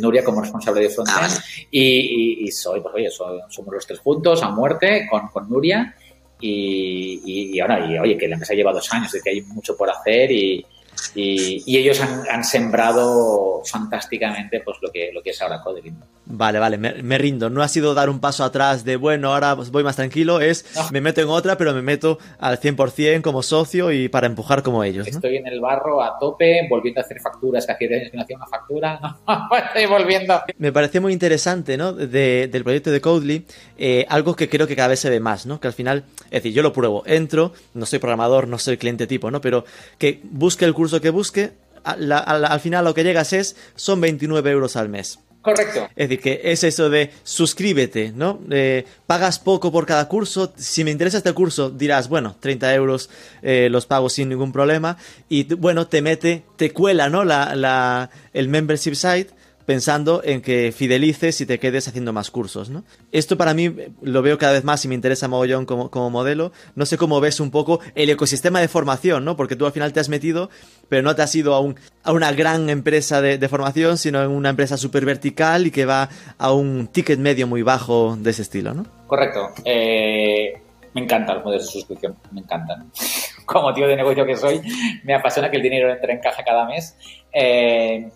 Nuria 0.00 0.24
como 0.24 0.40
responsable 0.40 0.80
de 0.80 0.90
frontend 0.90 1.18
ah, 1.20 1.44
y, 1.70 2.44
y, 2.44 2.50
soy, 2.50 2.80
pues 2.80 2.94
oye, 2.96 3.10
somos 3.10 3.72
los 3.72 3.86
tres 3.86 4.00
juntos 4.00 4.42
a 4.42 4.48
muerte 4.48 5.06
con, 5.08 5.28
con 5.28 5.48
Nuria 5.48 5.94
y, 6.40 7.54
y, 7.54 7.60
ahora, 7.60 7.86
y, 7.86 7.96
oye, 7.96 8.18
que 8.18 8.26
la 8.26 8.34
empresa 8.34 8.54
lleva 8.54 8.72
dos 8.72 8.92
años, 8.92 9.12
de 9.12 9.20
que 9.20 9.30
hay 9.30 9.42
mucho 9.42 9.76
por 9.76 9.88
hacer 9.88 10.32
y 10.32 10.66
y, 11.14 11.76
ellos 11.76 12.00
han, 12.00 12.44
sembrado 12.44 13.62
fantásticamente 13.64 14.60
pues 14.64 14.78
lo 14.82 14.90
que, 14.90 15.10
lo 15.12 15.22
que 15.22 15.30
es 15.30 15.42
ahora 15.42 15.62
Kotlin. 15.62 15.96
Vale, 16.24 16.58
vale, 16.58 16.78
me, 16.78 17.18
rindo. 17.18 17.50
No 17.50 17.62
ha 17.62 17.68
sido 17.68 17.94
dar 17.94 18.08
un 18.08 18.20
paso 18.20 18.44
atrás 18.44 18.84
de, 18.84 18.96
bueno, 18.96 19.32
ahora 19.32 19.54
voy 19.54 19.82
más 19.82 19.96
tranquilo, 19.96 20.40
es 20.40 20.64
me 20.90 21.00
meto 21.00 21.20
en 21.20 21.28
otra, 21.28 21.58
pero 21.58 21.74
me 21.74 21.82
meto 21.82 22.18
al 22.38 22.58
100% 22.58 23.20
como 23.22 23.42
socio 23.42 23.92
y 23.92 24.08
para 24.08 24.26
empujar 24.26 24.62
como 24.62 24.84
ellos. 24.84 25.06
Estoy 25.06 25.36
en 25.36 25.46
el 25.46 25.60
barro 25.60 26.02
a 26.02 26.18
tope, 26.18 26.66
volviendo 26.70 27.00
a 27.00 27.04
hacer 27.04 27.20
facturas, 27.20 27.66
que 27.66 27.72
hacía 27.72 27.88
que 27.88 28.16
no 28.16 28.22
hacía 28.22 28.36
una 28.36 28.46
factura, 28.46 29.00
estoy 29.66 29.86
volviendo. 29.86 30.40
Me 30.58 30.72
parece 30.72 31.00
muy 31.00 31.12
interesante, 31.12 31.76
¿no? 31.76 31.92
del 31.92 32.62
proyecto 32.62 32.90
de 32.90 33.00
Codely, 33.00 33.46
eh, 33.76 34.06
algo 34.08 34.36
que 34.36 34.48
creo 34.48 34.66
que 34.66 34.76
cada 34.76 34.88
vez 34.88 35.00
se 35.00 35.10
ve 35.10 35.20
más, 35.20 35.44
¿no? 35.46 35.60
Que 35.60 35.66
al 35.66 35.72
final, 35.72 36.04
es 36.26 36.30
decir, 36.30 36.52
yo 36.52 36.62
lo 36.62 36.72
pruebo, 36.72 37.02
entro, 37.06 37.52
no 37.74 37.84
soy 37.84 37.98
programador, 37.98 38.48
no 38.48 38.58
soy 38.58 38.76
cliente 38.76 39.06
tipo, 39.06 39.30
¿no? 39.30 39.40
Pero 39.40 39.64
que 39.98 40.20
busque 40.24 40.64
el 40.64 40.72
curso 40.72 40.81
que 41.00 41.10
busque, 41.10 41.52
al 41.84 42.60
final 42.60 42.84
lo 42.84 42.94
que 42.94 43.04
llegas 43.04 43.32
es, 43.32 43.56
son 43.74 44.00
29 44.00 44.50
euros 44.50 44.76
al 44.76 44.88
mes. 44.88 45.18
Correcto. 45.42 45.88
Es 45.96 46.08
decir, 46.08 46.20
que 46.20 46.40
es 46.44 46.62
eso 46.62 46.88
de 46.88 47.10
suscríbete, 47.24 48.12
¿no? 48.14 48.38
Eh, 48.50 48.86
pagas 49.08 49.40
poco 49.40 49.72
por 49.72 49.86
cada 49.86 50.06
curso. 50.06 50.52
Si 50.56 50.84
me 50.84 50.92
interesa 50.92 51.16
este 51.18 51.32
curso, 51.32 51.68
dirás, 51.68 52.08
bueno, 52.08 52.36
30 52.38 52.72
euros 52.74 53.10
eh, 53.42 53.68
los 53.68 53.86
pago 53.86 54.08
sin 54.08 54.28
ningún 54.28 54.52
problema. 54.52 54.96
Y 55.28 55.52
bueno, 55.54 55.88
te 55.88 56.00
mete, 56.00 56.44
te 56.56 56.72
cuela, 56.72 57.08
¿no? 57.08 57.24
La, 57.24 57.56
la, 57.56 58.10
el 58.32 58.48
membership 58.48 58.94
site 58.94 59.30
pensando 59.66 60.22
en 60.24 60.42
que 60.42 60.72
fidelices 60.72 61.40
y 61.40 61.46
te 61.46 61.58
quedes 61.58 61.88
haciendo 61.88 62.12
más 62.12 62.30
cursos, 62.30 62.70
¿no? 62.70 62.84
Esto 63.12 63.36
para 63.36 63.54
mí 63.54 63.74
lo 64.02 64.22
veo 64.22 64.38
cada 64.38 64.52
vez 64.52 64.64
más 64.64 64.84
y 64.84 64.88
me 64.88 64.94
interesa 64.94 65.28
mogollón 65.28 65.66
como, 65.66 65.90
como 65.90 66.10
modelo. 66.10 66.52
No 66.74 66.86
sé 66.86 66.96
cómo 66.96 67.20
ves 67.20 67.40
un 67.40 67.50
poco 67.50 67.80
el 67.94 68.10
ecosistema 68.10 68.60
de 68.60 68.68
formación, 68.68 69.24
¿no? 69.24 69.36
Porque 69.36 69.56
tú 69.56 69.66
al 69.66 69.72
final 69.72 69.92
te 69.92 70.00
has 70.00 70.08
metido, 70.08 70.50
pero 70.88 71.02
no 71.02 71.14
te 71.14 71.22
has 71.22 71.34
ido 71.34 71.54
a, 71.54 71.60
un, 71.60 71.76
a 72.02 72.12
una 72.12 72.32
gran 72.32 72.68
empresa 72.70 73.20
de, 73.20 73.48
formación, 73.48 73.98
sino 73.98 74.22
en 74.22 74.30
una 74.30 74.50
empresa 74.50 74.76
súper 74.76 75.04
vertical 75.04 75.66
y 75.66 75.70
que 75.70 75.84
va 75.84 76.08
a 76.38 76.52
un 76.52 76.88
ticket 76.88 77.18
medio 77.18 77.46
muy 77.46 77.62
bajo 77.62 78.16
de 78.16 78.30
ese 78.30 78.42
estilo, 78.42 78.72
¿no? 78.72 78.86
Correcto. 79.06 79.50
Eh, 79.64 80.54
me 80.94 81.02
encantan 81.02 81.36
los 81.36 81.44
modelos 81.44 81.66
de 81.66 81.72
suscripción, 81.72 82.16
me 82.30 82.40
encantan. 82.40 82.90
Como 83.46 83.74
tío 83.74 83.86
de 83.86 83.96
negocio 83.96 84.24
que 84.24 84.36
soy, 84.36 84.60
me 85.04 85.14
apasiona 85.14 85.50
que 85.50 85.56
el 85.56 85.62
dinero 85.62 85.90
entre 85.92 86.14
en 86.14 86.20
caja 86.20 86.42
cada 86.44 86.64
mes. 86.66 86.96
Eh, 87.32 88.08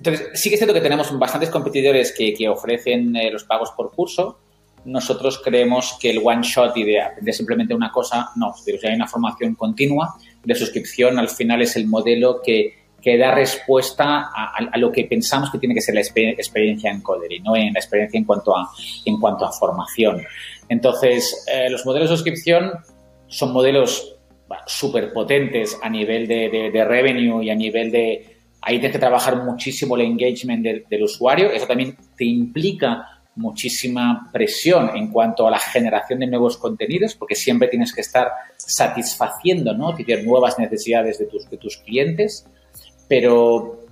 entonces, 0.00 0.30
sí 0.32 0.48
que 0.48 0.54
es 0.54 0.58
cierto 0.58 0.72
que 0.72 0.80
tenemos 0.80 1.16
bastantes 1.18 1.50
competidores 1.50 2.14
que, 2.16 2.32
que 2.32 2.48
ofrecen 2.48 3.14
eh, 3.16 3.30
los 3.30 3.44
pagos 3.44 3.70
por 3.76 3.92
curso. 3.92 4.38
Nosotros 4.86 5.42
creemos 5.44 5.98
que 6.00 6.08
el 6.08 6.22
one 6.24 6.40
shot 6.42 6.74
y 6.78 6.84
de 6.84 7.02
aprender 7.02 7.34
simplemente 7.34 7.74
una 7.74 7.92
cosa, 7.92 8.30
no. 8.36 8.54
Si 8.54 8.72
hay 8.82 8.94
una 8.94 9.06
formación 9.06 9.54
continua 9.56 10.14
de 10.42 10.54
suscripción, 10.54 11.18
al 11.18 11.28
final 11.28 11.60
es 11.60 11.76
el 11.76 11.86
modelo 11.86 12.40
que, 12.42 12.76
que 13.02 13.18
da 13.18 13.34
respuesta 13.34 14.30
a, 14.34 14.56
a, 14.72 14.78
lo 14.78 14.90
que 14.90 15.04
pensamos 15.04 15.50
que 15.50 15.58
tiene 15.58 15.74
que 15.74 15.82
ser 15.82 15.94
la 15.94 16.00
experiencia 16.00 16.90
en 16.90 17.02
Codery, 17.02 17.40
¿no? 17.40 17.54
En 17.54 17.74
la 17.74 17.80
experiencia 17.80 18.16
en 18.16 18.24
cuanto 18.24 18.56
a, 18.56 18.70
en 19.04 19.20
cuanto 19.20 19.44
a 19.44 19.52
formación. 19.52 20.22
Entonces, 20.70 21.44
eh, 21.52 21.68
los 21.68 21.84
modelos 21.84 22.08
de 22.08 22.16
suscripción 22.16 22.72
son 23.26 23.52
modelos 23.52 24.16
súper 24.66 25.12
potentes 25.12 25.78
a 25.82 25.90
nivel 25.90 26.26
de, 26.26 26.48
de, 26.48 26.70
de 26.70 26.84
revenue 26.86 27.44
y 27.44 27.50
a 27.50 27.54
nivel 27.54 27.90
de, 27.90 28.39
Ahí 28.62 28.78
tienes 28.78 28.92
que 28.92 28.98
trabajar 28.98 29.42
muchísimo 29.42 29.96
el 29.96 30.02
engagement 30.02 30.62
del, 30.62 31.02
usuario. 31.02 31.50
Eso 31.50 31.66
también 31.66 31.96
te 32.16 32.24
implica 32.24 33.22
muchísima 33.36 34.28
presión 34.32 34.90
en 34.94 35.10
cuanto 35.10 35.46
a 35.46 35.50
la 35.50 35.58
generación 35.58 36.20
de 36.20 36.26
nuevos 36.26 36.58
contenidos, 36.58 37.14
porque 37.14 37.34
siempre 37.34 37.68
tienes 37.68 37.94
que 37.94 38.02
estar 38.02 38.28
satisfaciendo, 38.56 39.72
¿no? 39.74 39.94
Tener 39.94 40.24
nuevas 40.24 40.58
necesidades 40.58 41.18
de 41.18 41.26
tus, 41.26 41.48
de 41.48 41.56
tus 41.56 41.78
clientes, 41.78 42.46
pero, 43.08 43.86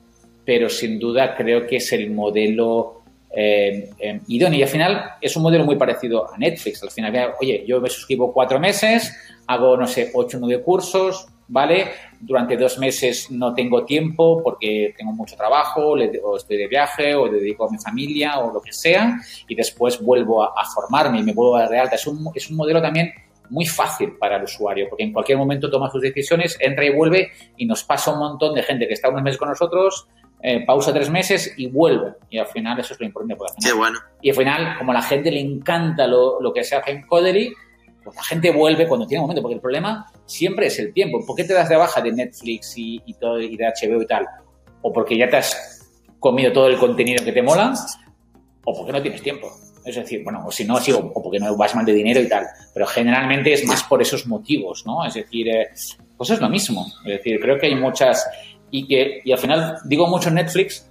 pero 0.44 0.68
sin 0.68 0.98
duda 0.98 1.34
creo 1.34 1.66
que 1.66 1.76
es 1.76 1.92
el 1.92 2.10
modelo 2.10 2.98
eh, 3.30 3.90
eh, 3.98 4.20
idóneo. 4.28 4.58
Y 4.58 4.62
al 4.62 4.68
final 4.68 5.10
es 5.20 5.36
un 5.36 5.42
modelo 5.42 5.64
muy 5.64 5.76
parecido 5.76 6.32
a 6.32 6.38
Netflix. 6.38 6.82
Al 6.82 6.90
final, 6.90 7.32
oye, 7.40 7.64
yo 7.66 7.80
me 7.80 7.90
suscribo 7.90 8.32
cuatro 8.32 8.58
meses, 8.58 9.14
hago, 9.46 9.76
no 9.76 9.86
sé, 9.86 10.10
ocho 10.14 10.38
o 10.38 10.40
nueve 10.40 10.62
cursos, 10.62 11.26
¿vale? 11.48 11.88
Durante 12.20 12.56
dos 12.56 12.78
meses 12.78 13.30
no 13.30 13.54
tengo 13.54 13.84
tiempo 13.84 14.42
porque 14.42 14.94
tengo 14.96 15.12
mucho 15.12 15.36
trabajo, 15.36 15.94
o 15.94 16.36
estoy 16.36 16.56
de 16.56 16.68
viaje, 16.68 17.14
o 17.14 17.28
dedico 17.28 17.66
a 17.66 17.70
mi 17.70 17.78
familia, 17.78 18.38
o 18.38 18.52
lo 18.52 18.60
que 18.60 18.72
sea, 18.72 19.18
y 19.48 19.54
después 19.54 20.00
vuelvo 20.00 20.42
a, 20.42 20.64
formarme 20.74 21.20
y 21.20 21.22
me 21.22 21.32
vuelvo 21.32 21.56
a 21.56 21.60
dar 21.60 21.70
de 21.70 21.78
alta. 21.78 21.96
Es 21.96 22.06
un, 22.06 22.30
es 22.34 22.50
un 22.50 22.56
modelo 22.56 22.80
también 22.80 23.12
muy 23.50 23.64
fácil 23.64 24.12
para 24.18 24.36
el 24.36 24.44
usuario, 24.44 24.86
porque 24.90 25.04
en 25.04 25.12
cualquier 25.12 25.38
momento 25.38 25.70
toma 25.70 25.90
sus 25.90 26.02
decisiones, 26.02 26.56
entra 26.60 26.84
y 26.84 26.94
vuelve, 26.94 27.30
y 27.56 27.64
nos 27.64 27.82
pasa 27.82 28.12
un 28.12 28.18
montón 28.18 28.54
de 28.54 28.62
gente 28.62 28.86
que 28.86 28.94
está 28.94 29.08
unos 29.08 29.22
meses 29.22 29.38
con 29.38 29.48
nosotros, 29.48 30.06
eh, 30.40 30.64
pausa 30.64 30.92
tres 30.92 31.10
meses 31.10 31.54
y 31.56 31.68
vuelve. 31.68 32.12
Y 32.30 32.38
al 32.38 32.46
final 32.46 32.78
eso 32.78 32.92
es 32.94 33.00
lo 33.00 33.06
importante. 33.06 33.54
Qué 33.66 33.72
bueno. 33.72 33.98
Y 34.20 34.30
al 34.30 34.36
final, 34.36 34.78
como 34.78 34.92
a 34.92 34.94
la 34.94 35.02
gente 35.02 35.30
le 35.30 35.40
encanta 35.40 36.06
lo, 36.06 36.40
lo 36.40 36.52
que 36.52 36.62
se 36.62 36.76
hace 36.76 36.90
en 36.92 37.06
Codery, 37.06 37.52
pues 38.08 38.16
la 38.16 38.24
gente 38.24 38.50
vuelve 38.50 38.88
cuando 38.88 39.06
tiene 39.06 39.20
un 39.20 39.24
momento, 39.24 39.42
porque 39.42 39.56
el 39.56 39.60
problema 39.60 40.10
siempre 40.24 40.68
es 40.68 40.78
el 40.78 40.94
tiempo. 40.94 41.24
¿Por 41.26 41.36
qué 41.36 41.44
te 41.44 41.52
das 41.52 41.68
de 41.68 41.76
baja 41.76 42.00
de 42.00 42.10
Netflix 42.10 42.72
y, 42.76 43.00
todo, 43.20 43.38
y 43.38 43.54
de 43.54 43.66
HBO 43.66 44.00
y 44.00 44.06
tal? 44.06 44.26
O 44.80 44.90
porque 44.90 45.18
ya 45.18 45.28
te 45.28 45.36
has 45.36 45.86
comido 46.18 46.50
todo 46.50 46.68
el 46.68 46.78
contenido 46.78 47.22
que 47.22 47.32
te 47.32 47.42
mola, 47.42 47.74
o 48.64 48.74
porque 48.74 48.92
no 48.92 49.02
tienes 49.02 49.20
tiempo. 49.20 49.52
Es 49.84 49.96
decir, 49.96 50.24
bueno, 50.24 50.42
o 50.46 50.50
si 50.50 50.64
no, 50.64 50.78
sí, 50.80 50.90
o, 50.90 51.12
porque 51.12 51.38
no 51.38 51.54
vas 51.54 51.74
mal 51.74 51.84
de 51.84 51.92
dinero 51.92 52.20
y 52.20 52.28
tal. 52.28 52.46
Pero 52.72 52.86
generalmente 52.86 53.52
es 53.52 53.66
más 53.66 53.82
por 53.84 54.00
esos 54.00 54.26
motivos, 54.26 54.86
¿no? 54.86 55.04
Es 55.04 55.12
decir, 55.12 55.48
eh, 55.48 55.68
pues 56.16 56.30
es 56.30 56.40
lo 56.40 56.48
mismo. 56.48 56.86
Es 57.04 57.18
decir, 57.18 57.38
creo 57.40 57.58
que 57.58 57.66
hay 57.66 57.74
muchas. 57.74 58.26
Y 58.70 58.86
que 58.86 59.20
y 59.22 59.32
al 59.32 59.38
final 59.38 59.76
digo 59.84 60.06
mucho 60.06 60.30
Netflix 60.30 60.90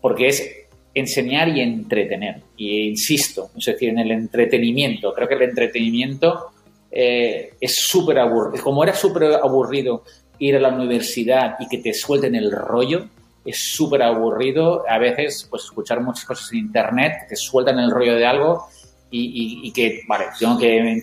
porque 0.00 0.28
es 0.28 0.67
enseñar 0.94 1.48
y 1.48 1.60
entretener. 1.60 2.42
Y 2.56 2.88
insisto, 2.88 3.50
es 3.56 3.64
decir, 3.64 3.90
en 3.90 3.98
el 3.98 4.10
entretenimiento. 4.10 5.12
Creo 5.14 5.28
que 5.28 5.34
el 5.34 5.42
entretenimiento 5.42 6.50
eh, 6.90 7.54
es 7.60 7.76
súper 7.76 8.18
aburrido. 8.18 8.62
Como 8.62 8.82
era 8.82 8.94
súper 8.94 9.34
aburrido 9.34 10.04
ir 10.38 10.56
a 10.56 10.60
la 10.60 10.68
universidad 10.68 11.56
y 11.60 11.68
que 11.68 11.78
te 11.78 11.92
suelten 11.92 12.34
el 12.34 12.50
rollo, 12.50 13.06
es 13.44 13.58
súper 13.58 14.02
aburrido 14.02 14.84
a 14.88 14.98
veces 14.98 15.46
pues 15.48 15.64
escuchar 15.64 16.00
muchas 16.00 16.24
cosas 16.24 16.52
en 16.52 16.58
internet 16.58 17.14
que 17.22 17.28
te 17.30 17.36
sueltan 17.36 17.78
el 17.78 17.90
rollo 17.90 18.14
de 18.14 18.26
algo 18.26 18.68
y, 19.10 19.72
que, 19.72 20.02
vale, 20.06 20.26
tengo 20.38 20.58
que, 20.58 21.02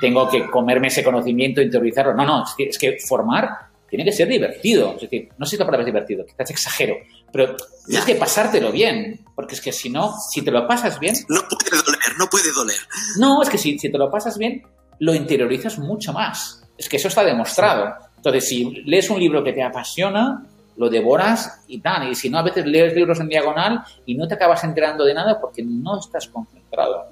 tengo 0.00 0.28
que 0.28 0.46
comerme 0.50 0.88
ese 0.88 1.04
conocimiento, 1.04 1.62
interiorizarlo. 1.62 2.14
No, 2.14 2.24
no, 2.24 2.44
es 2.58 2.78
que 2.78 2.96
formar 2.98 3.48
tiene 3.88 4.04
que 4.04 4.12
ser 4.12 4.28
divertido. 4.28 4.94
Es 4.96 5.02
decir, 5.02 5.28
no 5.38 5.46
sé 5.46 5.52
si 5.52 5.56
la 5.58 5.64
palabra 5.64 5.82
es 5.82 5.86
divertido, 5.86 6.24
quizás 6.26 6.50
exagero, 6.50 6.96
pero 7.36 7.54
tienes 7.86 8.06
que 8.06 8.14
pasártelo 8.14 8.72
bien, 8.72 9.20
porque 9.34 9.54
es 9.56 9.60
que 9.60 9.70
si 9.70 9.90
no, 9.90 10.14
si 10.30 10.40
te 10.40 10.50
lo 10.50 10.66
pasas 10.66 10.98
bien... 10.98 11.14
No 11.28 11.42
puede 11.46 11.82
doler, 11.82 12.18
no 12.18 12.30
puede 12.30 12.50
doler. 12.52 12.78
No, 13.18 13.42
es 13.42 13.50
que 13.50 13.58
si, 13.58 13.78
si 13.78 13.92
te 13.92 13.98
lo 13.98 14.10
pasas 14.10 14.38
bien, 14.38 14.62
lo 15.00 15.14
interiorizas 15.14 15.78
mucho 15.78 16.14
más. 16.14 16.62
Es 16.78 16.88
que 16.88 16.96
eso 16.96 17.08
está 17.08 17.22
demostrado. 17.22 17.94
Entonces, 18.16 18.48
si 18.48 18.64
lees 18.86 19.10
un 19.10 19.20
libro 19.20 19.44
que 19.44 19.52
te 19.52 19.62
apasiona, 19.62 20.46
lo 20.78 20.88
devoras 20.88 21.60
y 21.68 21.80
tal. 21.80 22.10
Y 22.10 22.14
si 22.14 22.30
no, 22.30 22.38
a 22.38 22.42
veces 22.42 22.64
lees 22.64 22.94
libros 22.94 23.20
en 23.20 23.28
diagonal 23.28 23.84
y 24.06 24.14
no 24.14 24.26
te 24.26 24.34
acabas 24.34 24.64
enterando 24.64 25.04
de 25.04 25.12
nada 25.12 25.38
porque 25.38 25.62
no 25.62 26.00
estás 26.00 26.28
concentrado. 26.28 27.10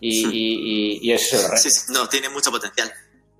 Y, 0.00 1.00
y, 1.02 1.12
eso 1.12 1.36
es 1.36 1.44
el 1.44 1.50
reto. 1.50 2.00
no, 2.00 2.08
tiene 2.08 2.30
mucho 2.30 2.50
potencial. 2.50 2.90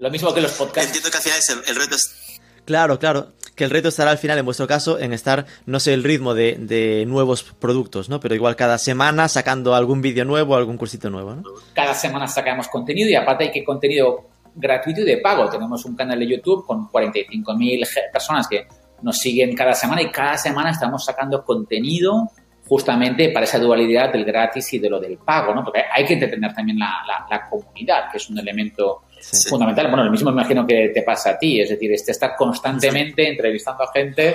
Lo 0.01 0.11
mismo 0.11 0.35
que 0.35 0.43
los 0.43 0.53
podcasts. 0.53 0.89
Entiendo 0.89 1.11
que 1.11 1.17
al 1.17 1.23
final 1.23 1.65
el 1.67 1.77
reto 1.77 1.97
es 1.97 2.41
Claro, 2.65 2.99
claro. 2.99 3.33
Que 3.55 3.65
el 3.65 3.71
reto 3.71 3.89
estará 3.89 4.11
al 4.11 4.19
final, 4.19 4.39
en 4.39 4.45
vuestro 4.45 4.67
caso, 4.67 4.99
en 4.99 5.13
estar, 5.13 5.47
no 5.67 5.81
sé 5.81 5.95
el 5.95 6.05
ritmo 6.05 6.35
de, 6.35 6.57
de 6.59 7.05
nuevos 7.07 7.43
productos, 7.43 8.09
¿no? 8.09 8.21
Pero 8.21 8.35
igual 8.35 8.57
cada 8.57 8.79
semana 8.79 9.29
sacando 9.29 9.75
algún 9.75 10.03
vídeo 10.03 10.25
nuevo, 10.25 10.57
algún 10.57 10.77
cursito 10.77 11.11
nuevo, 11.11 11.35
¿no? 11.35 11.43
Cada 11.75 11.95
semana 11.95 12.27
sacamos 12.29 12.69
contenido 12.69 13.09
y 13.09 13.15
aparte 13.15 13.45
hay 13.45 13.51
que 13.51 13.65
contenido 13.65 14.29
gratuito 14.55 15.01
y 15.01 15.05
de 15.05 15.19
pago. 15.19 15.49
Tenemos 15.49 15.85
un 15.85 15.95
canal 15.97 16.19
de 16.19 16.29
YouTube 16.29 16.67
con 16.67 16.91
45.000 16.91 17.87
personas 18.13 18.49
que 18.49 18.67
nos 19.03 19.19
siguen 19.19 19.55
cada 19.55 19.75
semana 19.75 20.03
y 20.03 20.11
cada 20.11 20.37
semana 20.39 20.71
estamos 20.71 21.05
sacando 21.05 21.45
contenido 21.45 22.31
justamente 22.75 23.29
para 23.29 23.45
esa 23.45 23.61
dualidad 23.61 24.13
del 24.13 24.25
gratis 24.25 24.73
y 24.73 24.81
de 24.81 24.91
lo 24.91 24.99
del 24.99 25.17
pago, 25.19 25.55
¿no? 25.55 25.63
Porque 25.63 25.83
hay 25.95 26.05
que 26.05 26.15
entender 26.15 26.53
también 26.53 26.77
la, 26.77 27.05
la, 27.31 27.49
comunidad, 27.49 28.11
que 28.11 28.17
es 28.17 28.29
un 28.29 28.37
elemento 28.37 29.03
fundamental. 29.49 29.87
Bueno, 29.87 30.03
lo 30.03 30.11
mismo 30.11 30.33
me 30.33 30.41
imagino 30.41 30.67
que 30.67 30.89
te 30.93 31.03
pasa 31.03 31.31
a 31.31 31.39
ti, 31.39 31.61
es 31.61 31.69
decir, 31.69 31.93
este 31.93 32.11
estar 32.11 32.35
constantemente 32.35 33.29
entrevistando 33.29 33.85
a 33.85 33.93
gente 33.93 34.35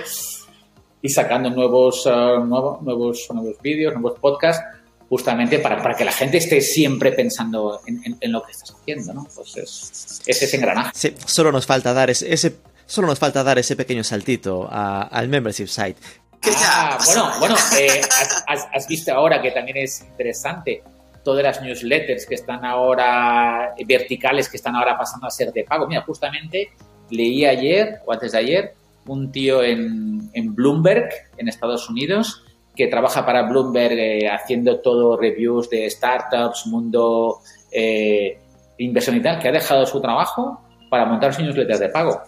y 1.02 1.10
sacando 1.10 1.50
nuevos, 1.50 2.06
uh, 2.06 2.46
nuevos, 2.46 2.82
nuevos, 2.82 3.28
nuevos 3.34 3.62
vídeos, 3.62 3.92
nuevos 3.92 4.18
podcasts, 4.18 4.64
justamente 5.10 5.60
para, 5.60 5.84
para, 5.84 5.94
que 5.94 6.06
la 6.06 6.14
gente 6.14 6.38
esté 6.38 6.62
siempre 6.62 7.12
pensando 7.12 7.82
en, 7.88 8.18
en, 8.22 8.32
lo 8.32 8.42
que 8.42 8.54
estás 8.54 8.74
haciendo, 8.74 9.16
¿no? 9.16 9.28
Pues 9.36 9.58
es, 9.58 10.22
es 10.26 10.42
ese 10.44 10.56
engranaje. 10.56 10.92
Sí, 10.94 11.14
solo 11.26 11.52
nos 11.52 11.66
falta 11.66 11.92
dar 11.92 12.10
ese, 12.10 12.34
ese 12.34 12.56
solo 12.90 13.08
nos 13.08 13.20
falta 13.20 13.44
dar 13.44 13.60
ese 13.60 13.76
pequeño 13.76 14.04
saltito 14.04 14.68
a, 14.70 15.02
al 15.04 15.28
membership 15.30 15.68
site. 15.68 15.98
Ah, 16.44 16.98
bueno, 17.06 17.32
bueno, 17.40 17.56
eh, 17.78 18.02
has, 18.48 18.68
has, 18.74 18.88
visto 18.88 19.14
ahora 19.14 19.42
que 19.42 19.52
también 19.52 19.78
es 19.78 20.02
interesante 20.02 20.84
todas 21.24 21.44
las 21.44 21.62
newsletters 21.62 22.26
que 22.26 22.36
están 22.36 22.64
ahora 22.64 23.74
verticales, 23.86 24.48
que 24.48 24.58
están 24.58 24.76
ahora 24.76 24.98
pasando 24.98 25.28
a 25.28 25.32
ser 25.32 25.52
de 25.52 25.64
pago. 25.64 25.88
Mira, 25.88 26.02
justamente 26.02 26.72
leí 27.10 27.46
ayer 27.46 28.00
o 28.06 28.14
antes 28.14 28.32
de 28.32 28.38
ayer 28.38 28.74
un 29.06 29.32
tío 29.32 29.64
en, 29.64 30.30
en 30.34 30.56
Bloomberg, 30.56 31.10
en 31.38 31.48
Estados 31.48 31.90
Unidos, 31.90 32.44
que 32.76 32.88
trabaja 32.88 33.26
para 33.26 33.44
Bloomberg 33.44 33.98
eh, 33.98 34.30
haciendo 34.30 34.80
todo 34.80 35.18
reviews 35.18 35.70
de 35.70 35.90
startups, 35.90 36.68
mundo 36.68 37.40
eh, 37.72 38.40
inversión 38.78 39.18
y 39.18 39.22
tal, 39.22 39.40
que 39.40 39.50
ha 39.50 39.52
dejado 39.52 39.86
su 39.86 40.00
trabajo 40.00 40.62
para 40.90 41.06
montar 41.06 41.34
su 41.34 41.42
newsletter 41.42 41.78
de 41.78 41.90
pago. 41.90 42.22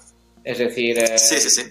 Es 0.44 0.58
decir, 0.58 0.98
eh, 1.00 1.18
sí, 1.18 1.40
sí, 1.40 1.50
sí. 1.50 1.62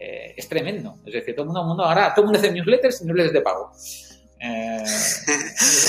Eh, 0.00 0.32
es 0.34 0.48
tremendo. 0.48 0.96
Es 1.04 1.12
decir, 1.12 1.34
todo 1.34 1.42
el 1.42 1.48
mundo, 1.48 1.62
mundo 1.62 1.84
ahora, 1.84 2.14
todo 2.14 2.24
el 2.24 2.32
mundo 2.32 2.38
hace 2.38 2.50
newsletters 2.50 3.02
y 3.02 3.04
newsletters 3.04 3.34
de 3.34 3.40
pago. 3.42 3.70
Eh... 4.42 4.82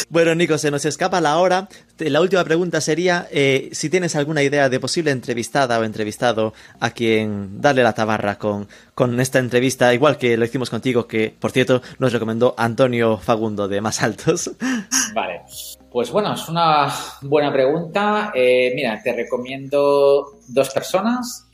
bueno, 0.10 0.36
Nico, 0.36 0.58
se 0.58 0.72
nos 0.72 0.84
escapa 0.84 1.22
la 1.22 1.38
hora. 1.38 1.70
La 2.00 2.20
última 2.20 2.44
pregunta 2.44 2.82
sería 2.82 3.26
eh, 3.32 3.70
si 3.72 3.90
tienes 3.90 4.18
alguna 4.18 4.44
idea 4.44 4.68
de 4.68 4.78
posible 4.78 5.12
entrevistada 5.12 5.80
o 5.80 5.86
entrevistado 5.86 6.54
a 6.82 6.90
quien 6.90 7.62
darle 7.62 7.82
la 7.82 7.94
tabarra 7.94 8.38
con, 8.38 8.68
con 8.94 9.22
esta 9.22 9.40
entrevista, 9.40 9.94
igual 9.94 10.18
que 10.18 10.36
lo 10.36 10.44
hicimos 10.44 10.70
contigo, 10.70 11.08
que 11.08 11.34
por 11.40 11.52
cierto 11.52 11.82
nos 11.98 12.12
recomendó 12.12 12.54
Antonio 12.58 13.16
Fagundo 13.16 13.70
de 13.70 13.80
Más 13.80 14.04
Altos. 14.04 14.52
Vale. 15.16 15.44
Pues 15.90 16.12
bueno, 16.12 16.34
es 16.34 16.50
una 16.50 16.94
buena 17.22 17.54
pregunta. 17.54 18.34
Eh, 18.36 18.74
mira, 18.76 19.02
te 19.02 19.14
recomiendo 19.14 20.40
dos 20.50 20.70
personas. 20.72 21.48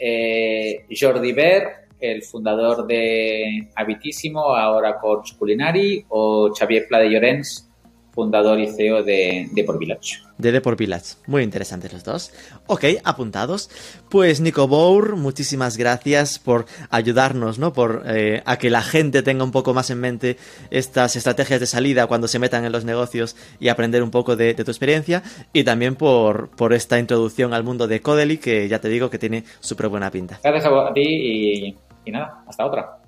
Jordi 0.99 1.31
Ver, 1.31 1.86
el 1.99 2.23
fundador 2.23 2.85
de 2.87 3.69
Habitísimo, 3.75 4.55
ahora 4.55 4.99
Corps 4.99 5.33
Culinari, 5.33 6.05
o 6.09 6.53
Xavier 6.53 6.87
Pla 6.87 6.99
de 6.99 7.09
Llorens, 7.11 7.67
fundador 8.17 8.59
y 8.59 8.65
CEO 8.65 9.03
de 9.03 9.47
Deport 9.51 9.77
Village. 9.77 10.15
De 10.39 10.51
Deport 10.51 10.79
Village. 10.79 11.17
Muy 11.27 11.43
interesantes 11.43 11.93
los 11.93 12.03
dos. 12.03 12.31
Ok, 12.65 12.85
apuntados. 13.03 13.69
Pues 14.09 14.41
Nico 14.41 14.67
Bour, 14.67 15.17
muchísimas 15.17 15.77
gracias 15.77 16.39
por 16.39 16.65
ayudarnos, 16.89 17.59
¿no? 17.59 17.73
Por 17.73 18.05
eh, 18.07 18.41
a 18.45 18.57
que 18.57 18.71
la 18.71 18.81
gente 18.81 19.21
tenga 19.21 19.43
un 19.43 19.51
poco 19.51 19.75
más 19.75 19.91
en 19.91 19.99
mente 19.99 20.37
estas 20.71 21.15
estrategias 21.15 21.59
de 21.59 21.67
salida 21.67 22.07
cuando 22.07 22.27
se 22.27 22.39
metan 22.39 22.65
en 22.65 22.71
los 22.71 22.85
negocios 22.85 23.35
y 23.59 23.67
aprender 23.67 24.01
un 24.01 24.09
poco 24.09 24.35
de, 24.35 24.55
tu 24.55 24.63
experiencia. 24.63 25.21
Y 25.53 25.63
también 25.63 25.95
por, 25.95 26.49
por 26.49 26.73
esta 26.73 26.97
introducción 26.97 27.53
al 27.53 27.63
mundo 27.63 27.87
de 27.87 28.01
Codely, 28.01 28.39
que 28.39 28.67
ya 28.67 28.81
te 28.81 28.89
digo 28.89 29.11
que 29.11 29.19
tiene 29.19 29.43
súper 29.59 29.89
buena 29.89 30.09
pinta. 30.09 30.39
Gracias 30.43 30.65
a 30.65 30.91
ti 30.91 31.01
y 31.01 31.75
y 32.07 32.11
nada, 32.11 32.43
hasta 32.47 32.65
otra. 32.65 32.99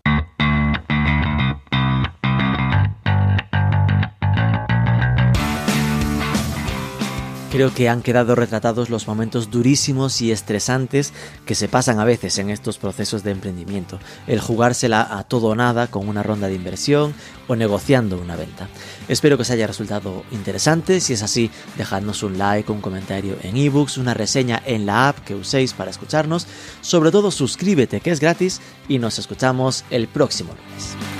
Creo 7.51 7.73
que 7.73 7.89
han 7.89 8.03
quedado 8.03 8.35
retratados 8.35 8.91
los 8.91 9.07
momentos 9.07 9.49
durísimos 9.49 10.21
y 10.21 10.31
estresantes 10.31 11.13
que 11.47 11.55
se 11.55 11.67
pasan 11.67 11.99
a 11.99 12.05
veces 12.05 12.37
en 12.37 12.51
estos 12.51 12.77
procesos 12.77 13.23
de 13.23 13.31
emprendimiento, 13.31 13.99
el 14.27 14.39
jugársela 14.39 15.17
a 15.17 15.23
todo 15.23 15.47
o 15.47 15.55
nada 15.55 15.87
con 15.87 16.07
una 16.07 16.21
ronda 16.21 16.47
de 16.47 16.53
inversión 16.53 17.15
o 17.47 17.55
negociando 17.55 18.19
una 18.19 18.35
venta. 18.35 18.69
Espero 19.07 19.35
que 19.35 19.41
os 19.41 19.49
haya 19.49 19.65
resultado 19.65 20.23
interesante, 20.29 20.99
si 21.01 21.13
es 21.13 21.23
así, 21.23 21.49
dejadnos 21.75 22.21
un 22.21 22.37
like, 22.37 22.71
un 22.71 22.81
comentario 22.81 23.35
en 23.41 23.57
ebooks, 23.57 23.97
una 23.97 24.13
reseña 24.13 24.61
en 24.63 24.85
la 24.85 25.09
app 25.09 25.17
que 25.25 25.33
uséis 25.33 25.73
para 25.73 25.89
escucharnos, 25.89 26.45
sobre 26.81 27.09
todo 27.09 27.31
suscríbete 27.31 27.99
que 27.99 28.11
es 28.11 28.19
gratis 28.19 28.61
y 28.87 28.99
nos 28.99 29.17
escuchamos 29.17 29.85
el 29.89 30.07
próximo 30.07 30.51
lunes. 30.53 31.18